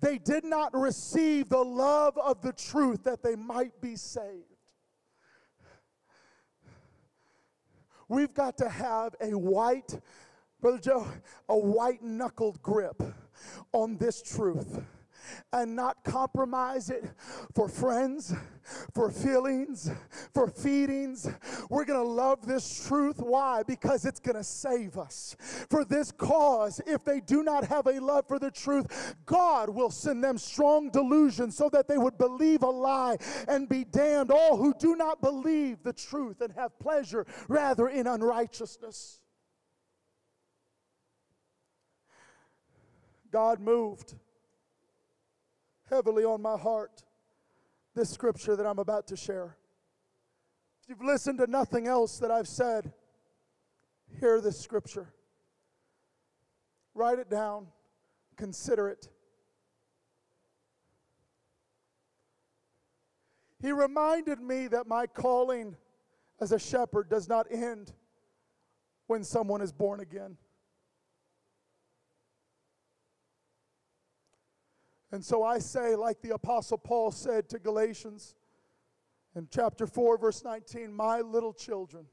they 0.00 0.18
did 0.18 0.44
not 0.44 0.74
receive 0.74 1.48
the 1.48 1.64
love 1.64 2.16
of 2.18 2.42
the 2.42 2.52
truth 2.52 3.04
that 3.04 3.22
they 3.22 3.36
might 3.36 3.80
be 3.80 3.96
saved. 3.96 4.44
We've 8.08 8.34
got 8.34 8.58
to 8.58 8.68
have 8.68 9.14
a 9.20 9.30
white, 9.38 10.00
Brother 10.60 10.78
Joe, 10.78 11.06
a 11.48 11.56
white 11.56 12.02
knuckled 12.02 12.60
grip 12.60 13.00
on 13.72 13.96
this 13.98 14.20
truth 14.20 14.82
and 15.52 15.74
not 15.74 16.04
compromise 16.04 16.90
it 16.90 17.04
for 17.54 17.68
friends, 17.68 18.34
for 18.94 19.10
feelings, 19.10 19.90
for 20.32 20.48
feedings. 20.48 21.28
We're 21.68 21.84
going 21.84 22.04
to 22.04 22.10
love 22.10 22.46
this 22.46 22.86
truth. 22.86 23.18
Why? 23.18 23.62
Because 23.62 24.04
it's 24.04 24.20
going 24.20 24.36
to 24.36 24.44
save 24.44 24.96
us. 24.98 25.36
For 25.68 25.84
this 25.84 26.12
cause, 26.12 26.80
if 26.86 27.04
they 27.04 27.20
do 27.20 27.42
not 27.42 27.64
have 27.64 27.86
a 27.86 28.00
love 28.00 28.26
for 28.28 28.38
the 28.38 28.50
truth, 28.50 29.14
God 29.26 29.70
will 29.70 29.90
send 29.90 30.22
them 30.22 30.38
strong 30.38 30.90
delusion 30.90 31.50
so 31.50 31.68
that 31.70 31.88
they 31.88 31.98
would 31.98 32.18
believe 32.18 32.62
a 32.62 32.70
lie 32.70 33.16
and 33.48 33.68
be 33.68 33.84
damned. 33.84 34.30
All 34.30 34.56
who 34.56 34.74
do 34.78 34.96
not 34.96 35.20
believe 35.20 35.82
the 35.82 35.92
truth 35.92 36.40
and 36.40 36.52
have 36.54 36.78
pleasure 36.78 37.26
rather 37.48 37.88
in 37.88 38.06
unrighteousness. 38.06 39.20
God 43.30 43.60
moved 43.60 44.14
heavily 45.90 46.24
on 46.24 46.40
my 46.40 46.56
heart 46.56 47.02
this 47.94 48.08
scripture 48.08 48.56
that 48.56 48.64
I'm 48.64 48.78
about 48.78 49.08
to 49.08 49.16
share. 49.16 49.56
If 50.82 50.88
you've 50.88 51.02
listened 51.02 51.38
to 51.38 51.46
nothing 51.46 51.86
else 51.86 52.18
that 52.20 52.30
I've 52.30 52.48
said, 52.48 52.92
hear 54.20 54.40
this 54.40 54.58
scripture. 54.58 55.12
Write 56.94 57.18
it 57.18 57.28
down, 57.28 57.66
consider 58.36 58.88
it. 58.88 59.08
He 63.60 63.72
reminded 63.72 64.40
me 64.40 64.68
that 64.68 64.86
my 64.86 65.06
calling 65.06 65.76
as 66.40 66.52
a 66.52 66.58
shepherd 66.58 67.10
does 67.10 67.28
not 67.28 67.46
end 67.50 67.92
when 69.06 69.22
someone 69.22 69.60
is 69.60 69.72
born 69.72 70.00
again. 70.00 70.36
And 75.12 75.24
so 75.24 75.42
I 75.42 75.58
say, 75.58 75.96
like 75.96 76.20
the 76.22 76.34
Apostle 76.34 76.78
Paul 76.78 77.10
said 77.10 77.48
to 77.48 77.58
Galatians 77.58 78.36
in 79.34 79.48
chapter 79.50 79.86
4, 79.86 80.18
verse 80.18 80.44
19, 80.44 80.92
my 80.92 81.20
little 81.20 81.52
children, 81.52 82.06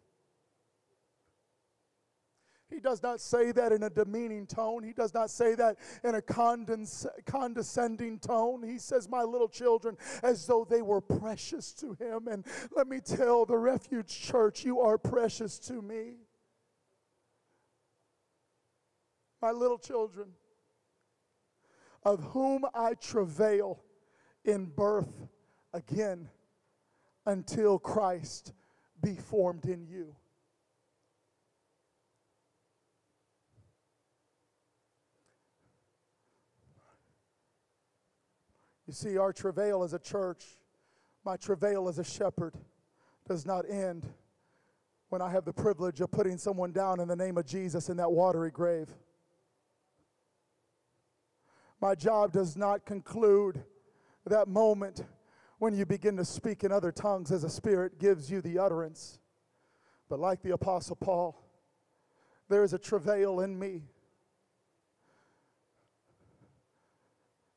He 2.70 2.80
does 2.80 3.02
not 3.02 3.22
say 3.22 3.52
that 3.54 3.72
in 3.72 3.84
a 3.84 3.90
demeaning 3.90 4.46
tone. 4.46 4.84
He 4.84 4.92
does 4.94 5.14
not 5.14 5.30
say 5.30 5.56
that 5.56 5.78
in 6.04 6.16
a 6.16 6.22
condescending 6.22 8.20
tone. 8.20 8.62
He 8.62 8.78
says, 8.78 9.08
My 9.08 9.24
little 9.24 9.48
children, 9.48 9.96
as 10.22 10.46
though 10.46 10.66
they 10.70 10.82
were 10.82 11.00
precious 11.00 11.72
to 11.76 11.94
him. 11.94 12.28
And 12.28 12.46
let 12.76 12.88
me 12.88 13.00
tell 13.00 13.46
the 13.46 13.58
refuge 13.58 14.20
church, 14.20 14.66
you 14.66 14.82
are 14.82 14.98
precious 14.98 15.58
to 15.60 15.82
me. 15.82 16.16
My 19.42 19.52
little 19.52 19.78
children, 19.78 20.30
of 22.08 22.24
whom 22.24 22.64
I 22.74 22.94
travail 22.94 23.84
in 24.46 24.68
birth 24.68 25.28
again 25.74 26.30
until 27.26 27.78
Christ 27.78 28.54
be 29.04 29.16
formed 29.16 29.66
in 29.66 29.86
you. 29.86 30.16
You 38.88 38.94
see, 38.94 39.18
our 39.18 39.34
travail 39.34 39.84
as 39.84 39.92
a 39.92 40.00
church, 40.00 40.46
my 41.26 41.36
travail 41.36 41.90
as 41.90 42.00
a 42.00 42.06
shepherd, 42.06 42.56
does 43.28 43.46
not 43.46 43.66
end 43.70 44.08
when 45.10 45.22
I 45.22 45.30
have 45.30 45.44
the 45.44 45.52
privilege 45.52 46.00
of 46.00 46.10
putting 46.10 46.38
someone 46.38 46.72
down 46.72 47.02
in 47.02 47.10
the 47.10 47.18
name 47.18 47.38
of 47.38 47.46
Jesus 47.46 47.90
in 47.90 47.98
that 47.98 48.10
watery 48.10 48.50
grave. 48.50 48.88
My 51.80 51.94
job 51.94 52.32
does 52.32 52.58
not 52.58 52.86
conclude 52.86 53.64
that 54.26 54.48
moment 54.48 55.06
when 55.60 55.76
you 55.76 55.86
begin 55.86 56.18
to 56.18 56.26
speak 56.26 56.64
in 56.64 56.72
other 56.72 56.92
tongues 56.92 57.32
as 57.32 57.44
a 57.44 57.50
spirit 57.50 58.00
gives 58.00 58.30
you 58.32 58.42
the 58.42 58.60
utterance. 58.60 59.20
But 60.10 60.20
like 60.20 60.42
the 60.42 60.52
Apostle 60.52 60.96
Paul, 60.96 61.44
there 62.50 62.64
is 62.64 62.74
a 62.74 62.80
travail 62.80 63.42
in 63.42 63.58
me 63.58 63.84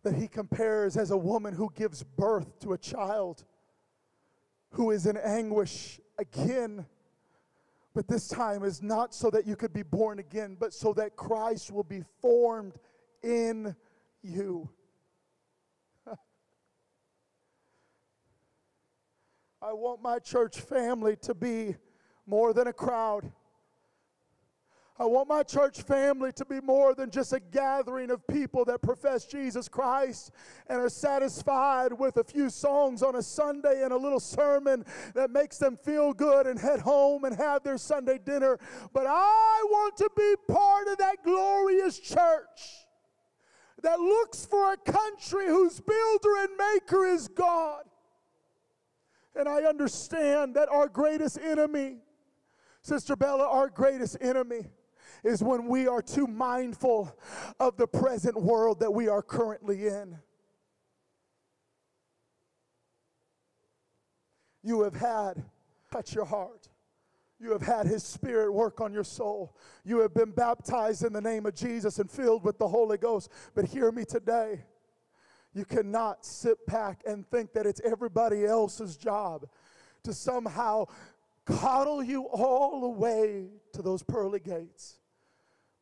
that 0.02 0.14
he 0.14 0.28
compares 0.28 0.96
as 0.96 1.10
a 1.10 1.16
woman 1.16 1.54
who 1.54 1.70
gives 1.74 2.02
birth 2.02 2.58
to 2.60 2.72
a 2.72 2.78
child 2.78 3.44
who 4.72 4.90
is 4.90 5.06
in 5.06 5.16
anguish 5.16 6.00
again. 6.18 6.86
But 7.94 8.08
this 8.08 8.28
time 8.28 8.64
is 8.64 8.82
not 8.82 9.14
so 9.14 9.30
that 9.30 9.46
you 9.46 9.56
could 9.56 9.72
be 9.72 9.82
born 9.82 10.18
again, 10.18 10.56
but 10.58 10.72
so 10.72 10.92
that 10.94 11.16
Christ 11.16 11.70
will 11.70 11.84
be 11.84 12.04
formed 12.20 12.74
in 13.22 13.74
you. 14.22 14.68
I 19.62 19.72
want 19.72 20.02
my 20.02 20.18
church 20.18 20.60
family 20.60 21.16
to 21.22 21.34
be 21.34 21.76
more 22.26 22.52
than 22.52 22.66
a 22.66 22.72
crowd. 22.72 23.32
I 25.00 25.04
want 25.06 25.28
my 25.30 25.42
church 25.42 25.80
family 25.80 26.30
to 26.32 26.44
be 26.44 26.60
more 26.60 26.94
than 26.94 27.10
just 27.10 27.32
a 27.32 27.40
gathering 27.40 28.10
of 28.10 28.26
people 28.26 28.66
that 28.66 28.82
profess 28.82 29.24
Jesus 29.24 29.66
Christ 29.66 30.30
and 30.68 30.78
are 30.78 30.90
satisfied 30.90 31.94
with 31.94 32.18
a 32.18 32.24
few 32.24 32.50
songs 32.50 33.02
on 33.02 33.16
a 33.16 33.22
Sunday 33.22 33.82
and 33.82 33.94
a 33.94 33.96
little 33.96 34.20
sermon 34.20 34.84
that 35.14 35.30
makes 35.30 35.56
them 35.56 35.78
feel 35.78 36.12
good 36.12 36.46
and 36.46 36.58
head 36.58 36.80
home 36.80 37.24
and 37.24 37.34
have 37.34 37.62
their 37.62 37.78
Sunday 37.78 38.18
dinner. 38.22 38.58
But 38.92 39.06
I 39.08 39.64
want 39.70 39.96
to 39.96 40.10
be 40.14 40.34
part 40.52 40.88
of 40.88 40.98
that 40.98 41.24
glorious 41.24 41.98
church 41.98 42.79
that 43.82 43.98
looks 43.98 44.46
for 44.46 44.72
a 44.72 44.76
country 44.76 45.46
whose 45.46 45.80
builder 45.80 46.36
and 46.40 46.50
maker 46.56 47.06
is 47.06 47.28
God. 47.28 47.84
And 49.36 49.48
I 49.48 49.62
understand 49.62 50.56
that 50.56 50.68
our 50.68 50.88
greatest 50.88 51.38
enemy, 51.38 51.98
Sister 52.82 53.16
Bella, 53.16 53.48
our 53.48 53.68
greatest 53.68 54.16
enemy 54.20 54.66
is 55.22 55.42
when 55.42 55.66
we 55.66 55.86
are 55.86 56.02
too 56.02 56.26
mindful 56.26 57.14
of 57.58 57.76
the 57.76 57.86
present 57.86 58.40
world 58.40 58.80
that 58.80 58.90
we 58.90 59.08
are 59.08 59.22
currently 59.22 59.86
in. 59.86 60.18
You 64.62 64.82
have 64.82 64.94
had 64.94 65.44
touch 65.90 66.14
your 66.14 66.24
heart. 66.24 66.69
You 67.40 67.52
have 67.52 67.62
had 67.62 67.86
His 67.86 68.04
Spirit 68.04 68.52
work 68.52 68.80
on 68.82 68.92
your 68.92 69.04
soul. 69.04 69.56
You 69.82 70.00
have 70.00 70.12
been 70.12 70.30
baptized 70.30 71.04
in 71.04 71.12
the 71.12 71.22
name 71.22 71.46
of 71.46 71.54
Jesus 71.54 71.98
and 71.98 72.10
filled 72.10 72.44
with 72.44 72.58
the 72.58 72.68
Holy 72.68 72.98
Ghost. 72.98 73.30
But 73.54 73.64
hear 73.64 73.90
me 73.90 74.04
today. 74.04 74.64
You 75.54 75.64
cannot 75.64 76.24
sit 76.24 76.64
back 76.66 77.02
and 77.06 77.28
think 77.30 77.54
that 77.54 77.66
it's 77.66 77.80
everybody 77.80 78.44
else's 78.44 78.96
job 78.96 79.48
to 80.04 80.12
somehow 80.12 80.86
coddle 81.44 82.02
you 82.02 82.24
all 82.24 82.82
the 82.82 82.88
way 82.88 83.46
to 83.72 83.82
those 83.82 84.02
pearly 84.02 84.38
gates. 84.38 84.98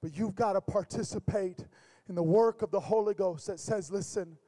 But 0.00 0.16
you've 0.16 0.36
got 0.36 0.52
to 0.52 0.61
participate 0.61 1.66
in 2.09 2.14
the 2.14 2.22
work 2.22 2.62
of 2.62 2.70
the 2.70 2.80
Holy 2.80 3.14
Ghost 3.14 3.48
that 3.48 3.61
says, 3.61 3.90
listen, 3.90 4.38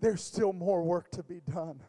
there's 0.00 0.22
still 0.22 0.52
more 0.52 0.82
work 0.82 1.10
to 1.12 1.22
be 1.22 1.40
done. 1.50 1.80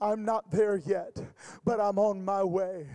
I'm 0.00 0.24
not 0.24 0.50
there 0.50 0.76
yet, 0.76 1.20
but 1.64 1.80
I'm 1.80 1.98
on 1.98 2.24
my 2.24 2.42
way. 2.44 2.86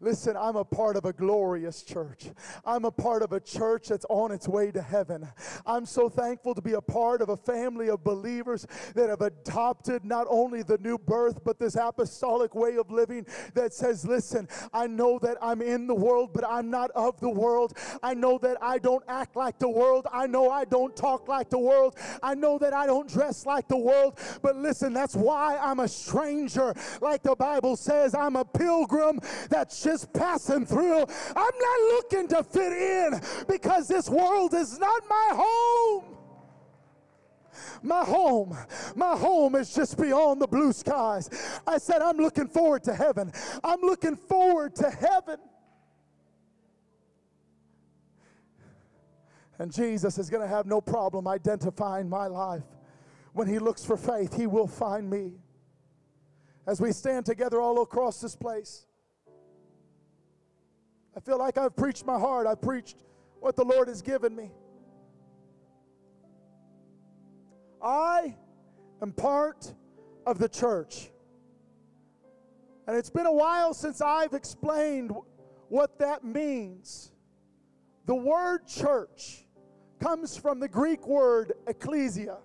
Listen, 0.00 0.36
I'm 0.36 0.56
a 0.56 0.64
part 0.64 0.96
of 0.96 1.04
a 1.04 1.12
glorious 1.12 1.82
church. 1.82 2.30
I'm 2.64 2.84
a 2.84 2.90
part 2.90 3.22
of 3.22 3.32
a 3.32 3.40
church 3.40 3.88
that's 3.88 4.06
on 4.08 4.32
its 4.32 4.48
way 4.48 4.70
to 4.70 4.80
heaven. 4.80 5.28
I'm 5.66 5.84
so 5.84 6.08
thankful 6.08 6.54
to 6.54 6.62
be 6.62 6.72
a 6.72 6.80
part 6.80 7.20
of 7.20 7.28
a 7.28 7.36
family 7.36 7.90
of 7.90 8.02
believers 8.02 8.66
that 8.94 9.10
have 9.10 9.20
adopted 9.20 10.04
not 10.04 10.26
only 10.30 10.62
the 10.62 10.78
new 10.78 10.96
birth, 10.96 11.44
but 11.44 11.58
this 11.58 11.76
apostolic 11.76 12.54
way 12.54 12.76
of 12.76 12.90
living 12.90 13.26
that 13.54 13.74
says, 13.74 14.06
listen, 14.06 14.48
I 14.72 14.86
know 14.86 15.18
that 15.20 15.36
I'm 15.42 15.60
in 15.60 15.86
the 15.86 15.94
world, 15.94 16.30
but 16.32 16.44
I'm 16.48 16.70
not 16.70 16.90
of 16.92 17.20
the 17.20 17.30
world. 17.30 17.76
I 18.02 18.14
know 18.14 18.38
that 18.38 18.56
I 18.62 18.78
don't 18.78 19.04
act 19.08 19.36
like 19.36 19.58
the 19.58 19.68
world. 19.68 20.06
I 20.10 20.26
know 20.26 20.50
I 20.50 20.64
don't 20.64 20.96
talk 20.96 21.28
like 21.28 21.50
the 21.50 21.58
world. 21.58 21.96
I 22.22 22.34
know 22.34 22.58
that 22.58 22.72
I 22.72 22.86
don't 22.86 23.08
dress 23.08 23.44
like 23.44 23.68
the 23.68 23.76
world. 23.76 24.18
But 24.40 24.56
listen, 24.56 24.92
that's 24.92 25.14
why 25.14 25.58
I'm 25.58 25.80
a 25.80 25.88
stranger 25.88 26.45
stranger. 26.48 26.74
Like 27.00 27.22
the 27.22 27.36
Bible 27.36 27.76
says, 27.76 28.14
I'm 28.14 28.36
a 28.36 28.44
pilgrim 28.44 29.20
that's 29.48 29.82
just 29.82 30.12
passing 30.12 30.66
through. 30.66 31.02
I'm 31.02 31.34
not 31.36 31.80
looking 31.92 32.28
to 32.28 32.44
fit 32.44 32.72
in 32.72 33.20
because 33.48 33.88
this 33.88 34.08
world 34.08 34.54
is 34.54 34.78
not 34.78 35.02
my 35.08 35.30
home. 35.34 36.16
My 37.82 38.04
home, 38.04 38.56
my 38.94 39.16
home 39.16 39.54
is 39.54 39.74
just 39.74 39.96
beyond 39.96 40.40
the 40.40 40.46
blue 40.46 40.72
skies. 40.72 41.30
I 41.66 41.78
said, 41.78 42.02
I'm 42.02 42.16
looking 42.16 42.48
forward 42.48 42.82
to 42.84 42.94
heaven. 42.94 43.32
I'm 43.64 43.80
looking 43.80 44.16
forward 44.16 44.74
to 44.76 44.90
heaven. 44.90 45.38
And 49.58 49.72
Jesus 49.72 50.18
is 50.18 50.28
going 50.28 50.42
to 50.42 50.48
have 50.48 50.66
no 50.66 50.82
problem 50.82 51.26
identifying 51.26 52.10
my 52.10 52.26
life. 52.26 52.64
When 53.32 53.48
he 53.48 53.58
looks 53.58 53.84
for 53.84 53.96
faith, 53.96 54.34
he 54.34 54.46
will 54.46 54.66
find 54.66 55.08
me 55.08 55.32
as 56.66 56.80
we 56.80 56.92
stand 56.92 57.24
together 57.24 57.60
all 57.60 57.82
across 57.82 58.20
this 58.20 58.34
place. 58.34 58.86
I 61.16 61.20
feel 61.20 61.38
like 61.38 61.56
I've 61.56 61.76
preached 61.76 62.04
my 62.04 62.18
heart, 62.18 62.46
I've 62.46 62.60
preached 62.60 63.04
what 63.40 63.56
the 63.56 63.64
Lord 63.64 63.88
has 63.88 64.02
given 64.02 64.34
me. 64.34 64.50
I 67.82 68.34
am 69.00 69.12
part 69.12 69.72
of 70.26 70.38
the 70.38 70.48
church. 70.48 71.10
And 72.86 72.96
it's 72.96 73.10
been 73.10 73.26
a 73.26 73.32
while 73.32 73.74
since 73.74 74.00
I've 74.00 74.32
explained 74.32 75.12
what 75.68 75.98
that 75.98 76.24
means. 76.24 77.12
The 78.06 78.14
word 78.14 78.66
church 78.66 79.44
comes 80.00 80.36
from 80.36 80.60
the 80.60 80.68
Greek 80.68 81.06
word 81.06 81.52
ecclesia. 81.66 82.38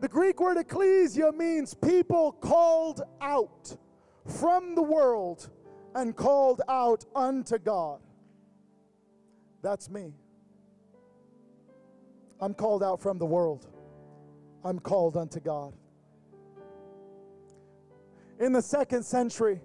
The 0.00 0.08
Greek 0.08 0.40
word 0.40 0.58
ecclesia 0.58 1.32
means 1.32 1.74
people 1.74 2.32
called 2.32 3.02
out 3.20 3.76
from 4.24 4.76
the 4.76 4.82
world 4.82 5.50
and 5.94 6.14
called 6.14 6.62
out 6.68 7.04
unto 7.16 7.58
God. 7.58 8.00
That's 9.60 9.90
me. 9.90 10.14
I'm 12.40 12.54
called 12.54 12.84
out 12.84 13.00
from 13.00 13.18
the 13.18 13.26
world. 13.26 13.66
I'm 14.64 14.78
called 14.78 15.16
unto 15.16 15.40
God. 15.40 15.74
In 18.38 18.52
the 18.52 18.62
second 18.62 19.02
century, 19.02 19.60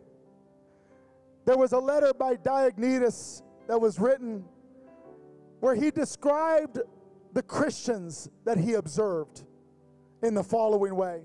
there 1.46 1.58
was 1.58 1.74
a 1.74 1.80
letter 1.80 2.12
by 2.12 2.38
Diognetus 2.38 3.44
that 3.68 3.80
was 3.80 4.00
written 4.00 4.46
where 5.60 5.76
he 5.76 5.92
described 5.92 6.80
the 7.34 7.44
Christians 7.44 8.30
that 8.46 8.58
he 8.58 8.74
observed 8.74 9.44
in 10.24 10.34
the 10.34 10.44
following 10.44 10.96
way. 10.96 11.22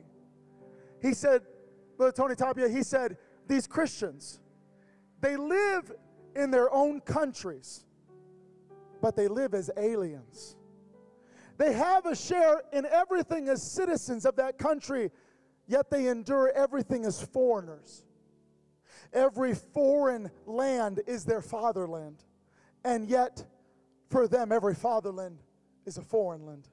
He 1.01 1.15
said, 1.15 1.43
Tony 2.15 2.35
Tapia, 2.35 2.69
he 2.69 2.83
said, 2.83 3.17
these 3.47 3.67
Christians, 3.67 4.41
they 5.21 5.37
live 5.37 5.91
in 6.37 6.51
their 6.51 6.71
own 6.73 7.01
countries, 7.01 7.87
but 9.01 9.17
they 9.17 9.29
live 9.29 9.55
as 9.55 9.71
aliens. 9.79 10.57
They 11.57 11.73
have 11.73 12.05
a 12.05 12.15
share 12.15 12.63
in 12.73 12.85
everything 12.85 13.49
as 13.49 13.63
citizens 13.63 14.27
of 14.27 14.37
that 14.37 14.59
country, 14.59 15.11
yet 15.67 15.91
they 15.91 16.09
endure 16.09 16.51
everything 16.51 17.07
as 17.07 17.23
foreigners. 17.23 18.05
Every 19.13 19.55
foreign 19.55 20.31
land 20.45 21.01
is 21.07 21.25
their 21.25 21.41
fatherland, 21.41 22.25
and 22.85 23.09
yet 23.09 23.47
For 24.09 24.27
them, 24.27 24.53
every 24.53 24.75
fatherland 24.75 25.39
is 25.85 25.99
a 25.99 26.03
foreign 26.03 26.47
land. 26.47 26.67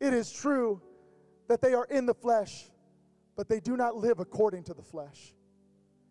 It 0.00 0.12
is 0.12 0.32
true 0.32 0.80
that 1.52 1.60
they 1.60 1.74
are 1.74 1.84
in 1.84 2.06
the 2.06 2.14
flesh, 2.14 2.70
but 3.36 3.46
they 3.46 3.60
do 3.60 3.76
not 3.76 3.94
live 3.94 4.20
according 4.20 4.64
to 4.64 4.72
the 4.72 4.82
flesh. 4.82 5.34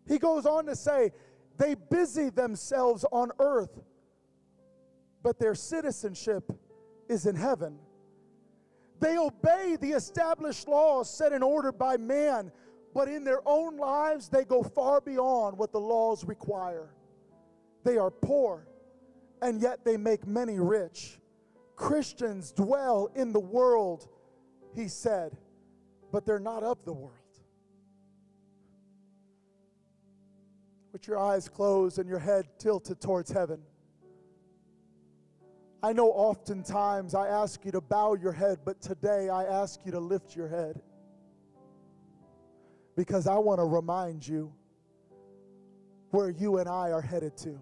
He 0.06 0.16
goes 0.16 0.46
on 0.46 0.66
to 0.66 0.76
say, 0.76 1.10
they 1.58 1.74
busy 1.74 2.30
themselves 2.30 3.04
on 3.10 3.32
earth, 3.40 3.80
but 5.20 5.40
their 5.40 5.56
citizenship 5.56 6.52
is 7.08 7.26
in 7.26 7.34
heaven. 7.34 7.80
They 9.00 9.18
obey 9.18 9.76
the 9.80 9.90
established 9.90 10.68
laws 10.68 11.12
set 11.12 11.32
in 11.32 11.42
order 11.42 11.72
by 11.72 11.96
man, 11.96 12.52
but 12.94 13.08
in 13.08 13.24
their 13.24 13.40
own 13.44 13.76
lives 13.76 14.28
they 14.28 14.44
go 14.44 14.62
far 14.62 15.00
beyond 15.00 15.58
what 15.58 15.72
the 15.72 15.80
laws 15.80 16.24
require. 16.24 16.94
They 17.82 17.98
are 17.98 18.12
poor, 18.12 18.68
and 19.42 19.60
yet 19.60 19.84
they 19.84 19.96
make 19.96 20.24
many 20.24 20.60
rich. 20.60 21.18
Christians 21.74 22.52
dwell 22.52 23.10
in 23.16 23.32
the 23.32 23.40
world, 23.40 24.08
he 24.74 24.88
said, 24.88 25.36
but 26.10 26.26
they're 26.26 26.38
not 26.38 26.62
of 26.62 26.84
the 26.84 26.92
world. 26.92 27.16
With 30.92 31.06
your 31.06 31.18
eyes 31.18 31.48
closed 31.48 31.98
and 31.98 32.08
your 32.08 32.18
head 32.18 32.46
tilted 32.58 33.00
towards 33.00 33.30
heaven. 33.30 33.62
I 35.82 35.92
know 35.92 36.10
oftentimes 36.10 37.14
I 37.14 37.28
ask 37.28 37.64
you 37.64 37.72
to 37.72 37.80
bow 37.80 38.14
your 38.14 38.32
head, 38.32 38.58
but 38.64 38.80
today 38.80 39.28
I 39.28 39.44
ask 39.44 39.80
you 39.84 39.92
to 39.92 40.00
lift 40.00 40.36
your 40.36 40.48
head. 40.48 40.80
Because 42.94 43.26
I 43.26 43.36
want 43.38 43.58
to 43.58 43.64
remind 43.64 44.26
you 44.26 44.52
where 46.10 46.30
you 46.30 46.58
and 46.58 46.68
I 46.68 46.92
are 46.92 47.00
headed 47.00 47.36
to. 47.38 47.58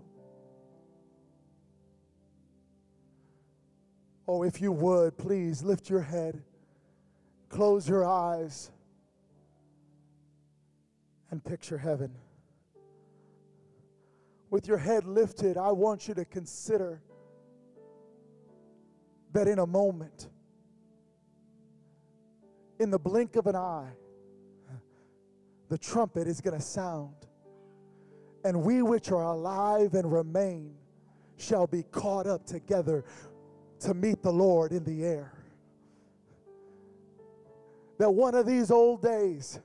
Oh, 4.26 4.42
if 4.42 4.60
you 4.60 4.70
would, 4.70 5.16
please 5.16 5.62
lift 5.62 5.88
your 5.88 6.02
head, 6.02 6.42
close 7.50 7.86
your 7.86 8.06
eyes, 8.06 8.70
and 11.30 11.44
picture 11.44 11.76
heaven. 11.76 12.10
With 14.48 14.66
your 14.66 14.78
head 14.78 15.04
lifted, 15.04 15.56
I 15.56 15.72
want 15.72 16.08
you 16.08 16.14
to 16.14 16.24
consider 16.24 17.02
that 19.32 19.46
in 19.46 19.58
a 19.58 19.66
moment, 19.66 20.28
in 22.78 22.90
the 22.90 22.98
blink 22.98 23.36
of 23.36 23.46
an 23.46 23.56
eye, 23.56 23.92
the 25.68 25.78
trumpet 25.78 26.26
is 26.26 26.40
going 26.40 26.56
to 26.56 26.64
sound, 26.64 27.14
and 28.44 28.62
we 28.62 28.82
which 28.82 29.12
are 29.12 29.22
alive 29.22 29.94
and 29.94 30.10
remain 30.10 30.74
shall 31.36 31.66
be 31.66 31.84
caught 31.84 32.26
up 32.26 32.44
together 32.44 33.04
to 33.80 33.94
meet 33.94 34.22
the 34.22 34.32
Lord 34.32 34.72
in 34.72 34.82
the 34.84 35.04
air. 35.04 35.39
That 38.00 38.10
one 38.10 38.34
of 38.34 38.46
these 38.46 38.70
old 38.70 39.02
days, 39.02 39.60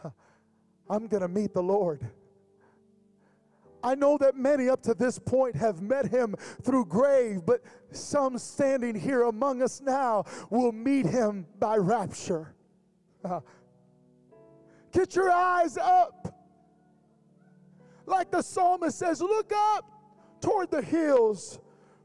I'm 0.88 1.08
going 1.08 1.22
to 1.22 1.28
meet 1.28 1.52
the 1.52 1.60
Lord. 1.60 2.08
I 3.82 3.96
know 3.96 4.16
that 4.18 4.36
many 4.36 4.68
up 4.68 4.84
to 4.84 4.94
this 4.94 5.18
point 5.18 5.56
have 5.56 5.82
met 5.82 6.06
him 6.06 6.36
through 6.62 6.84
grave, 6.84 7.40
but 7.44 7.62
some 7.90 8.38
standing 8.38 8.94
here 8.94 9.24
among 9.24 9.60
us 9.60 9.80
now 9.80 10.22
will 10.50 10.70
meet 10.70 11.04
him 11.04 11.46
by 11.58 11.78
rapture. 11.78 12.54
Get 14.92 15.16
your 15.16 15.32
eyes 15.32 15.76
up. 15.78 16.32
Like 18.06 18.30
the 18.30 18.42
psalmist 18.42 18.96
says, 18.96 19.20
look 19.20 19.50
up 19.52 19.84
toward 20.40 20.70
the 20.70 20.82
hills 20.82 21.58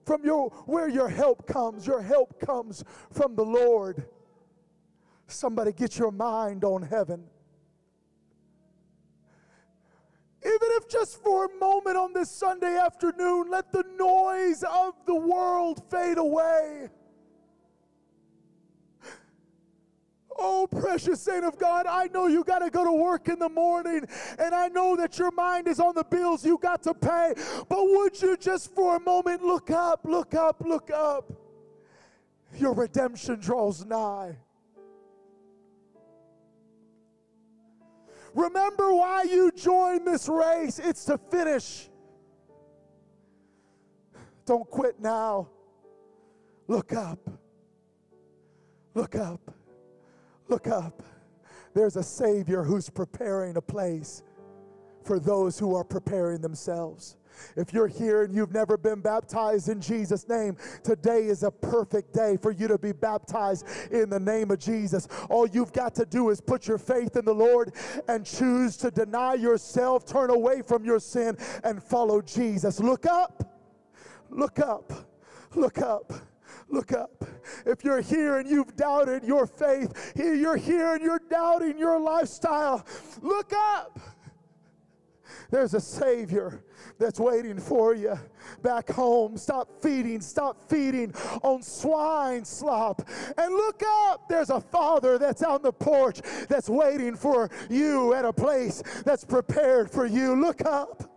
from 0.03 0.25
your 0.25 0.49
where 0.65 0.89
your 0.89 1.09
help 1.09 1.45
comes. 1.45 1.85
Your 1.85 2.01
help 2.01 2.39
comes 2.39 2.83
from 3.11 3.35
the 3.35 3.45
Lord. 3.45 4.07
Somebody 5.27 5.71
get 5.71 5.97
your 5.97 6.11
mind 6.11 6.63
on 6.63 6.83
heaven. 6.83 7.25
Even 10.45 10.67
if 10.71 10.89
just 10.89 11.23
for 11.23 11.45
a 11.45 11.55
moment 11.57 11.95
on 11.95 12.11
this 12.11 12.29
Sunday 12.29 12.77
afternoon, 12.77 13.49
let 13.49 13.71
the 13.71 13.83
noise 13.97 14.63
of 14.63 14.93
the 15.05 15.15
world 15.15 15.81
fade 15.89 16.17
away. 16.17 16.89
Oh, 20.37 20.67
precious 20.67 21.21
saint 21.21 21.45
of 21.45 21.57
God, 21.57 21.85
I 21.85 22.07
know 22.07 22.27
you 22.27 22.43
got 22.43 22.59
to 22.59 22.69
go 22.69 22.83
to 22.83 22.91
work 22.91 23.29
in 23.29 23.39
the 23.39 23.49
morning, 23.49 24.01
and 24.39 24.53
I 24.53 24.67
know 24.67 24.95
that 24.95 25.17
your 25.17 25.31
mind 25.31 25.67
is 25.67 25.79
on 25.79 25.95
the 25.95 26.03
bills 26.03 26.45
you 26.45 26.57
got 26.61 26.83
to 26.83 26.93
pay. 26.93 27.33
But 27.69 27.77
would 27.79 28.21
you 28.21 28.35
just 28.35 28.73
for 28.73 28.97
a 28.97 28.99
moment 28.99 29.43
look 29.43 29.71
up, 29.71 30.01
look 30.03 30.33
up, 30.33 30.61
look 30.65 30.91
up? 30.91 31.31
Your 32.57 32.73
redemption 32.73 33.39
draws 33.39 33.85
nigh. 33.85 34.37
Remember 38.33 38.93
why 38.93 39.23
you 39.23 39.51
joined 39.51 40.07
this 40.07 40.27
race. 40.27 40.79
It's 40.79 41.05
to 41.05 41.17
finish. 41.17 41.89
Don't 44.45 44.69
quit 44.69 44.99
now. 44.99 45.49
Look 46.67 46.93
up. 46.93 47.29
Look 48.93 49.15
up. 49.15 49.51
Look 50.47 50.67
up. 50.67 51.03
There's 51.73 51.95
a 51.95 52.03
Savior 52.03 52.63
who's 52.63 52.89
preparing 52.89 53.57
a 53.57 53.61
place 53.61 54.23
for 55.03 55.19
those 55.19 55.59
who 55.59 55.75
are 55.75 55.83
preparing 55.83 56.41
themselves. 56.41 57.17
If 57.55 57.73
you're 57.73 57.87
here 57.87 58.23
and 58.23 58.33
you've 58.33 58.53
never 58.53 58.77
been 58.77 59.01
baptized 59.01 59.69
in 59.69 59.81
Jesus' 59.81 60.27
name, 60.27 60.57
today 60.83 61.25
is 61.25 61.43
a 61.43 61.51
perfect 61.51 62.13
day 62.13 62.37
for 62.41 62.51
you 62.51 62.67
to 62.67 62.77
be 62.77 62.91
baptized 62.91 63.65
in 63.91 64.09
the 64.09 64.19
name 64.19 64.51
of 64.51 64.59
Jesus. 64.59 65.07
All 65.29 65.47
you've 65.47 65.73
got 65.73 65.95
to 65.95 66.05
do 66.05 66.29
is 66.29 66.41
put 66.41 66.67
your 66.67 66.77
faith 66.77 67.15
in 67.15 67.25
the 67.25 67.33
Lord 67.33 67.73
and 68.07 68.25
choose 68.25 68.77
to 68.77 68.91
deny 68.91 69.35
yourself, 69.35 70.05
turn 70.05 70.29
away 70.29 70.61
from 70.61 70.85
your 70.85 70.99
sin, 70.99 71.37
and 71.63 71.81
follow 71.81 72.21
Jesus. 72.21 72.79
Look 72.79 73.05
up, 73.05 73.61
look 74.29 74.59
up, 74.59 74.91
look 75.55 75.79
up. 75.79 76.13
Look 76.69 76.91
up. 76.91 77.23
If 77.65 77.83
you're 77.83 78.01
here 78.01 78.37
and 78.37 78.49
you've 78.49 78.75
doubted 78.75 79.23
your 79.23 79.45
faith, 79.45 80.13
you're 80.15 80.55
here 80.55 80.93
and 80.93 81.03
you're 81.03 81.21
doubting 81.29 81.77
your 81.77 81.99
lifestyle, 81.99 82.85
look 83.21 83.53
up. 83.53 83.99
There's 85.51 85.73
a 85.73 85.81
Savior 85.81 86.63
that's 86.99 87.19
waiting 87.19 87.59
for 87.59 87.95
you 87.95 88.17
back 88.61 88.89
home. 88.89 89.37
Stop 89.37 89.69
feeding, 89.81 90.21
stop 90.21 90.69
feeding 90.69 91.13
on 91.41 91.61
swine 91.61 92.45
slop. 92.45 93.07
And 93.37 93.53
look 93.53 93.81
up, 94.07 94.27
there's 94.29 94.49
a 94.49 94.61
Father 94.61 95.17
that's 95.17 95.43
on 95.43 95.61
the 95.61 95.73
porch 95.73 96.21
that's 96.47 96.69
waiting 96.69 97.15
for 97.15 97.49
you 97.69 98.13
at 98.13 98.25
a 98.25 98.33
place 98.33 98.81
that's 99.05 99.23
prepared 99.23 99.89
for 99.89 100.05
you. 100.05 100.39
Look 100.39 100.65
up. 100.65 101.09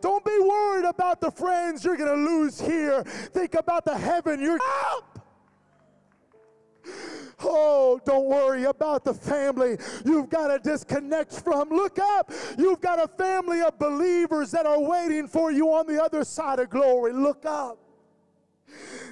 Don't 0.00 0.24
be 0.24 0.38
worried 0.40 0.84
about 0.84 1.20
the 1.20 1.30
friends 1.30 1.84
you're 1.84 1.96
going 1.96 2.10
to 2.10 2.30
lose 2.30 2.60
here. 2.60 3.02
Think 3.04 3.54
about 3.54 3.84
the 3.84 3.96
heaven 3.96 4.40
you're 4.40 4.58
up. 4.92 5.05
Oh, 7.40 8.00
don't 8.04 8.26
worry 8.26 8.64
about 8.64 9.04
the 9.04 9.12
family 9.12 9.76
you've 10.04 10.30
got 10.30 10.48
to 10.48 10.58
disconnect 10.58 11.32
from. 11.32 11.68
Look 11.68 11.98
up. 11.98 12.32
You've 12.58 12.80
got 12.80 13.02
a 13.02 13.08
family 13.08 13.60
of 13.60 13.78
believers 13.78 14.50
that 14.52 14.66
are 14.66 14.80
waiting 14.80 15.28
for 15.28 15.52
you 15.52 15.72
on 15.72 15.86
the 15.86 16.02
other 16.02 16.24
side 16.24 16.58
of 16.58 16.70
glory. 16.70 17.12
Look 17.12 17.44
up. 17.44 17.78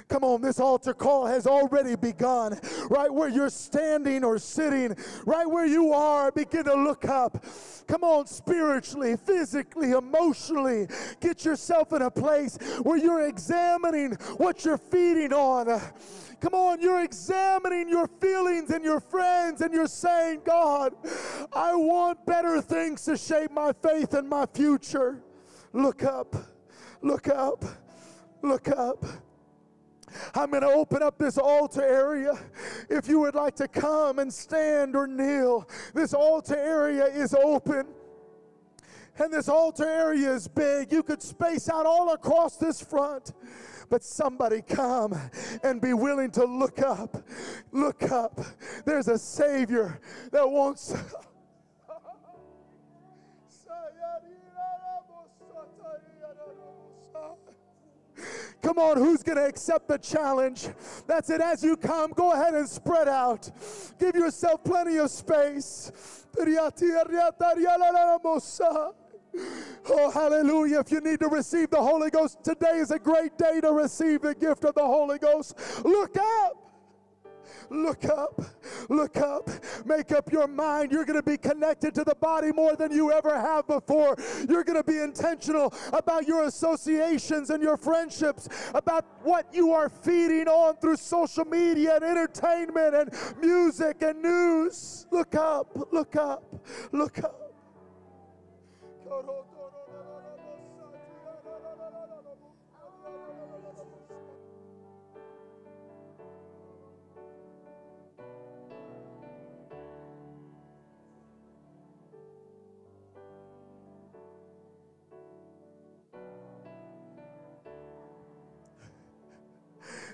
Come 0.07 0.23
on, 0.23 0.41
this 0.41 0.59
altar 0.59 0.93
call 0.93 1.25
has 1.25 1.47
already 1.47 1.95
begun. 1.95 2.59
Right 2.89 3.11
where 3.11 3.29
you're 3.29 3.49
standing 3.49 4.23
or 4.23 4.37
sitting, 4.37 4.95
right 5.25 5.49
where 5.49 5.65
you 5.65 5.93
are, 5.93 6.31
begin 6.31 6.65
to 6.65 6.75
look 6.75 7.05
up. 7.05 7.43
Come 7.87 8.03
on, 8.03 8.27
spiritually, 8.27 9.15
physically, 9.17 9.91
emotionally, 9.91 10.87
get 11.19 11.43
yourself 11.43 11.93
in 11.93 12.03
a 12.03 12.11
place 12.11 12.57
where 12.83 12.97
you're 12.97 13.27
examining 13.27 14.13
what 14.37 14.63
you're 14.63 14.77
feeding 14.77 15.33
on. 15.33 15.81
Come 16.39 16.53
on, 16.53 16.81
you're 16.81 17.03
examining 17.03 17.89
your 17.89 18.07
feelings 18.19 18.69
and 18.69 18.83
your 18.83 18.99
friends, 18.99 19.61
and 19.61 19.73
you're 19.73 19.87
saying, 19.87 20.41
God, 20.43 20.93
I 21.53 21.75
want 21.75 22.25
better 22.25 22.61
things 22.61 23.03
to 23.05 23.17
shape 23.17 23.51
my 23.51 23.73
faith 23.73 24.13
and 24.13 24.27
my 24.27 24.45
future. 24.45 25.21
Look 25.73 26.03
up, 26.03 26.35
look 27.01 27.27
up, 27.27 27.63
look 28.41 28.67
up. 28.69 29.05
I'm 30.33 30.49
going 30.49 30.61
to 30.61 30.69
open 30.69 31.03
up 31.03 31.17
this 31.17 31.37
altar 31.37 31.83
area. 31.83 32.33
If 32.89 33.07
you 33.07 33.19
would 33.19 33.35
like 33.35 33.55
to 33.57 33.67
come 33.67 34.19
and 34.19 34.33
stand 34.33 34.95
or 34.95 35.07
kneel, 35.07 35.67
this 35.93 36.13
altar 36.13 36.55
area 36.55 37.05
is 37.05 37.33
open. 37.33 37.87
And 39.17 39.33
this 39.33 39.47
altar 39.47 39.87
area 39.87 40.33
is 40.33 40.47
big. 40.47 40.91
You 40.91 41.01
could 41.01 41.21
space 41.21 41.69
out 41.69 41.85
all 41.85 42.13
across 42.13 42.57
this 42.57 42.81
front. 42.81 43.33
But 43.89 44.03
somebody 44.03 44.61
come 44.61 45.19
and 45.63 45.81
be 45.81 45.93
willing 45.93 46.31
to 46.31 46.45
look 46.45 46.81
up. 46.81 47.23
Look 47.71 48.03
up. 48.03 48.39
There's 48.85 49.07
a 49.07 49.17
Savior 49.17 49.99
that 50.31 50.49
wants. 50.49 50.95
Come 58.61 58.79
on, 58.79 58.97
who's 58.97 59.21
going 59.21 59.37
to 59.37 59.45
accept 59.45 59.87
the 59.87 59.99
challenge? 59.99 60.67
That's 61.05 61.29
it. 61.29 61.39
As 61.39 61.63
you 61.63 61.77
come, 61.77 62.11
go 62.13 62.31
ahead 62.31 62.55
and 62.55 62.67
spread 62.67 63.07
out. 63.07 63.47
Give 63.99 64.15
yourself 64.15 64.63
plenty 64.63 64.97
of 64.97 65.11
space. 65.11 65.91
Oh, 69.87 70.11
hallelujah. 70.11 70.79
If 70.79 70.91
you 70.91 71.01
need 71.01 71.19
to 71.19 71.27
receive 71.27 71.69
the 71.69 71.81
Holy 71.81 72.09
Ghost, 72.09 72.43
today 72.43 72.77
is 72.77 72.91
a 72.91 72.99
great 72.99 73.37
day 73.37 73.61
to 73.61 73.71
receive 73.71 74.21
the 74.21 74.35
gift 74.35 74.65
of 74.65 74.75
the 74.75 74.85
Holy 74.85 75.19
Ghost. 75.19 75.55
Look 75.83 76.17
up. 76.17 76.65
Look 77.69 78.05
up, 78.05 78.41
look 78.89 79.17
up, 79.17 79.49
make 79.85 80.11
up 80.11 80.31
your 80.31 80.47
mind. 80.47 80.91
You're 80.91 81.05
going 81.05 81.19
to 81.19 81.23
be 81.23 81.37
connected 81.37 81.95
to 81.95 82.03
the 82.03 82.15
body 82.15 82.51
more 82.51 82.75
than 82.75 82.91
you 82.91 83.11
ever 83.11 83.39
have 83.39 83.67
before. 83.67 84.15
You're 84.47 84.63
going 84.63 84.77
to 84.77 84.83
be 84.83 84.99
intentional 84.99 85.73
about 85.91 86.27
your 86.27 86.43
associations 86.43 87.49
and 87.49 87.63
your 87.63 87.77
friendships, 87.77 88.49
about 88.73 89.05
what 89.23 89.47
you 89.51 89.71
are 89.71 89.89
feeding 89.89 90.47
on 90.47 90.77
through 90.77 90.97
social 90.97 91.45
media 91.45 91.95
and 91.95 92.03
entertainment 92.03 92.95
and 92.95 93.41
music 93.41 94.01
and 94.01 94.21
news. 94.21 95.07
Look 95.11 95.35
up, 95.35 95.75
look 95.91 96.15
up, 96.15 96.43
look 96.91 97.23
up. 97.23 97.44
Lord, 99.15 99.27
oh 99.29 99.54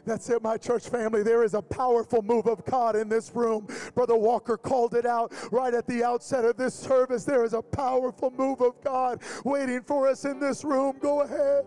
That's 0.05 0.29
it, 0.29 0.41
my 0.41 0.57
church 0.57 0.89
family. 0.89 1.23
There 1.23 1.43
is 1.43 1.53
a 1.53 1.61
powerful 1.61 2.21
move 2.21 2.47
of 2.47 2.65
God 2.65 2.95
in 2.95 3.07
this 3.07 3.31
room. 3.35 3.67
Brother 3.93 4.15
Walker 4.15 4.57
called 4.57 4.95
it 4.95 5.05
out 5.05 5.31
right 5.51 5.73
at 5.73 5.87
the 5.87 6.03
outset 6.03 6.45
of 6.45 6.57
this 6.57 6.73
service. 6.73 7.23
There 7.23 7.43
is 7.43 7.53
a 7.53 7.61
powerful 7.61 8.31
move 8.31 8.61
of 8.61 8.81
God 8.83 9.21
waiting 9.43 9.81
for 9.81 10.07
us 10.07 10.25
in 10.25 10.39
this 10.39 10.63
room. 10.63 10.97
Go 10.99 11.21
ahead. 11.21 11.65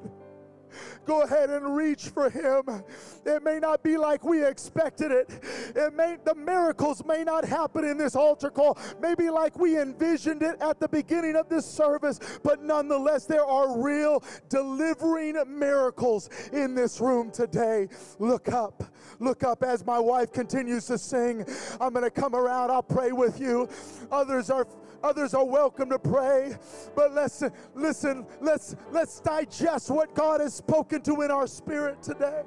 Go 1.04 1.22
ahead 1.22 1.50
and 1.50 1.76
reach 1.76 2.08
for 2.08 2.30
him. 2.30 2.82
It 3.24 3.42
may 3.42 3.58
not 3.58 3.82
be 3.82 3.96
like 3.96 4.24
we 4.24 4.44
expected 4.44 5.10
it. 5.10 5.30
It 5.74 5.94
may 5.94 6.16
the 6.24 6.34
miracles 6.34 7.04
may 7.04 7.24
not 7.24 7.44
happen 7.44 7.84
in 7.84 7.96
this 7.96 8.16
altar 8.16 8.50
call, 8.50 8.78
maybe 9.00 9.30
like 9.30 9.58
we 9.58 9.78
envisioned 9.78 10.42
it 10.42 10.60
at 10.60 10.80
the 10.80 10.88
beginning 10.88 11.36
of 11.36 11.48
this 11.48 11.66
service, 11.66 12.18
but 12.42 12.62
nonetheless, 12.62 13.26
there 13.26 13.44
are 13.44 13.80
real 13.80 14.22
delivering 14.48 15.36
miracles 15.46 16.30
in 16.52 16.74
this 16.74 17.00
room 17.00 17.30
today. 17.30 17.88
Look 18.18 18.48
up. 18.48 18.84
Look 19.20 19.44
up 19.44 19.62
as 19.62 19.84
my 19.84 19.98
wife 19.98 20.32
continues 20.32 20.86
to 20.86 20.98
sing. 20.98 21.44
I'm 21.80 21.92
going 21.92 22.04
to 22.04 22.10
come 22.10 22.34
around. 22.34 22.70
I'll 22.70 22.82
pray 22.82 23.12
with 23.12 23.40
you. 23.40 23.68
Others 24.10 24.50
are 24.50 24.66
Others 25.04 25.34
are 25.34 25.44
welcome 25.44 25.90
to 25.90 25.98
pray. 25.98 26.56
But 26.96 27.12
let's 27.12 27.42
listen, 27.74 28.26
let's 28.40 28.74
let's 28.90 29.20
digest 29.20 29.90
what 29.90 30.14
God 30.14 30.40
has 30.40 30.54
spoken 30.54 31.02
to 31.02 31.20
in 31.20 31.30
our 31.30 31.46
spirit 31.46 32.02
today. 32.02 32.40